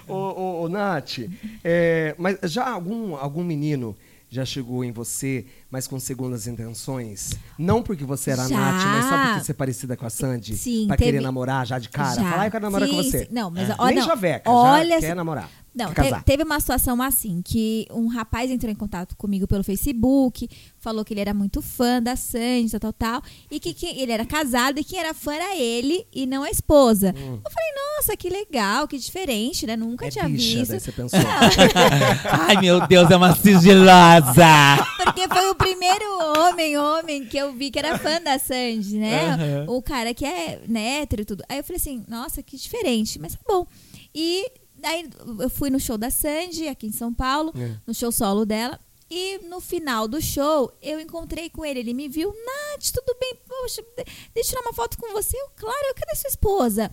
ô, 0.09 0.14
ô, 0.14 0.62
ô, 0.62 0.69
Nath, 0.69 1.19
é, 1.64 2.14
mas 2.19 2.39
já 2.45 2.69
algum, 2.71 3.17
algum 3.17 3.43
menino 3.43 3.97
já 4.29 4.45
chegou 4.45 4.85
em 4.85 4.91
você, 4.93 5.47
mas 5.70 5.87
com 5.87 5.99
segundas 6.01 6.47
intenções? 6.47 7.31
Não 7.59 7.83
porque 7.83 8.05
você 8.05 8.31
era 8.33 8.43
a. 8.43 8.49
Nath, 8.49 8.85
mas 8.87 9.05
só 9.07 9.18
porque 9.24 9.45
você 9.45 9.53
é 9.53 9.55
parecida 9.55 9.97
com 9.97 10.07
a 10.07 10.11
Sandy? 10.11 10.57
Sim, 10.57 10.87
Pra 10.89 10.97
teve- 10.97 11.12
querer 11.12 11.22
namorar 11.22 11.66
já 11.66 11.79
de 11.79 11.89
cara? 11.89 12.14
Já. 12.16 12.22
Falar, 12.22 12.41
"Ai, 12.43 12.47
eu 12.49 12.51
quero 12.51 12.64
namorar 12.64 12.89
com 12.89 13.03
Sim, 13.03 13.11
você. 13.11 13.18
sim. 13.20 13.29
Não, 13.31 13.51
mas 13.51 13.70
É. 13.70 13.74
ó, 13.79 13.87
Nem 13.87 13.97
não. 13.97 14.05
chaveca, 14.07 14.51
Olha, 14.51 15.01
já 15.01 15.07
quer 15.09 15.14
namorar. 15.16 15.49
Não, 15.77 15.93
te- 15.93 16.24
teve 16.24 16.43
uma 16.43 16.59
situação 16.59 17.03
assim, 17.03 17.43
que 17.45 17.87
um 17.91 18.07
rapaz 18.07 18.51
entrou 18.51 18.72
em 18.72 18.74
contato 18.74 19.14
comigo 19.16 19.47
pelo 19.47 19.62
Facebook, 19.62 20.49
falou 20.79 21.05
que 21.05 21.12
ele 21.12 21.20
era 21.20 21.35
muito 21.35 21.61
fã 21.61 22.03
da 22.03 22.16
Sandy, 22.16 22.70
tal, 22.70 22.81
tal, 22.81 22.93
tal, 22.95 23.22
e 23.51 23.61
que, 23.61 23.74
que 23.74 23.87
ele 23.87 24.11
era 24.11 24.24
casado 24.24 24.79
e 24.81 24.85
quem 24.85 24.99
era 24.99 25.12
fã 25.12 25.35
era 25.35 25.55
ele 25.55 26.07
e 26.14 26.24
não 26.24 26.43
a 26.43 26.51
esposa. 26.51 27.14
Hum. 27.16 27.41
Eu 27.45 27.51
falei, 27.51 27.70
nossa, 27.99 28.16
que 28.16 28.31
legal, 28.31 28.89
que 28.89 28.99
diferente, 28.99 29.66
né? 29.66 29.77
Nunca 29.77 30.07
É 30.07 30.11
tinha 30.11 30.27
bicha, 30.29 30.59
visto. 30.61 30.70
daí 30.70 30.81
você 30.81 30.93
pensou. 30.93 31.20
Ai, 32.49 32.57
meu 32.61 32.87
Deus, 32.87 33.11
é 33.11 33.16
uma 33.16 33.35
sigilosa! 33.37 34.47
Porque 35.05 35.29
foi 35.29 35.51
o 35.51 35.55
primeiro 35.55 36.05
homem, 36.39 36.77
homem, 36.79 37.27
que 37.27 37.37
eu 37.37 37.53
vi 37.53 37.70
que 37.70 37.79
era 37.79 37.99
fã 37.99 38.20
da 38.20 38.39
Sandy, 38.39 38.97
né? 38.99 39.31
Aham. 39.31 39.64
O 39.68 39.83
cara 39.83 40.14
que 40.14 40.24
é 40.24 40.61
né, 40.66 41.01
hétero 41.03 41.22
e 41.22 41.24
tudo. 41.24 41.45
Aí 41.49 41.59
eu 41.59 41.64
falei 41.64 41.77
assim, 41.77 42.05
nossa, 42.09 42.43
que 42.43 42.57
diferente, 42.57 43.18
mas 43.18 43.33
tá 43.35 43.39
bom. 43.47 43.66
E 44.14 44.51
aí 44.83 45.09
eu 45.41 45.51
fui 45.51 45.70
no 45.70 45.79
show 45.81 45.97
da 45.99 46.11
Sandy, 46.11 46.68
aqui 46.68 46.87
em 46.87 46.93
São 46.93 47.12
Paulo, 47.12 47.53
É. 47.57 47.77
no 47.87 47.95
show 47.95 48.11
solo 48.12 48.45
dela. 48.45 48.79
E 49.09 49.39
no 49.49 49.61
final 49.61 50.09
do 50.09 50.20
show, 50.20 50.72
eu 50.83 50.99
encontrei 51.01 51.49
com 51.49 51.64
ele. 51.64 51.79
Ele 51.79 51.95
me 51.95 52.09
viu, 52.09 52.29
Nath, 52.29 52.91
tudo 52.93 53.16
bem? 53.20 53.37
Poxa, 53.47 53.81
de- 53.97 54.05
deixa 54.35 54.51
eu 54.51 54.59
tirar 54.59 54.62
uma 54.62 54.72
foto 54.72 54.99
com 54.99 55.12
você. 55.12 55.37
Eu, 55.37 55.49
claro, 55.55 55.95
cadê 55.95 56.16
sua 56.16 56.29
esposa? 56.29 56.91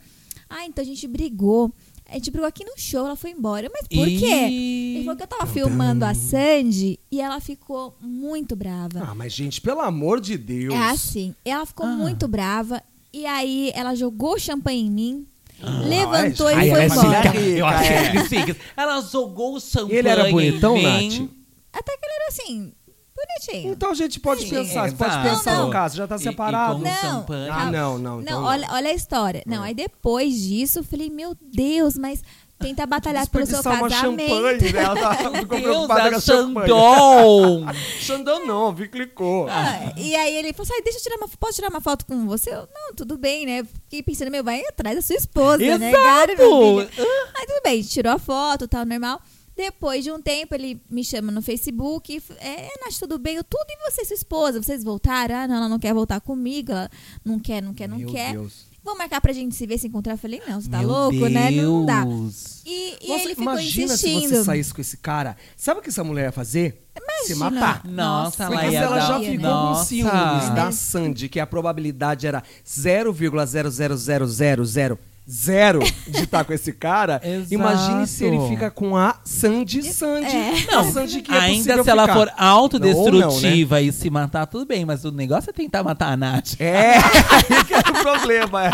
Ah, 0.48 0.64
então 0.66 0.84
a 0.84 0.86
gente 0.86 1.08
brigou. 1.08 1.74
A 2.08 2.14
gente 2.16 2.30
brigou 2.30 2.48
aqui 2.48 2.64
no 2.64 2.74
show, 2.78 3.06
ela 3.08 3.16
foi 3.16 3.32
embora. 3.32 3.68
Mas 3.74 3.88
por 3.88 4.08
Ih. 4.08 4.20
quê? 4.20 4.26
Ele 4.26 5.04
falou 5.06 5.18
que 5.18 5.24
eu 5.24 5.28
tava 5.28 5.48
filmando 5.48 6.06
a 6.06 6.14
Sandy 6.14 7.00
e 7.10 7.20
ela 7.20 7.40
ficou 7.40 7.98
muito 8.00 8.56
brava. 8.56 9.00
ah, 9.08 9.16
mas 9.16 9.34
gente, 9.34 9.60
pelo 9.60 9.82
amor 9.82 10.22
de 10.22 10.38
Deus. 10.38 10.72
É 10.76 10.78
assim, 10.92 11.34
ela 11.44 11.66
ficou 11.66 11.88
Ah. 11.88 11.96
muito 11.96 12.28
brava 12.28 12.84
e 13.12 13.26
aí 13.26 13.72
ela 13.74 13.96
jogou 13.96 14.38
champanhe 14.38 14.82
em 14.82 14.92
mim, 14.92 15.28
levantou 15.64 16.48
Ai, 16.48 16.68
e 16.68 16.72
foi 16.72 16.82
é 16.82 16.86
embora. 16.86 17.38
Eu 17.38 17.66
acho 17.66 17.92
É. 17.92 18.46
que. 18.46 18.56
Ela 18.76 19.02
jogou 19.02 19.56
o 19.56 19.60
champanhe. 19.60 19.98
Ele 19.98 20.10
era 20.10 20.30
bonitão, 20.30 20.78
em 20.78 20.86
mim. 21.10 21.20
Nath? 21.20 21.30
Até 21.74 21.98
que 21.98 22.06
ele 22.06 22.14
era 22.16 22.28
assim, 22.30 22.74
bonitinho. 23.16 23.74
Então 23.74 23.92
a 23.92 23.94
gente 23.96 24.20
pode 24.20 24.42
Sim, 24.44 24.50
pensar, 24.50 24.90
você 24.90 24.96
pode 24.96 25.12
exato. 25.12 25.30
pensar 25.30 25.56
Não, 25.58 25.66
no 25.68 25.72
caso, 25.72 25.96
já 25.98 26.08
tá 26.08 26.16
E- 26.16 26.20
e 26.20 26.22
separado. 26.22 26.74
como 26.74 26.86
Não. 26.86 26.96
champanhe. 26.96 27.50
Ah, 27.50 27.66
não, 27.72 27.98
não. 27.98 28.16
Não, 28.18 28.22
então 28.22 28.44
olha, 28.44 28.68
olha 28.72 28.90
a 28.90 28.94
história. 28.94 29.42
Não, 29.46 29.64
aí 29.64 29.74
depois 29.74 30.40
disso 30.42 30.80
eu 30.80 30.84
falei, 30.84 31.10
meu 31.10 31.36
Deus, 31.42 31.98
mas 31.98 32.22
tenta 32.68 32.86
batalhar 32.86 33.28
pelo 33.30 33.46
seu 33.46 33.60
uma 33.60 33.90
casamento. 33.90 33.94
champanhe, 34.30 34.72
né? 34.74 34.84
Ela 34.84 34.96
tá- 34.96 35.16
ficou 35.16 35.32
Deus, 35.46 35.62
preocupada 35.62 36.10
com 36.10 36.16
a 36.16 36.20
champanhe. 36.22 36.68
Xandão! 36.70 37.66
Xandão 38.00 38.46
não, 38.46 38.74
vi 38.74 38.88
clicou. 38.88 39.48
Ah, 39.50 39.94
e 39.98 40.16
aí 40.16 40.36
ele 40.36 40.54
falou 40.54 40.64
assim, 40.64 40.74
"Ai, 40.76 40.82
deixa 40.82 41.00
eu 41.00 41.04
tirar 41.04 41.18
uma, 41.18 41.28
posso 41.28 41.54
tirar 41.56 41.70
uma 41.70 41.82
foto 41.82 42.06
com 42.06 42.26
você? 42.26 42.52
Eu, 42.52 42.68
não, 42.74 42.96
tudo 42.96 43.18
bem, 43.18 43.46
né? 43.46 43.64
Fiquei 43.64 44.02
pensando, 44.02 44.32
meu, 44.32 44.44
vai 44.44 44.62
atrás 44.66 44.96
da 44.96 45.02
sua 45.02 45.16
esposa, 45.16 45.78
né? 45.78 45.90
Exato! 45.90 46.38
Meu 46.38 46.88
filho. 46.88 47.06
Aí 47.36 47.46
tudo 47.48 47.62
bem, 47.64 47.82
tirou 47.82 48.14
a 48.14 48.20
foto, 48.20 48.68
tal, 48.68 48.86
normal. 48.86 49.22
Depois 49.56 50.04
de 50.04 50.12
um 50.12 50.20
tempo, 50.20 50.56
ele 50.56 50.82
me 50.90 51.04
chama 51.04 51.32
no 51.32 51.40
Facebook. 51.40 52.20
É, 52.40 52.70
Nath, 52.84 52.98
tudo 53.00 53.20
bem? 53.20 53.36
Eu, 53.36 53.44
tudo 53.44 53.66
e 53.70 53.92
você, 53.92 54.04
sua 54.04 54.16
esposa? 54.16 54.60
Vocês 54.62 54.84
voltaram? 54.84 55.36
Ah, 55.36 55.48
não, 55.48 55.56
ela 55.58 55.70
não 55.70 55.78
quer 55.78 55.94
voltar 55.94 56.20
comigo. 56.22 56.72
Ela 56.72 56.90
não 57.24 57.38
quer, 57.40 57.62
não 57.62 57.72
quer, 57.72 57.88
não 57.88 57.98
Meu 58.00 58.10
quer. 58.12 58.32
Deus. 58.32 58.66
Vamos 58.84 58.98
marcar 59.00 59.22
pra 59.22 59.32
gente 59.32 59.56
se 59.56 59.66
ver, 59.66 59.78
se 59.78 59.88
encontrar. 59.88 60.14
Eu 60.14 60.18
falei, 60.18 60.42
não, 60.48 60.60
você 60.60 60.70
tá 60.70 60.80
Meu 60.80 60.90
louco, 60.90 61.28
né? 61.30 61.50
Não 61.52 61.86
dá. 61.86 62.04
Deus. 62.04 62.62
E, 62.66 62.98
e 63.02 63.08
Nossa, 63.10 63.24
ele 63.24 63.30
ficou 63.36 63.54
imagina 63.54 63.96
se 63.98 64.10
insistindo. 64.10 64.36
você 64.38 64.44
saísse 64.44 64.74
com 64.74 64.82
esse 64.82 64.98
cara. 64.98 65.38
Sabe 65.56 65.80
o 65.80 65.84
que 65.84 65.88
essa 65.90 66.04
mulher 66.04 66.26
ia 66.26 66.32
fazer? 66.34 66.82
Se 67.24 67.32
Imagina. 67.34 67.62
matar. 67.62 67.88
Nossa, 67.88 68.46
Porque 68.48 68.54
ela 68.60 68.68
se 68.68 68.74
ia 68.74 68.80
ela 68.82 68.96
dar- 68.98 69.08
já 69.08 69.20
né? 69.20 69.26
ficou 69.32 69.50
Nossa. 69.50 69.80
com 69.80 69.86
ciúmes 69.86 70.50
da 70.56 70.72
Sandy, 70.74 71.30
que 71.30 71.40
a 71.40 71.48
probabilidade 71.48 72.28
era 72.28 72.44
0,00000 72.66 74.98
zero 75.30 75.80
de 76.08 76.24
estar 76.24 76.44
com 76.44 76.52
esse 76.54 76.72
cara, 76.74 77.22
imagine 77.50 78.06
se 78.08 78.26
ele 78.26 78.38
fica 78.50 78.70
com 78.70 78.96
a 78.98 79.20
Sandy 79.24 79.82
Sandy. 79.84 80.36
É. 80.36 80.76
A 80.76 80.84
Sandy 80.92 81.22
que 81.22 81.32
é 81.32 81.38
Ainda 81.40 81.84
se 81.84 81.90
ela 81.90 82.04
ficar. 82.04 82.14
for 82.14 82.20
Ou 82.20 82.26
não, 82.26 82.34
né? 82.36 82.50
autodestrutiva 82.52 83.82
e 83.82 83.92
se 83.92 84.10
matar, 84.10 84.46
tudo 84.48 84.66
bem, 84.66 84.86
mas 84.86 85.06
o 85.06 85.12
negócio 85.12 85.50
é 85.50 85.54
tentar 85.54 85.84
matar 85.84 86.12
a 86.14 86.18
Nath. 86.18 86.60
É, 86.60 86.96
aí 87.00 87.66
que 87.66 87.74
é 87.74 87.80
o 87.80 88.02
problema. 88.02 88.66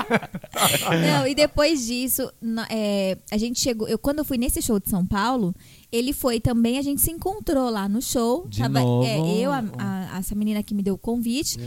é. 0.92 1.12
Não, 1.12 1.28
e 1.28 1.36
depois 1.36 1.86
disso, 1.86 2.32
é, 2.70 3.18
a 3.32 3.38
gente 3.38 3.60
chegou. 3.60 3.88
Eu, 3.88 3.98
quando 4.00 4.20
eu 4.20 4.26
fui 4.26 4.38
nesse 4.38 4.62
show 4.62 4.80
de 4.80 4.90
São 4.90 5.06
Paulo, 5.06 5.54
ele 5.92 6.14
foi 6.14 6.40
também, 6.40 6.78
a 6.78 6.82
gente 6.82 7.02
se 7.02 7.12
encontrou 7.12 7.70
lá 7.70 7.88
no 7.88 8.02
show. 8.02 8.46
De 8.48 8.68
novo? 8.68 9.06
é, 9.06 9.18
eu, 9.38 9.52
a- 9.52 9.64
a- 9.78 10.18
essa 10.20 10.36
menina 10.36 10.62
que 10.64 10.74
me 10.74 10.82
deu 10.84 10.96
o 10.96 10.98
convite. 10.98 11.58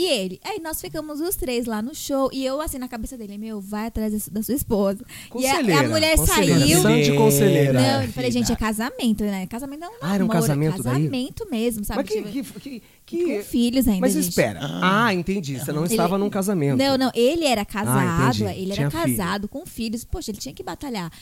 E 0.00 0.06
ele. 0.06 0.40
Aí 0.42 0.58
nós 0.60 0.80
ficamos 0.80 1.20
os 1.20 1.36
três 1.36 1.66
lá 1.66 1.82
no 1.82 1.94
show. 1.94 2.30
E 2.32 2.42
eu, 2.44 2.58
assim, 2.60 2.78
na 2.78 2.88
cabeça 2.88 3.18
dele, 3.18 3.36
meu, 3.36 3.60
vai 3.60 3.88
atrás 3.88 4.12
da 4.14 4.18
su- 4.18 4.30
da 4.30 4.42
sua 4.42 4.54
esposa. 4.54 5.04
E 5.36 5.46
a, 5.46 5.60
e 5.60 5.72
a 5.72 5.82
mulher 5.88 6.16
saiu. 6.16 6.80
Sandy 6.80 7.12
conselheira. 7.16 7.72
Não, 7.74 8.00
é. 8.00 8.04
eu 8.06 8.12
falei, 8.12 8.30
gente, 8.30 8.50
é 8.50 8.56
casamento, 8.56 9.22
né? 9.24 9.46
Casamento 9.46 9.80
não 9.80 9.88
é 9.88 9.90
um 9.90 9.98
Ah, 10.00 10.14
era 10.14 10.24
um 10.24 10.28
namoro, 10.28 10.40
casamento 10.46 10.82
daí? 10.82 10.92
Casamento 11.02 11.50
mesmo, 11.50 11.84
sabe? 11.84 12.00
Mas 12.02 12.08
que, 12.08 12.32
Tipo, 12.32 12.60
que, 12.60 12.70
que, 13.04 13.24
que- 13.24 13.36
Com 13.38 13.42
filhos 13.44 13.86
ainda, 13.88 14.00
Mas 14.00 14.14
gente. 14.14 14.28
espera. 14.30 14.58
Ah, 14.62 15.12
entendi. 15.12 15.58
Você 15.58 15.70
não 15.72 15.84
Ele- 15.84 15.92
estava 15.92 16.16
num 16.16 16.30
casamento. 16.30 16.78
Não, 16.78 16.96
não, 16.96 17.10
ele 17.14 17.44
era 17.44 17.60
Ah, 17.60 17.66
casado, 17.66 18.36
entendi. 18.36 18.44
ele 18.62 18.72
Tinha 18.72 18.86
era 18.86 18.90
filho. 19.02 19.16
casado 19.18 19.48
com 19.48 19.66
filhos. 19.66 20.02
Poxa, 20.04 20.30
ele 20.30 20.38
tinha 20.38 20.54
que 20.54 20.62
batalhar. 20.62 21.12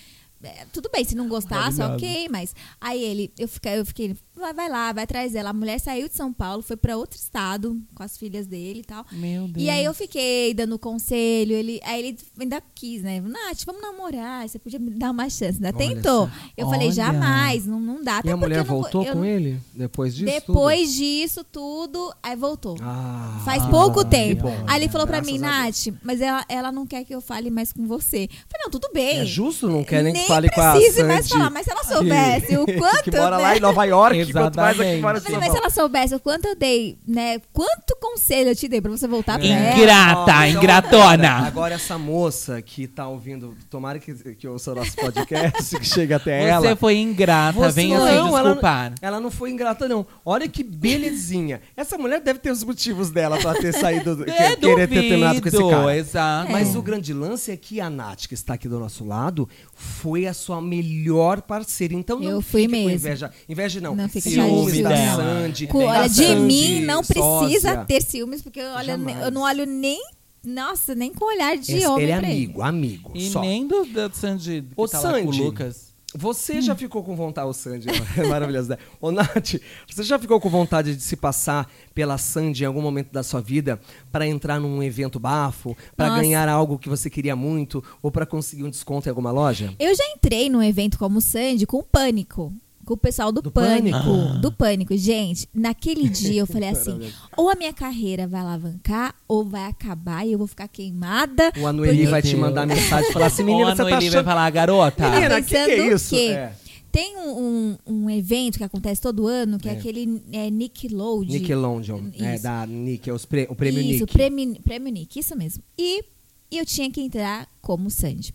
É, 0.43 0.65
tudo 0.73 0.89
bem, 0.93 1.05
se 1.05 1.17
não 1.17 1.29
gostasse, 1.29 1.79
Maravilhoso. 1.79 2.15
ok, 2.15 2.29
mas 2.31 2.55
aí 2.81 3.03
ele, 3.03 3.33
eu 3.37 3.49
fiquei, 3.49 3.79
eu 3.81 3.85
fiquei, 3.85 4.17
vai, 4.37 4.55
vai 4.55 4.69
lá, 4.69 4.93
vai 4.93 5.03
atrás 5.05 5.33
dela. 5.33 5.51
A 5.51 5.53
mulher 5.53 5.81
saiu 5.81 6.09
de 6.09 6.15
São 6.15 6.33
Paulo, 6.33 6.63
foi 6.63 6.77
pra 6.77 6.97
outro 6.97 7.19
estado 7.19 7.77
com 7.95 8.03
as 8.05 8.17
filhas 8.17 8.47
dele 8.47 8.81
e 8.81 8.85
tal. 8.85 9.05
Meu 9.11 9.49
Deus. 9.49 9.67
E 9.67 9.69
aí 9.69 9.85
eu 9.85 9.93
fiquei 9.93 10.55
dando 10.55 10.79
conselho, 10.79 11.53
ele, 11.55 11.81
aí 11.83 11.99
ele 12.07 12.19
ainda 12.39 12.63
quis, 12.75 13.03
né? 13.03 13.21
Nath, 13.21 13.65
vamos 13.67 13.83
namorar, 13.83 14.49
você 14.49 14.59
podia 14.61 14.79
me 14.79 14.91
dar 14.91 15.11
uma 15.11 15.29
chance, 15.29 15.57
ainda 15.63 15.77
Olha 15.77 15.77
tentou. 15.97 16.27
só. 16.29 16.33
Eu 16.57 16.69
falei, 16.69 16.87
Olha. 16.87 16.95
jamais, 16.95 17.67
não, 17.67 17.81
não 17.81 18.03
dá. 18.05 18.17
E 18.17 18.19
Até 18.19 18.31
a 18.31 18.33
porque 18.33 18.45
mulher 18.47 18.59
não 18.59 18.65
voltou 18.65 19.05
com 19.07 19.15
não- 19.17 19.25
ele 19.25 19.61
depois 19.75 20.15
disso? 20.15 20.33
Depois 20.33 20.95
disso 20.95 21.43
tudo, 21.45 22.15
aí 22.23 22.37
voltou. 22.37 22.75
tudo? 22.77 22.87
Ah, 22.87 23.43
Faz 23.45 23.67
pouco 23.67 24.05
tempo. 24.05 24.43
bom. 24.45 24.65
Aí 24.69 24.81
ele 24.81 24.89
falou 24.89 25.07
pra 25.07 25.17
Graças 25.21 25.33
mim, 25.41 25.45
a. 25.45 25.65
Nath, 25.65 25.89
mas 26.03 26.21
ela, 26.21 26.45
ela 26.49 26.71
não 26.71 26.87
quer 26.87 27.05
que 27.05 27.13
eu 27.15 27.21
fale 27.21 27.51
mais 27.51 27.73
com 27.73 27.87
você. 27.89 28.25
Eu 28.31 28.47
falei, 28.49 28.65
não, 28.65 28.71
tudo 28.71 28.89
bem. 28.93 29.19
É 29.19 29.25
justo, 29.27 29.69
não 29.69 29.83
quer 29.83 30.03
nem, 30.05 30.13
Nem 30.13 30.28
fale 30.29 30.49
com 30.51 30.61
a 30.61 30.73
precise 30.73 30.97
Sandy. 30.97 31.09
mais 31.09 31.29
falar, 31.29 31.51
mas 31.51 31.65
se 31.65 31.71
ela 31.73 31.85
soubesse 31.85 32.57
o 32.57 32.67
quanto, 32.79 33.03
que 33.03 33.11
mora 33.17 33.37
né? 33.37 33.43
lá 33.43 33.57
em 33.57 33.61
Nova 33.61 33.85
York, 33.85 34.33
quanto 34.33 34.57
mais 34.57 34.71
aqui 34.81 34.81
Exatamente. 34.81 35.01
fora 35.03 35.21
São 35.21 35.41
mas 35.41 35.51
se 35.53 35.59
ela 35.59 35.71
soubesse 35.71 36.15
o 36.15 36.21
quanto 36.21 36.47
eu 36.47 36.55
dei, 36.57 36.99
né? 37.07 37.41
Quanto 37.53 37.97
conselho 38.01 38.51
eu 38.51 38.57
te 38.57 38.69
dei 38.69 38.81
pra 38.81 38.91
você 38.91 39.07
voltar 39.09 39.39
pra 39.39 39.49
ela. 39.49 39.77
Ingrata, 39.77 40.47
então 40.49 40.63
ingratona. 40.63 41.29
Agora, 41.31 41.47
agora 41.47 41.75
essa 41.75 41.99
moça 41.99 42.61
que 42.63 42.87
tá 42.87 43.09
ouvindo, 43.09 43.57
tomara 43.71 43.99
que, 43.99 44.15
que 44.35 44.47
ouça 44.47 44.73
o 44.73 44.75
nosso 44.75 44.95
podcast, 44.97 45.77
que 45.79 45.85
chegue 45.87 46.13
até 46.15 46.49
ela. 46.49 46.61
Você 46.69 46.77
foi 46.77 46.97
ingrata, 46.97 47.59
Você- 47.59 47.73
venha 47.81 47.99
se 47.99 48.05
não, 48.05 48.09
ela- 48.09 48.43
desculpar. 48.43 48.93
Ela 49.01 49.21
não 49.21 49.31
foi 49.31 49.51
ingrata, 49.51 49.89
não. 49.89 50.07
Olha 50.25 50.49
que 50.49 50.63
belezinha. 50.63 51.61
Essa 51.77 51.97
mulher 51.99 52.21
deve 52.21 52.39
ter 52.39 52.51
os 52.51 52.63
motivos 52.65 53.11
dela 53.11 53.39
pra 53.39 53.55
ter 53.55 53.73
saído, 53.73 54.17
do- 54.17 54.29
É, 54.31 54.57
que- 54.57 54.67
querer 54.67 54.89
ter 54.89 55.09
terminado 55.09 55.41
com 55.41 55.49
esse 55.49 55.59
cara. 55.71 55.97
Exato. 55.97 56.53
Mas 56.53 56.75
o 56.77 56.83
grande 56.83 57.13
lance 57.13 57.51
é 57.51 57.57
que 57.57 57.81
a 57.81 57.89
Nath, 57.91 58.27
que 58.27 58.35
está 58.35 58.55
aqui 58.55 58.69
do 58.69 58.79
nosso 58.79 59.05
lado, 59.07 59.49
foi 59.75 60.18
a 60.27 60.35
sua 60.35 60.61
melhor 60.61 61.43
parceira. 61.43 61.95
Então 61.95 62.19
não 62.19 62.31
Eu 62.31 62.41
fui 62.43 62.63
fique 62.63 62.73
com 62.75 62.79
mesmo. 62.89 62.91
inveja. 63.09 63.31
Inveja 63.49 63.81
não. 63.81 63.95
Não 63.95 64.09
ciúmes 64.09 64.75
de 64.75 64.83
da. 64.83 65.17
Sandy. 65.17 65.67
Com- 65.67 65.79
da 65.81 65.87
olha, 65.87 66.09
de 66.09 66.15
Sandy 66.27 66.41
mim 66.41 66.81
não 66.81 67.03
precisa 67.03 67.69
sósia. 67.69 67.85
ter 67.87 68.03
ciúmes, 68.03 68.43
porque 68.43 68.61
eu, 68.61 68.71
olha, 68.73 68.93
eu 69.25 69.31
não 69.31 69.43
olho 69.43 69.65
nem. 69.67 70.01
Nossa, 70.45 70.95
nem 70.95 71.13
com 71.13 71.25
olhar 71.27 71.57
de 71.57 71.73
Esse- 71.77 71.87
homem 71.87 72.05
ele 72.05 72.13
é 72.13 72.19
pra 72.19 72.29
amigo, 72.29 72.63
amigo. 72.63 73.11
E 73.15 73.29
só. 73.29 73.41
nem 73.41 73.67
do, 73.67 73.85
do 73.85 74.17
Sandy 74.17 74.63
que 74.63 74.91
tá 74.91 75.01
lá 75.01 75.13
com 75.21 75.29
o 75.29 75.33
Sandy. 75.33 75.43
Lucas. 75.43 75.88
Você 76.15 76.63
já 76.63 76.75
ficou 76.75 77.05
com 77.05 77.15
vontade, 77.15 77.49
o 77.49 77.53
Sandy, 77.53 77.89
é 78.17 78.27
maravilhoso, 78.27 78.71
né? 78.71 78.79
Ô, 78.99 79.13
Nath, 79.13 79.57
você 79.87 80.03
já 80.03 80.19
ficou 80.19 80.41
com 80.41 80.49
vontade 80.49 80.97
de 80.97 81.03
se 81.03 81.17
passar 81.17 81.71
pela 81.95 82.17
Sandy 82.17 82.65
em 82.65 82.67
algum 82.67 82.81
momento 82.81 83.13
da 83.13 83.23
sua 83.23 83.43
vida 83.43 83.79
para 84.11 84.27
entrar 84.27 84.59
num 84.59 84.83
evento 84.83 85.21
bafo, 85.21 85.77
para 85.95 86.17
ganhar 86.17 86.49
algo 86.49 86.79
que 86.79 86.89
você 86.89 87.11
queria 87.11 87.37
muito 87.37 87.85
ou 88.03 88.11
para 88.11 88.25
conseguir 88.25 88.65
um 88.65 88.71
desconto 88.71 89.07
em 89.07 89.11
alguma 89.11 89.31
loja? 89.31 89.75
Eu 89.79 89.95
já 89.95 90.05
entrei 90.17 90.49
num 90.49 90.63
evento 90.63 90.99
como 90.99 91.19
o 91.19 91.23
Sandy 91.23 91.67
com 91.67 91.83
pânico. 91.83 92.55
Com 92.89 92.95
o 92.95 92.97
pessoal 92.97 93.31
do, 93.31 93.43
Do 93.43 93.51
pânico. 93.51 93.99
Pânico? 93.99 94.39
Do 94.41 94.51
pânico. 94.51 94.97
Gente, 94.97 95.47
naquele 95.55 96.09
dia 96.09 96.41
eu 96.41 96.47
falei 96.47 96.71
assim: 96.71 96.99
ou 97.37 97.51
a 97.51 97.55
minha 97.55 97.73
carreira 97.73 98.27
vai 98.27 98.41
alavancar, 98.41 99.15
ou 99.29 99.45
vai 99.45 99.65
acabar 99.67 100.27
e 100.27 100.33
eu 100.33 100.39
vou 100.39 100.47
ficar 100.47 100.69
queimada. 100.69 101.53
O 101.61 101.67
Anueli 101.67 102.07
vai 102.07 102.23
te 102.23 102.35
mandar 102.35 102.65
mensagem 102.67 103.11
e 103.11 103.13
falar 103.13 103.27
assim, 103.27 103.43
menina, 103.45 103.73
você 103.73 103.77
tá 103.77 103.83
Noeli 103.83 103.99
vai 103.99 104.09
achando... 104.09 104.25
falar, 104.25 104.49
garota. 104.51 105.11
Menina, 105.11 105.43
que 105.43 105.49
que 105.51 105.57
é 105.57 105.95
isso? 105.95 106.15
que 106.15 106.31
É. 106.31 106.55
Tem 106.91 107.19
um, 107.19 107.77
um, 107.87 108.05
um 108.05 108.11
evento 108.11 108.57
que 108.57 108.65
acontece 108.65 109.03
todo 109.03 109.27
ano, 109.27 109.59
que 109.59 109.69
é, 109.69 109.73
É. 109.73 109.77
aquele 109.77 110.23
é, 110.33 110.49
Nickelodeon. 110.51 111.33
Nickelodeon, 111.33 112.01
é, 112.19 112.35
Isso. 112.37 112.43
da 112.43 112.67
Nick, 112.67 113.11
é 113.11 113.13
os 113.13 113.27
pre- 113.27 113.47
o 113.51 113.55
prêmio 113.55 113.83
Isso, 113.83 114.01
Nick. 114.05 114.13
Prêmio, 114.15 114.57
prêmio 114.63 114.91
Nick, 114.91 115.19
isso 115.21 115.37
mesmo. 115.37 115.63
E 115.79 116.03
eu 116.51 116.65
tinha 116.65 116.91
que 116.91 117.03
entrar 117.03 117.47
como 117.61 117.91
Sandy. 117.91 118.35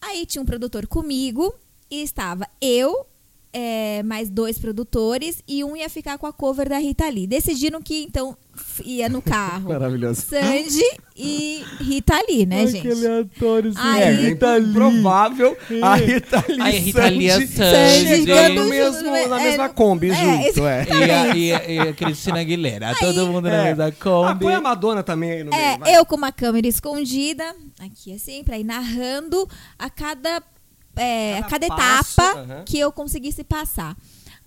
Aí 0.00 0.24
tinha 0.24 0.40
um 0.40 0.46
produtor 0.46 0.86
comigo 0.86 1.54
e 1.90 2.00
estava 2.02 2.48
eu, 2.58 3.06
é, 3.56 4.02
mais 4.02 4.28
dois 4.28 4.58
produtores 4.58 5.40
e 5.46 5.62
um 5.62 5.76
ia 5.76 5.88
ficar 5.88 6.18
com 6.18 6.26
a 6.26 6.32
cover 6.32 6.68
da 6.68 6.76
Rita 6.78 7.08
Lee. 7.08 7.26
Decidiram 7.26 7.80
que 7.80 8.02
então 8.02 8.36
ia 8.84 9.08
no 9.08 9.22
carro 9.22 9.68
Maravilhoso. 9.72 10.22
Sandy 10.22 10.82
e 11.16 11.62
Rita 11.80 12.20
Lee, 12.28 12.44
né, 12.46 12.66
gente? 12.66 12.88
aleatório. 12.90 13.72
Aí- 13.76 14.02
É, 14.02 14.26
é 14.26 14.30
improvável 14.30 15.56
a 15.82 15.94
Rita 15.96 16.44
Lee, 16.48 16.60
Aí, 16.60 16.78
Rita 16.78 17.08
Lee 17.08 17.28
é 17.28 17.32
Sandy 17.34 17.46
Sandy. 17.48 18.08
chegando 18.08 18.54
Tudo 18.56 18.64
mesmo, 18.68 18.92
junto, 18.98 19.28
na 19.28 19.40
é, 19.40 19.44
mesma 19.44 19.68
Kombi 19.68 20.10
é, 20.10 20.14
junto, 20.14 20.66
é. 20.66 20.86
E 20.88 21.10
a, 21.10 21.36
e 21.36 21.52
a- 21.52 21.70
e 21.70 21.78
a 21.78 21.92
Cristina 21.92 22.40
Aguilera. 22.40 22.94
Todo 22.98 23.26
mundo 23.28 23.48
na 23.48 23.54
É. 23.54 23.64
mesma 23.68 23.86
Ah, 23.86 23.92
Kombi. 23.92 24.44
põe 24.44 24.54
a 24.54 24.60
Madonna 24.60 25.02
também 25.04 25.30
aí 25.30 25.44
no 25.44 25.50
meio. 25.50 25.62
É, 25.62 25.78
vai. 25.78 25.96
eu 25.96 26.04
com 26.04 26.16
uma 26.16 26.32
câmera 26.32 26.66
escondida, 26.66 27.44
aqui 27.80 28.12
assim, 28.14 28.42
pra 28.42 28.58
ir 28.58 28.64
narrando 28.64 29.48
a 29.78 29.88
cada, 29.88 30.42
é, 30.96 31.40
Cada 31.42 31.46
a 31.46 31.50
cada 31.50 31.68
passo, 31.68 32.20
etapa 32.20 32.62
que 32.66 32.78
eu 32.78 32.92
conseguisse 32.92 33.44
passar. 33.44 33.96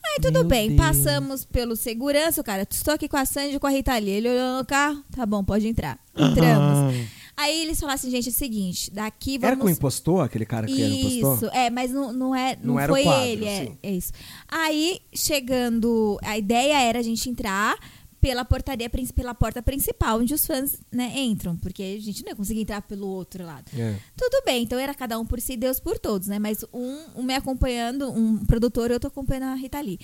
Aí 0.05 0.21
tudo 0.21 0.39
Meu 0.39 0.43
bem, 0.45 0.69
Deus. 0.69 0.79
passamos 0.79 1.43
pelo 1.43 1.75
segurança, 1.75 2.39
o 2.39 2.43
cara, 2.43 2.65
estou 2.69 2.93
aqui 2.93 3.09
com 3.09 3.17
a 3.17 3.25
Sandy 3.25 3.55
e 3.55 3.59
com 3.59 3.67
a 3.67 3.69
Rita 3.69 3.97
Lee. 3.97 4.11
Ele 4.11 4.29
olhou 4.29 4.57
no 4.59 4.65
carro, 4.65 5.03
tá 5.15 5.25
bom, 5.25 5.43
pode 5.43 5.67
entrar. 5.67 5.99
Entramos. 6.15 6.95
Aí 7.35 7.61
eles 7.61 7.79
falaram 7.79 7.95
assim, 7.95 8.09
gente, 8.09 8.29
é 8.29 8.31
o 8.31 8.33
seguinte, 8.33 8.89
daqui 8.89 9.35
Era 9.35 9.55
com 9.55 9.61
o 9.61 9.65
vamos... 9.65 9.77
impostor, 9.77 10.25
aquele 10.25 10.43
cara 10.43 10.65
que 10.65 10.81
era 10.81 10.91
impostor? 10.91 11.35
Isso, 11.35 11.55
é, 11.55 11.69
mas 11.69 11.91
não, 11.91 12.11
não, 12.11 12.35
é, 12.35 12.55
Não 12.55 12.73
não, 12.73 12.79
era 12.79 12.91
o 12.91 12.95
foi 12.95 13.03
quadro, 13.03 13.25
ele, 13.25 13.45
é, 13.45 13.65
sim. 13.65 13.77
é 13.83 13.91
isso. 13.91 14.11
Aí, 14.47 14.99
chegando, 15.13 16.17
a 16.23 16.35
ideia 16.35 16.81
era 16.81 16.97
a 16.97 17.03
gente 17.03 17.29
entrar 17.29 17.77
pela 18.19 18.43
portaria, 18.43 18.89
pela 19.15 19.33
porta 19.33 19.61
principal, 19.61 20.19
onde 20.19 20.33
os 20.33 20.45
fãs 20.45 20.79
né, 20.91 21.13
entram, 21.15 21.55
porque 21.57 21.97
a 21.97 22.01
gente 22.01 22.23
não 22.23 22.29
ia 22.29 22.35
conseguir 22.35 22.61
entrar 22.61 22.81
pelo 22.81 23.07
outro 23.07 23.45
lado. 23.45 23.69
É. 23.77 23.97
Tudo 24.15 24.41
bem, 24.45 24.63
então 24.63 24.79
era 24.79 24.93
cada 24.93 25.19
um 25.19 25.25
por 25.25 25.39
si, 25.39 25.55
Deus 25.55 25.79
por 25.79 25.99
todos, 25.99 26.27
né? 26.27 26.39
Mas 26.39 26.65
um, 26.73 26.99
um 27.15 27.23
me 27.23 27.35
acompanhando, 27.35 28.09
um 28.09 28.43
produtor, 28.45 28.91
eu 28.91 28.99
tô 28.99 29.07
acompanhando 29.07 29.51
a 29.51 29.55
Rita 29.55 29.79
Lee. 29.79 29.99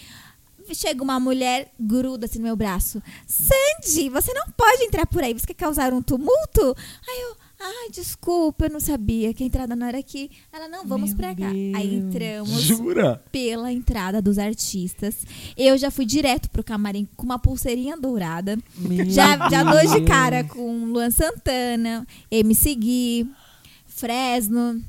Chega 0.73 1.03
uma 1.03 1.19
mulher, 1.19 1.73
gruda 1.77 2.25
assim 2.25 2.39
no 2.39 2.45
meu 2.45 2.55
braço. 2.55 3.01
Sandy, 3.27 4.09
você 4.09 4.33
não 4.33 4.45
pode 4.55 4.83
entrar 4.83 5.05
por 5.05 5.21
aí, 5.21 5.33
você 5.33 5.47
quer 5.47 5.55
causar 5.55 5.93
um 5.93 6.01
tumulto? 6.01 6.75
Aí 7.07 7.21
eu, 7.21 7.37
ai, 7.63 7.89
desculpa, 7.91 8.65
eu 8.65 8.69
não 8.71 8.79
sabia 8.79 9.33
que 9.33 9.43
a 9.43 9.47
entrada 9.47 9.75
não 9.75 9.87
era 9.87 9.97
aqui. 9.97 10.29
Ela, 10.51 10.67
não, 10.67 10.85
vamos 10.85 11.09
Meu 11.11 11.17
pra 11.17 11.35
cá. 11.35 11.49
Aí 11.49 11.71
Deus. 11.71 12.03
entramos 12.15 12.61
Jura? 12.61 13.23
pela 13.31 13.71
entrada 13.71 14.21
dos 14.21 14.37
artistas. 14.37 15.25
Eu 15.57 15.77
já 15.77 15.89
fui 15.89 16.05
direto 16.05 16.49
pro 16.49 16.63
camarim 16.63 17.07
com 17.15 17.23
uma 17.25 17.39
pulseirinha 17.39 17.95
dourada. 17.97 18.57
Meu 18.77 19.05
Já, 19.09 19.49
já 19.49 19.63
dou 19.63 19.99
de 19.99 20.05
cara 20.05 20.43
com 20.43 20.85
Luan 20.85 21.09
Santana, 21.11 22.05
MC 22.29 22.75
Gui, 22.75 23.31
Fresno. 23.85 24.81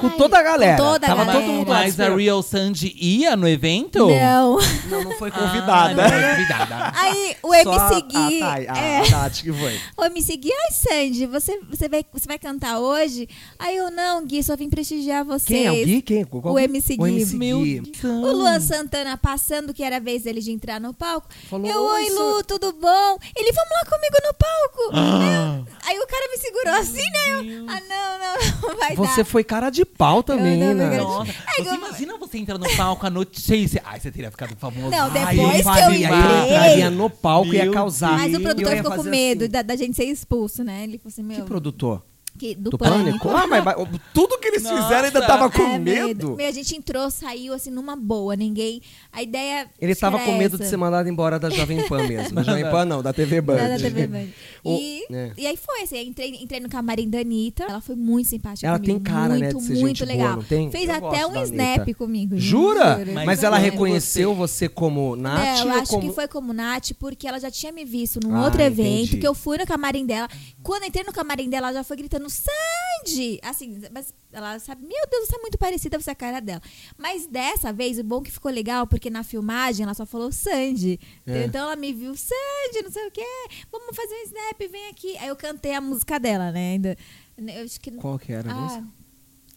Com 0.00 0.06
Ai, 0.06 0.16
toda 0.18 0.38
a 0.38 0.42
galera. 0.42 0.76
Com 0.76 0.82
toda 0.82 1.06
a 1.06 1.08
Tava 1.08 1.24
galera. 1.24 1.40
todo 1.46 1.52
mundo 1.54 1.68
lá 1.70 1.78
Mas 1.78 1.98
a 1.98 2.14
Real 2.14 2.42
Sandy 2.42 2.94
ia 3.00 3.34
no 3.36 3.48
evento? 3.48 4.06
Não. 4.06 4.58
Não, 4.90 5.04
não 5.04 5.12
foi 5.18 5.30
Ah, 5.30 5.38
convidada. 5.38 6.02
não 6.02 6.10
foi 6.10 6.20
convidada. 6.36 6.92
Aí 7.00 7.36
o 7.42 7.48
Só 7.62 7.88
MC 7.88 8.02
Gui. 8.02 8.42
A, 8.42 8.46
Thay, 8.50 8.68
a, 8.68 8.76
é, 8.76 8.98
a 9.00 9.10
Tati 9.10 9.42
que 9.44 9.52
foi. 9.52 9.80
o 9.96 10.04
MC 10.04 10.36
Gui, 10.36 10.50
ai, 10.52 10.70
Sandy, 10.72 11.26
você, 11.26 11.58
você, 11.70 11.88
vai, 11.88 12.04
você 12.12 12.26
vai 12.28 12.38
cantar 12.38 12.78
hoje? 12.80 13.26
Aí 13.58 13.76
eu, 13.78 13.90
não, 13.90 14.26
Gui, 14.26 14.42
só 14.42 14.54
vim 14.56 14.68
prestigiar 14.68 15.24
vocês. 15.24 15.46
Quem 15.46 15.64
é 15.66 15.72
o 15.72 15.84
Gui? 15.86 16.02
Quem? 16.02 16.24
Qual- 16.24 16.52
O 16.54 16.58
MC 16.58 16.94
O 16.98 17.04
Gui. 17.04 17.10
MC 17.10 17.36
Meu 17.36 17.60
Gui. 17.62 17.80
Deus. 17.80 18.04
O 18.04 18.32
Luan 18.32 18.60
Santana 18.60 19.16
passando, 19.16 19.72
que 19.72 19.82
era 19.82 19.96
a 19.96 20.00
vez 20.00 20.24
dele 20.24 20.40
de 20.42 20.52
entrar 20.52 20.78
no 20.80 20.92
palco. 20.92 21.28
Falou, 21.48 21.66
eu, 21.66 21.80
"Oi, 21.82 22.02
oi, 22.04 22.10
San-" 22.10 22.14
Lu, 22.22 22.44
tudo 22.44 22.72
bom? 22.72 23.18
Ele, 23.34 23.52
vamos 23.52 23.70
lá 23.70 23.90
comigo 23.90 24.16
no 24.22 24.34
palco. 24.34 24.90
Ah. 24.92 25.62
Aí, 25.86 25.94
aí 25.96 25.98
o 25.98 26.06
cara 26.06 26.28
me 26.30 26.36
segurou 26.36 26.74
assim, 26.74 26.98
né? 26.98 27.56
Eu, 27.56 27.66
ah, 27.68 27.80
não, 27.88 28.18
não, 28.18 28.68
não 28.68 28.76
vai 28.78 28.94
Você 28.94 29.22
dar. 29.22 29.24
foi 29.24 29.42
cara 29.42 29.70
de 29.70 29.77
pau 29.84 30.22
também, 30.22 30.60
Eu 30.60 30.74
né? 30.74 30.98
eu- 30.98 31.04
Nossa, 31.04 31.34
Ai, 31.46 31.64
você 31.64 31.70
eu- 31.70 31.74
imagina 31.74 32.16
você 32.18 32.38
entrar 32.38 32.58
no 32.58 32.76
palco, 32.76 33.06
a 33.06 33.10
notícia. 33.10 33.82
Ai, 33.84 34.00
você 34.00 34.10
teria 34.10 34.30
ficado 34.30 34.54
famoso. 34.56 34.90
Não, 34.90 35.10
Ai, 35.12 35.36
depois 35.36 35.52
que 35.52 35.58
eu 35.58 35.64
faria, 35.64 36.06
entrei. 36.06 36.18
Ele 36.18 36.46
entraria 36.54 36.90
no 36.90 37.10
palco 37.10 37.52
e 37.52 37.56
ia 37.56 37.70
causar. 37.70 38.18
Mas 38.18 38.34
o 38.34 38.40
produtor 38.40 38.72
eu 38.72 38.76
ficou 38.78 38.96
com 38.96 39.02
medo 39.04 39.42
assim. 39.44 39.50
da, 39.50 39.62
da 39.62 39.76
gente 39.76 39.96
ser 39.96 40.04
expulso, 40.04 40.62
né? 40.64 40.84
Ele 40.84 40.98
falou 40.98 41.08
assim, 41.12 41.22
meu... 41.22 41.36
Que 41.36 41.42
produtor? 41.42 42.02
Que- 42.38 42.54
do, 42.54 42.70
Do 42.70 42.78
pânico. 42.78 43.18
pânico? 43.18 43.28
Ah, 43.30 43.46
mas, 43.46 43.64
mas 43.64 43.76
tudo 44.14 44.38
que 44.38 44.48
eles 44.48 44.62
Nossa. 44.62 44.82
fizeram 44.82 45.04
ainda 45.06 45.26
tava 45.26 45.50
com 45.50 45.62
É, 45.62 45.78
medo. 45.78 46.36
Meu, 46.36 46.48
a 46.48 46.50
gente 46.52 46.74
entrou, 46.76 47.10
saiu 47.10 47.52
assim 47.52 47.70
numa 47.70 47.96
boa, 47.96 48.34
ninguém. 48.36 48.80
A 49.12 49.22
ideia. 49.22 49.68
Ele 49.80 49.94
tava 49.94 50.18
com 50.20 50.32
medo 50.38 50.56
de 50.56 50.62
essa. 50.62 50.70
ser 50.70 50.76
mandado 50.76 51.08
embora 51.08 51.38
da 51.38 51.50
Jovem 51.50 51.86
Pan 51.88 52.06
mesmo. 52.06 52.34
Da 52.38 52.42
Jovem 52.42 52.64
Pan 52.70 52.84
não, 52.84 53.02
da 53.02 53.12
TV 53.12 53.40
Band. 53.40 53.56
Da, 53.56 53.68
da 53.68 53.78
TV 53.78 54.06
Band. 54.06 54.26
O- 54.64 54.78
E, 54.78 55.04
é. 55.10 55.32
e 55.36 55.46
aí 55.46 55.56
foi, 55.56 55.82
assim, 55.82 55.98
entrei, 56.08 56.38
entrei 56.40 56.60
no 56.60 56.68
camarim 56.68 57.10
da 57.10 57.18
Anitta. 57.20 57.64
Ela 57.64 57.80
foi 57.80 57.96
muito 57.96 58.28
simpática 58.28 58.66
Ela 58.66 58.78
comigo. 58.78 58.94
tem 59.00 59.02
cara, 59.12 59.34
né, 59.36 59.52
muito, 59.52 59.58
de 59.58 59.64
ser 59.64 59.72
muito 59.74 59.86
gente 59.88 60.04
boa, 60.04 60.12
legal. 60.16 60.36
não 60.36 60.42
tem? 60.44 60.70
Fez 60.70 60.88
Eu 60.88 60.94
até 60.94 61.26
um 61.26 61.42
snap 61.42 61.94
comigo. 61.94 62.36
Jura? 62.38 62.98
juro. 62.98 63.12
Mas 63.24 63.40
Foi 63.40 63.46
ela 63.46 63.58
reconheceu 63.58 64.34
você 64.34 64.68
como 64.68 65.16
Nath? 65.16 65.58
Não, 65.64 65.74
eu 65.74 65.80
acho 65.80 65.90
como... 65.92 66.08
que 66.08 66.14
foi 66.14 66.28
como 66.28 66.52
Nath, 66.52 66.90
porque 66.98 67.26
ela 67.26 67.40
já 67.40 67.50
tinha 67.50 67.72
me 67.72 67.84
visto 67.84 68.20
num 68.22 68.34
Ah, 68.36 68.44
outro 68.44 68.60
evento, 68.62 69.04
entendi. 69.06 69.16
que 69.18 69.26
eu 69.26 69.34
fui 69.34 69.58
no 69.58 69.66
camarim 69.66 70.06
dela. 70.06 70.28
Quando 70.62 70.84
entrei 70.84 71.02
no 71.04 71.12
camarim 71.12 71.48
dela, 71.48 71.68
ela 71.68 71.78
já 71.78 71.84
foi 71.84 71.96
gritando, 71.96 72.27
Sandy! 72.28 73.38
Assim, 73.42 73.80
mas 73.92 74.12
ela 74.32 74.58
sabe, 74.58 74.82
meu 74.86 75.06
Deus, 75.10 75.28
você 75.28 75.36
é 75.36 75.40
muito 75.40 75.58
parecida 75.58 75.98
com 75.98 76.10
a 76.10 76.14
cara 76.14 76.40
dela. 76.40 76.62
Mas 76.96 77.26
dessa 77.26 77.72
vez, 77.72 77.98
o 77.98 78.04
bom 78.04 78.22
que 78.22 78.30
ficou 78.30 78.50
legal, 78.52 78.86
porque 78.86 79.10
na 79.10 79.22
filmagem 79.22 79.84
ela 79.84 79.94
só 79.94 80.06
falou 80.06 80.30
Sandy. 80.32 80.98
É. 81.26 81.44
Então 81.44 81.62
ela 81.62 81.76
me 81.76 81.92
viu, 81.92 82.14
Sandy, 82.16 82.82
não 82.84 82.90
sei 82.90 83.06
o 83.06 83.10
quê, 83.10 83.24
vamos 83.72 83.96
fazer 83.96 84.14
um 84.14 84.22
snap, 84.24 84.58
vem 84.70 84.88
aqui. 84.88 85.16
Aí 85.18 85.28
eu 85.28 85.36
cantei 85.36 85.74
a 85.74 85.80
música 85.80 86.18
dela, 86.20 86.50
né? 86.52 86.72
Ainda. 86.72 86.96
Eu 87.38 87.64
acho 87.64 87.80
que. 87.80 87.90
Qual 87.92 88.18
que 88.18 88.32
era 88.32 88.50
a 88.50 88.52
Ah, 88.52 88.56
música? 88.60 88.84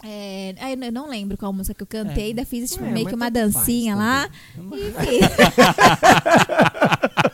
é, 0.03 0.55
ah, 0.59 0.71
eu 0.71 0.77
não- 0.77 0.85
eu 0.87 0.91
não 0.91 1.09
lembro 1.09 1.37
qual 1.37 1.51
música 1.53 1.73
que 1.73 1.83
eu 1.83 1.87
cantei, 2.03 2.23
É. 2.23 2.27
ainda 2.27 2.45
fiz 2.45 2.71
tipo, 2.71 2.83
Ué, 2.83 2.91
meio 2.91 3.07
que 3.07 3.15
uma 3.15 3.31
tanto 3.31 3.53
faz 3.53 3.65
dancinha 3.65 3.95
lá. 3.95 4.29
Enfim. 4.57 5.19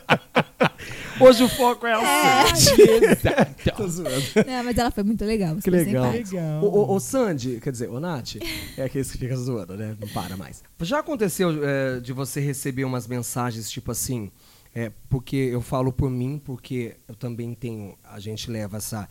Hoje 1.19 1.43
o 1.43 1.49
foco 1.49 1.87
é 1.87 1.93
a 1.93 2.55
Sandy. 2.55 2.81
Exato. 3.05 3.75
Tô 3.75 3.87
zoando. 3.87 4.25
Não, 4.45 4.63
mas 4.63 4.77
ela 4.77 4.91
foi 4.91 5.03
muito 5.03 5.25
legal. 5.25 5.55
Que 5.55 5.69
legal. 5.69 6.11
simpática. 6.11 6.41
O, 6.61 6.65
o, 6.65 6.95
o 6.95 6.99
Sandy, 6.99 7.59
quer 7.59 7.71
dizer, 7.71 7.89
o 7.89 7.99
Nath, 7.99 8.35
é 8.77 8.83
aquele 8.83 9.03
que 9.03 9.17
fica 9.17 9.35
zoando, 9.35 9.75
né? 9.75 9.97
Não 9.99 10.07
para 10.09 10.37
mais. 10.37 10.63
Já 10.81 10.99
aconteceu 10.99 11.49
é, 11.63 11.99
de 11.99 12.13
você 12.13 12.39
receber 12.39 12.85
umas 12.85 13.07
mensagens 13.07 13.69
tipo 13.69 13.91
assim, 13.91 14.31
é, 14.75 14.91
porque 15.09 15.35
eu 15.35 15.61
falo 15.61 15.91
por 15.91 16.09
mim, 16.09 16.41
porque 16.43 16.97
eu 17.07 17.15
também 17.15 17.53
tenho, 17.53 17.97
a 18.03 18.19
gente 18.19 18.51
leva 18.51 18.77
essa 18.77 19.09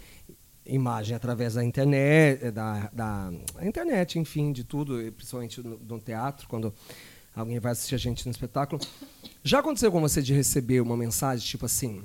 imagem 0.65 1.17
através 1.17 1.55
da 1.55 1.65
internet, 1.65 2.45
é, 2.45 2.51
da, 2.51 2.91
da 2.93 3.33
internet, 3.63 4.19
enfim, 4.19 4.53
de 4.53 4.65
tudo, 4.65 4.95
principalmente 5.13 5.63
no, 5.63 5.79
no 5.79 6.01
teatro, 6.01 6.47
quando 6.49 6.73
alguém 7.35 7.59
vai 7.59 7.73
assistir 7.73 7.95
a 7.95 7.99
gente 7.99 8.25
no 8.27 8.31
espetáculo. 8.31 8.81
Já 9.47 9.61
aconteceu 9.61 9.93
com 9.93 10.01
você 10.01 10.21
de 10.21 10.35
receber 10.35 10.81
uma 10.81 10.97
mensagem 10.97 11.47
tipo 11.47 11.67
assim, 11.67 12.03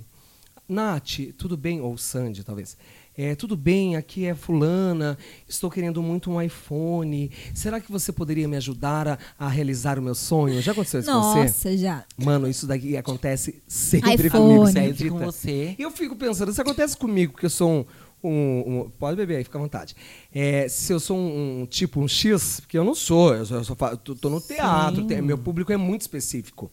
Nath, 0.70 1.20
tudo 1.38 1.58
bem? 1.58 1.82
Ou 1.82 1.98
Sandy, 1.98 2.44
talvez. 2.44 2.78
É, 3.18 3.34
tudo 3.34 3.58
bem, 3.58 3.96
aqui 3.96 4.26
é 4.26 4.36
fulana, 4.36 5.18
estou 5.50 5.70
querendo 5.72 6.04
muito 6.04 6.30
um 6.30 6.40
iPhone. 6.40 7.32
Será 7.54 7.80
que 7.82 7.92
você 7.92 8.12
poderia 8.12 8.48
me 8.48 8.56
ajudar 8.58 9.08
a, 9.08 9.18
a 9.40 9.48
realizar 9.50 9.98
o 9.98 10.04
meu 10.04 10.14
sonho? 10.14 10.62
Já 10.62 10.72
aconteceu 10.72 11.00
isso 11.00 11.12
com 11.12 11.20
você? 11.22 11.40
Nossa, 11.40 11.78
já. 11.78 12.06
Mano, 12.16 12.48
isso 12.48 12.68
daqui 12.68 12.96
acontece 12.96 13.62
sempre 13.68 14.28
iPhone. 14.28 14.44
comigo, 14.44 14.66
você 14.68 14.80
acredita? 14.80 15.10
com 15.10 15.18
você. 15.20 15.76
E 15.80 15.82
eu 15.82 15.90
fico 15.92 16.16
pensando, 16.16 16.52
isso 16.52 16.62
acontece 16.62 16.96
comigo, 16.96 17.34
porque 17.34 17.48
eu 17.48 17.50
sou 17.50 17.72
um. 17.72 17.86
um- 18.24 18.82
um- 18.82 18.90
pode 19.00 19.18
beber 19.18 19.38
aí, 19.38 19.44
fica 19.44 19.58
à 19.58 19.62
vontade. 19.62 19.96
É, 20.32 20.70
se 20.70 20.94
eu 20.94 21.00
sou 21.00 21.18
um, 21.18 21.62
um 21.62 21.66
tipo 21.66 22.00
um 22.00 22.08
X, 22.08 22.60
porque 22.62 22.78
eu 22.78 22.84
não 22.86 22.94
sou, 22.94 23.34
eu, 23.34 23.46
sou, 23.48 23.58
eu 23.58 23.64
sou 23.64 23.76
fa- 23.76 23.96
tô, 23.98 24.14
tô 24.16 24.30
no 24.30 24.40
teatro, 24.40 25.04
meu 25.24 25.40
público 25.40 25.74
é 25.74 25.78
muito 25.78 26.02
específico. 26.02 26.72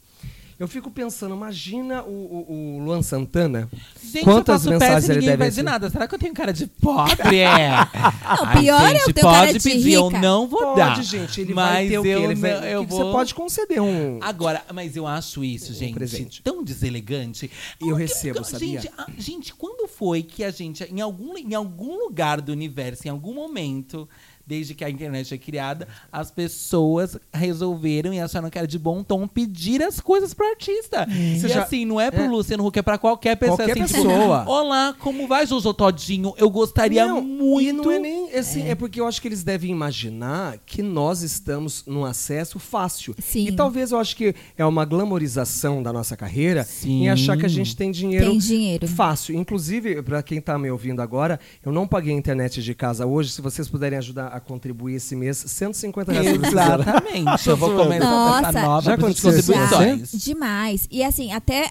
Eu 0.59 0.67
fico 0.67 0.91
pensando, 0.91 1.37
imagina 1.37 2.03
o, 2.03 2.09
o- 2.11 2.79
o 2.79 2.85
Luan 2.85 3.01
Santana. 3.01 3.69
Gente, 4.03 4.25
quantas 4.25 4.67
eu 4.67 4.73
faço 4.73 4.79
peça 4.81 4.85
mensagens 4.95 5.09
e 5.09 5.13
ele 5.13 5.15
ninguém 5.21 5.29
deve 5.31 5.39
vai 5.39 5.49
dizer 5.51 5.63
nada. 5.63 5.89
Será 5.89 6.09
que 6.09 6.15
eu 6.15 6.19
tenho 6.19 6.35
cara 6.35 6.53
de 6.53 6.67
pobre? 6.67 7.39
É. 7.39 7.69
Não, 8.39 8.61
pior 8.61 8.81
é 8.83 8.95
eu 8.95 8.99
gente, 8.99 9.13
ter 9.13 9.21
cara 9.21 9.47
pode 9.47 9.59
de 9.59 9.71
pedir, 9.71 9.93
eu 9.93 10.09
rica. 10.09 10.21
não 10.21 10.49
vou 10.49 10.61
Pode, 10.61 10.77
dar. 10.81 11.03
gente, 11.03 11.41
ele 11.41 11.55
mas 11.55 11.73
vai 11.75 11.89
ter 11.89 11.99
o 11.99 12.03
quê? 12.03 12.09
eu 12.09 12.25
Ele 12.25 12.35
vai- 12.35 12.53
não- 12.55 12.65
eu 12.65 12.81
o 12.83 12.85
que 12.85 12.91
vou... 12.91 13.05
Você 13.07 13.13
pode 13.13 13.35
conceder 13.35 13.81
um. 13.81 14.19
Agora, 14.21 14.63
mas 14.75 14.97
eu 14.97 15.07
acho 15.07 15.45
isso, 15.45 15.73
gente, 15.73 15.95
presente. 15.95 16.43
tão 16.43 16.63
deselegante. 16.65 17.49
Eu 17.81 17.89
Porque- 17.91 18.03
recebo, 18.03 18.45
sabia? 18.45 18.81
Gente, 18.81 18.93
a- 18.99 19.07
gente, 19.17 19.55
quando 19.55 19.87
foi 19.89 20.23
que 20.25 20.43
a 20.43 20.51
gente, 20.51 20.83
em 20.85 21.01
algum, 21.01 21.37
em 21.39 21.55
algum 21.55 21.97
lugar 21.99 22.41
do 22.41 22.51
universo, 22.51 23.07
em 23.07 23.11
algum 23.11 23.33
momento, 23.33 24.09
desde 24.49 24.75
que 24.75 24.83
a 24.83 24.89
internet 24.89 25.35
é 25.35 25.39
criada, 25.39 25.87
as 26.11 26.31
pessoas 26.31 27.19
resolveram 27.33 28.15
e 28.15 28.19
acharam 28.21 28.49
que 28.49 28.57
era 28.57 28.67
de 28.67 28.79
bom 28.79 29.03
tom 29.03 29.29
pedir 29.29 29.83
as 29.83 30.01
coisas 30.01 30.33
pro 30.33 30.49
artista. 30.49 31.07
E 31.11 31.39
Você 31.39 31.49
já- 31.49 31.63
assim, 31.63 31.85
não 31.85 32.01
é 32.01 32.11
pro 32.11 32.23
é. 32.23 32.29
Luciano 32.29 32.67
Huck, 32.67 32.79
é 32.79 32.83
pra 32.83 32.97
qualquer 32.97 33.37
pessoa. 33.37 33.59
Qualquer 33.59 33.83
assim, 33.83 33.93
tipo, 33.95 34.09
pessoa. 34.09 34.45
Olá, 34.49 34.95
como 34.99 35.29
vai, 35.29 35.47
Jojo 35.47 35.75
Todinho? 35.75 36.33
Eu 36.39 36.49
gostaria 36.49 37.07
Não, 37.07 37.21
muito... 37.21 37.69
E 37.69 37.73
não 37.73 37.91
é 37.93 37.99
nem 37.99 38.33
assim, 38.35 38.69
é. 38.69 38.75
porque 38.75 39.01
eu 39.01 39.07
acho 39.07 39.21
que 39.21 39.29
eles 39.29 39.45
devem 39.45 39.71
imaginar 39.71 40.57
que 40.65 40.81
nós 40.83 41.23
estamos 41.23 41.85
num 41.87 42.05
acesso 42.05 42.59
fácil. 42.59 43.15
Sim. 43.19 43.49
E 43.49 43.53
talvez 43.53 43.91
eu 43.93 43.99
acho 43.99 44.17
que 44.17 44.35
é 44.57 44.65
uma 44.65 44.85
glamorização 44.87 45.83
da 45.83 45.93
nossa 45.93 46.17
carreira 46.17 46.65
Sim. 46.65 47.03
em 47.03 47.11
achar 47.11 47.37
que 47.37 47.45
a 47.45 47.49
gente 47.49 47.77
tem 47.77 47.91
dinheiro, 47.91 48.31
Tem 48.31 48.39
dinheiro. 48.39 48.87
fácil. 48.89 49.35
Inclusive, 49.35 50.01
para 50.03 50.23
quem 50.23 50.41
tá 50.41 50.59
me 50.59 50.71
ouvindo 50.71 51.03
agora, 51.03 51.39
eu 51.65 51.71
não 51.73 51.87
paguei 51.87 52.15
a 52.15 52.17
internet 52.17 52.63
de 52.63 52.75
casa 52.75 53.05
hoje. 53.05 53.31
Se 53.31 53.43
vocês 53.43 53.69
puderem 53.69 53.99
ajudar 53.99 54.29
a 54.39 54.41
contribuir 54.41 54.95
esse 54.95 55.15
mês, 55.15 55.37
150 55.37 56.13
reais 56.13 56.37
por. 56.39 56.47
Exatamente. 56.47 57.49
Eu 57.49 57.57
vou 57.57 57.77
começar 57.77 58.11
Nossa. 58.11 58.49
essa 58.49 58.63
nova 58.63 58.83
Já 58.83 58.95
aconteceu 58.95 59.31
com 59.31 59.37
contribuições. 59.37 60.13
Demais. 60.13 60.89
E 60.91 61.03
assim, 61.05 61.33
até 61.33 61.71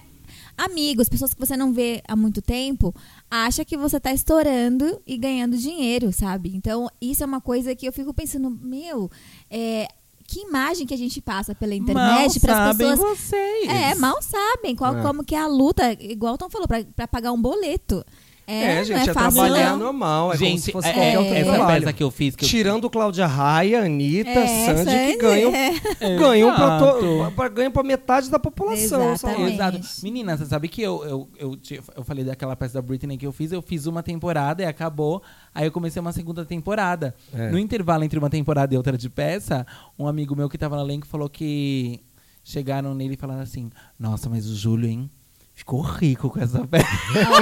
amigos, 0.56 1.08
pessoas 1.08 1.32
que 1.34 1.40
você 1.40 1.56
não 1.56 1.72
vê 1.72 2.02
há 2.08 2.16
muito 2.16 2.42
tempo, 2.42 2.94
acha 3.30 3.64
que 3.64 3.76
você 3.76 4.00
tá 4.00 4.12
estourando 4.12 5.00
e 5.06 5.16
ganhando 5.16 5.56
dinheiro, 5.56 6.12
sabe? 6.12 6.52
Então, 6.54 6.88
isso 7.00 7.22
é 7.22 7.26
uma 7.26 7.40
coisa 7.40 7.74
que 7.74 7.86
eu 7.86 7.92
fico 7.92 8.12
pensando, 8.12 8.50
meu, 8.50 9.08
é, 9.50 9.86
que 10.26 10.40
imagem 10.40 10.86
que 10.86 10.92
a 10.94 10.98
gente 10.98 11.20
passa 11.22 11.54
pela 11.54 11.74
internet 11.74 12.40
para 12.40 12.70
as 12.70 12.76
sabem 12.76 12.90
pessoas. 12.90 13.18
vocês. 13.18 13.68
É, 13.68 13.94
mal 13.94 14.20
sabem 14.20 14.74
qual, 14.74 14.96
É. 14.98 15.02
como 15.02 15.24
que 15.24 15.34
é 15.34 15.38
a 15.40 15.46
luta, 15.46 15.92
igual 16.00 16.34
o 16.34 16.38
Tom 16.38 16.50
falou, 16.50 16.66
para 16.68 17.08
pagar 17.08 17.32
um 17.32 17.40
boleto. 17.40 18.04
É, 18.50 18.78
É, 18.78 18.84
gente, 18.84 19.00
é, 19.06 19.10
é, 19.10 19.12
trabalhar 19.12 19.70
não. 19.72 19.78
normal, 19.78 20.32
é 20.32 20.36
como 20.38 20.48
Gente, 20.48 20.62
se 20.62 20.72
fosse 20.72 20.88
é- 20.88 20.92
qualquer 20.94 21.12
é- 21.14 21.18
outro 21.18 21.34
essa 21.34 21.52
trabalho. 21.52 21.80
peça 21.82 21.92
que 21.92 22.02
eu 22.02 22.10
fiz, 22.10 22.34
que 22.34 22.44
eu 22.46 22.48
Tirando 22.48 22.88
Cláudia 22.88 23.26
Raia, 23.26 23.82
Anitta, 23.84 24.30
É, 24.30 24.66
Sandy, 24.66 24.90
que 24.90 25.16
ganham, 25.18 25.54
é. 25.54 25.70
ganham, 26.18 26.54
pra, 26.54 26.78
to, 26.78 27.32
pra- 27.36 27.48
ganham 27.48 27.70
pra 27.70 27.82
metade 27.82 28.30
da 28.30 28.38
população. 28.38 29.12
Exato. 29.12 29.80
Menina, 30.02 30.34
você 30.34 30.46
sabe 30.46 30.66
que 30.66 30.80
eu, 30.80 31.04
eu, 31.04 31.28
eu, 31.38 31.56
te- 31.56 31.78
eu 31.94 32.02
falei 32.02 32.24
daquela 32.24 32.56
peça 32.56 32.72
da 32.74 32.80
Britney 32.82 33.18
que 33.18 33.26
eu 33.26 33.32
fiz, 33.32 33.52
eu 33.52 33.60
fiz 33.60 33.84
uma 33.84 34.02
temporada 34.02 34.62
e 34.62 34.66
acabou. 34.66 35.22
Aí 35.54 35.66
eu 35.66 35.70
comecei 35.70 36.00
uma 36.00 36.12
segunda 36.12 36.42
temporada. 36.44 37.14
É. 37.34 37.50
No 37.50 37.58
intervalo 37.58 38.02
entre 38.02 38.18
uma 38.18 38.30
temporada 38.30 38.72
e 38.72 38.76
outra 38.78 38.96
de 38.96 39.10
peça, 39.10 39.66
um 39.98 40.06
amigo 40.08 40.34
meu 40.34 40.48
que 40.48 40.56
tava 40.56 40.74
no 40.76 40.82
elenco 40.82 41.06
falou 41.06 41.28
que 41.28 42.00
chegaram 42.42 42.94
nele 42.94 43.12
e 43.12 43.16
falaram 43.18 43.42
assim: 43.42 43.68
Nossa, 43.98 44.30
mas 44.30 44.46
o 44.48 44.56
Júlio, 44.56 44.88
hein? 44.88 45.10
Ficou 45.58 45.80
rico 45.80 46.30
com 46.30 46.40
essa 46.40 46.64
peça. 46.68 46.86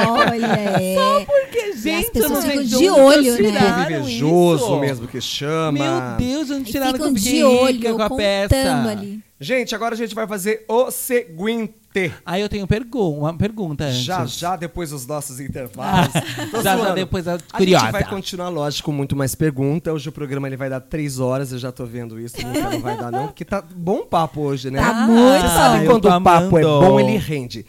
Olha, 0.09 0.47
é. 0.81 1.25
Porque, 1.27 1.75
gente, 1.77 2.11
pessoas 2.13 2.31
eu 2.31 2.31
não 2.31 2.43
ficam 2.43 2.67
sei 2.67 2.79
de 2.79 2.89
olho, 2.91 3.31
né? 3.33 3.37
tiraram 3.51 3.83
invejoso 4.01 4.65
isso. 4.65 4.81
mesmo 4.81 5.07
que 5.07 5.21
chama. 5.21 5.73
Meu 5.73 6.17
Deus, 6.17 6.51
onde 6.51 6.71
E 6.71 6.73
tiraram 6.73 6.97
eu 6.99 7.15
fiquei 7.15 7.33
de 7.33 7.45
olho, 7.45 7.95
com 7.95 8.03
a 8.03 8.11
peça. 8.11 8.89
ali. 8.89 9.21
Gente, 9.39 9.75
agora 9.75 9.95
a 9.95 9.99
gente 9.99 10.15
vai 10.15 10.27
fazer 10.27 10.65
o 10.67 10.91
seguinte. 10.91 11.75
Aí 12.25 12.41
eu 12.41 12.49
tenho 12.49 12.67
pergu 12.67 13.11
uma 13.19 13.35
pergunta 13.37 13.85
antes. 13.85 13.99
Já, 14.03 14.25
já 14.25 14.57
depois 14.57 14.91
dos 14.91 15.07
nossos 15.07 15.39
intervalos. 15.39 16.13
Já, 16.63 16.77
já 16.77 16.95
depois 16.95 17.27
a 17.29 17.35
A 17.35 17.57
curiosa. 17.59 17.85
gente 17.85 17.93
vai 17.93 18.05
continuar, 18.05 18.49
lógico, 18.49 18.87
com 18.87 18.93
muito 18.93 19.15
mais 19.15 19.35
pergunta. 19.35 19.93
Hoje 19.93 20.09
o 20.09 20.13
programa 20.13 20.47
ele 20.47 20.57
vai 20.57 20.69
dar 20.71 20.81
três 20.81 21.19
horas, 21.19 21.53
eu 21.53 21.59
já 21.59 21.71
tô 21.73 21.85
vendo 21.87 22.19
isso. 22.21 22.37
Nunca 22.47 22.71
não 22.71 22.81
vai 22.81 22.97
dar, 22.99 23.11
não, 23.11 23.27
porque 23.29 23.45
tá 23.47 23.63
bom 23.63 24.05
papo 24.07 24.41
hoje, 24.43 24.71
né? 24.71 24.79
Tá 24.81 24.93
muito 25.07 25.41
Você 25.43 25.49
sabe 25.49 25.85
eu 25.85 25.91
quando 25.91 26.05
o 26.07 26.23
papo 26.23 26.59
é 26.59 26.63
bom, 26.63 26.99
ele 27.01 27.17
rende. 27.19 27.65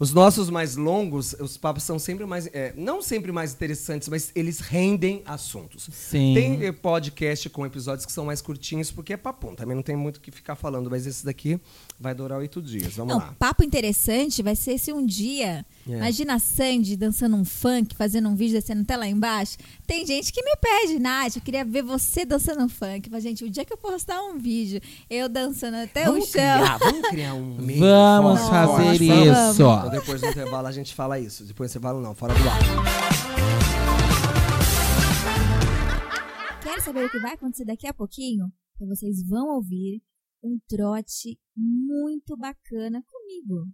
Os 0.00 0.12
nossos 0.12 0.48
mais 0.48 0.76
longos, 0.76 1.34
os 1.40 1.56
papos 1.56 1.82
são 1.82 1.98
sempre 1.98 2.24
mais. 2.24 2.46
é, 2.52 2.72
não 2.76 3.02
sempre 3.02 3.32
mais 3.32 3.52
interessantes, 3.52 4.08
mas 4.08 4.30
eles 4.34 4.60
rendem 4.60 5.22
assuntos. 5.24 5.88
Sim. 5.92 6.34
Tem 6.34 6.66
eh, 6.66 6.72
podcast 6.72 7.50
com 7.50 7.66
episódios 7.66 8.06
que 8.06 8.12
são 8.12 8.24
mais 8.24 8.40
curtinhos, 8.40 8.92
porque 8.92 9.14
é 9.14 9.16
papum. 9.16 9.56
Também 9.56 9.74
não 9.74 9.82
tem 9.82 9.96
muito 9.96 10.18
o 10.18 10.20
que 10.20 10.30
ficar 10.30 10.54
falando, 10.54 10.88
mas 10.88 11.04
esse 11.04 11.24
daqui 11.24 11.60
vai 12.00 12.14
durar 12.14 12.38
oito 12.38 12.62
dias. 12.62 12.94
Vamos 12.96 13.12
Não, 13.14 13.20
lá. 13.20 13.34
papo 13.38 13.64
interessante 13.64 14.42
vai 14.42 14.54
ser 14.54 14.78
se 14.78 14.92
um 14.92 15.04
dia. 15.04 15.64
É. 15.88 15.92
Imagina 15.92 16.34
a 16.34 16.38
Sandy 16.38 16.96
dançando 16.96 17.34
um 17.36 17.44
funk, 17.44 17.96
fazendo 17.96 18.28
um 18.28 18.34
vídeo 18.36 18.54
descendo 18.54 18.82
até 18.82 18.96
lá 18.96 19.06
embaixo. 19.06 19.56
Tem 19.86 20.06
gente 20.06 20.32
que 20.32 20.42
me 20.42 20.54
pede, 20.56 20.98
Nath, 20.98 21.36
eu 21.36 21.42
queria 21.42 21.64
ver 21.64 21.82
você 21.82 22.24
dançando 22.24 22.62
um 22.62 22.68
funk. 22.68 23.08
Mas, 23.10 23.22
gente, 23.22 23.44
o 23.44 23.50
dia 23.50 23.64
que 23.64 23.72
eu 23.72 23.76
postar 23.76 24.22
um 24.22 24.38
vídeo, 24.38 24.80
eu 25.10 25.28
dançando 25.28 25.76
até 25.78 26.02
o 26.08 26.12
Vamos 26.12 26.28
chão. 26.28 26.32
criar, 26.32 26.78
vamos 26.78 27.08
criar 27.08 27.34
um 27.34 27.56
meio 27.60 27.80
Vamos 27.80 28.40
forte, 28.40 28.50
fazer 28.52 28.84
forte, 28.84 29.04
isso. 29.04 29.62
Então, 29.62 29.90
depois 29.90 30.20
do 30.20 30.26
intervalo 30.28 30.66
a 30.68 30.72
gente 30.72 30.94
fala 30.94 31.18
isso. 31.18 31.44
Depois 31.44 31.70
do 31.70 31.72
intervalo 31.72 32.00
não, 32.00 32.14
fora 32.14 32.34
do 32.34 32.48
ar. 32.48 32.58
Quer 36.62 36.80
saber 36.82 37.06
o 37.06 37.10
que 37.10 37.18
vai 37.18 37.32
acontecer 37.34 37.64
daqui 37.64 37.86
a 37.86 37.94
pouquinho? 37.94 38.52
Então 38.76 38.86
vocês 38.88 39.22
vão 39.26 39.48
ouvir 39.56 40.00
um 40.42 40.58
trote 40.68 41.38
muito 41.56 42.36
bacana 42.36 43.02
comigo. 43.04 43.66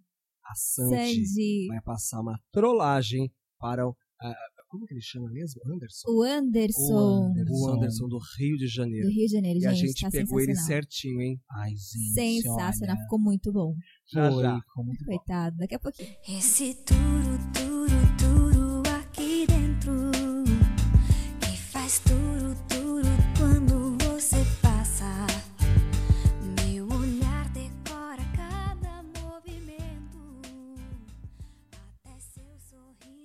A 0.45 0.55
Sandy 0.55 1.27
Sandy. 1.27 1.67
vai 1.69 1.81
passar 1.83 2.21
uma 2.21 2.39
trollagem 2.53 3.33
para 3.59 3.87
o. 3.89 3.97
ah, 4.21 4.35
como 4.69 4.87
que 4.87 4.95
ele 4.95 5.01
chama 5.01 5.31
mesmo? 5.31 5.61
Anderson? 5.67 6.11
O 6.11 6.23
Anderson, 6.23 7.33
O 7.49 7.69
Anderson 7.71 8.09
do 8.09 8.19
Rio 8.39 8.57
de 8.57 8.67
Janeiro. 8.67 9.07
do 9.07 9.13
Rio 9.13 9.27
de 9.27 9.33
Janeiro, 9.33 9.59
E 9.59 9.63
gente. 9.63 9.73
a 9.73 9.75
gente 9.87 10.01
tá 10.03 10.11
pegou 10.11 10.41
ele 10.41 10.55
certinho, 10.57 11.21
hein? 11.21 11.41
Ai, 11.51 11.71
gente. 11.71 12.13
Sensacional, 12.43 12.97
olha, 12.97 13.03
ficou 13.05 13.19
muito 13.21 13.53
bom. 13.53 13.75
Já, 14.13 14.31
foi, 14.33 14.43
já. 14.43 14.61
ficou 14.61 14.85
muito 14.85 15.05
bom. 15.05 15.17
Coitado, 15.17 15.57
daqui 15.57 15.75
a 15.77 15.79
pouquinho. 15.79 16.09
Esse 16.29 16.75
turo, 16.85 17.39
turo, 17.55 17.89
turo 18.19 18.83
aqui 18.99 19.47
dentro 19.47 20.04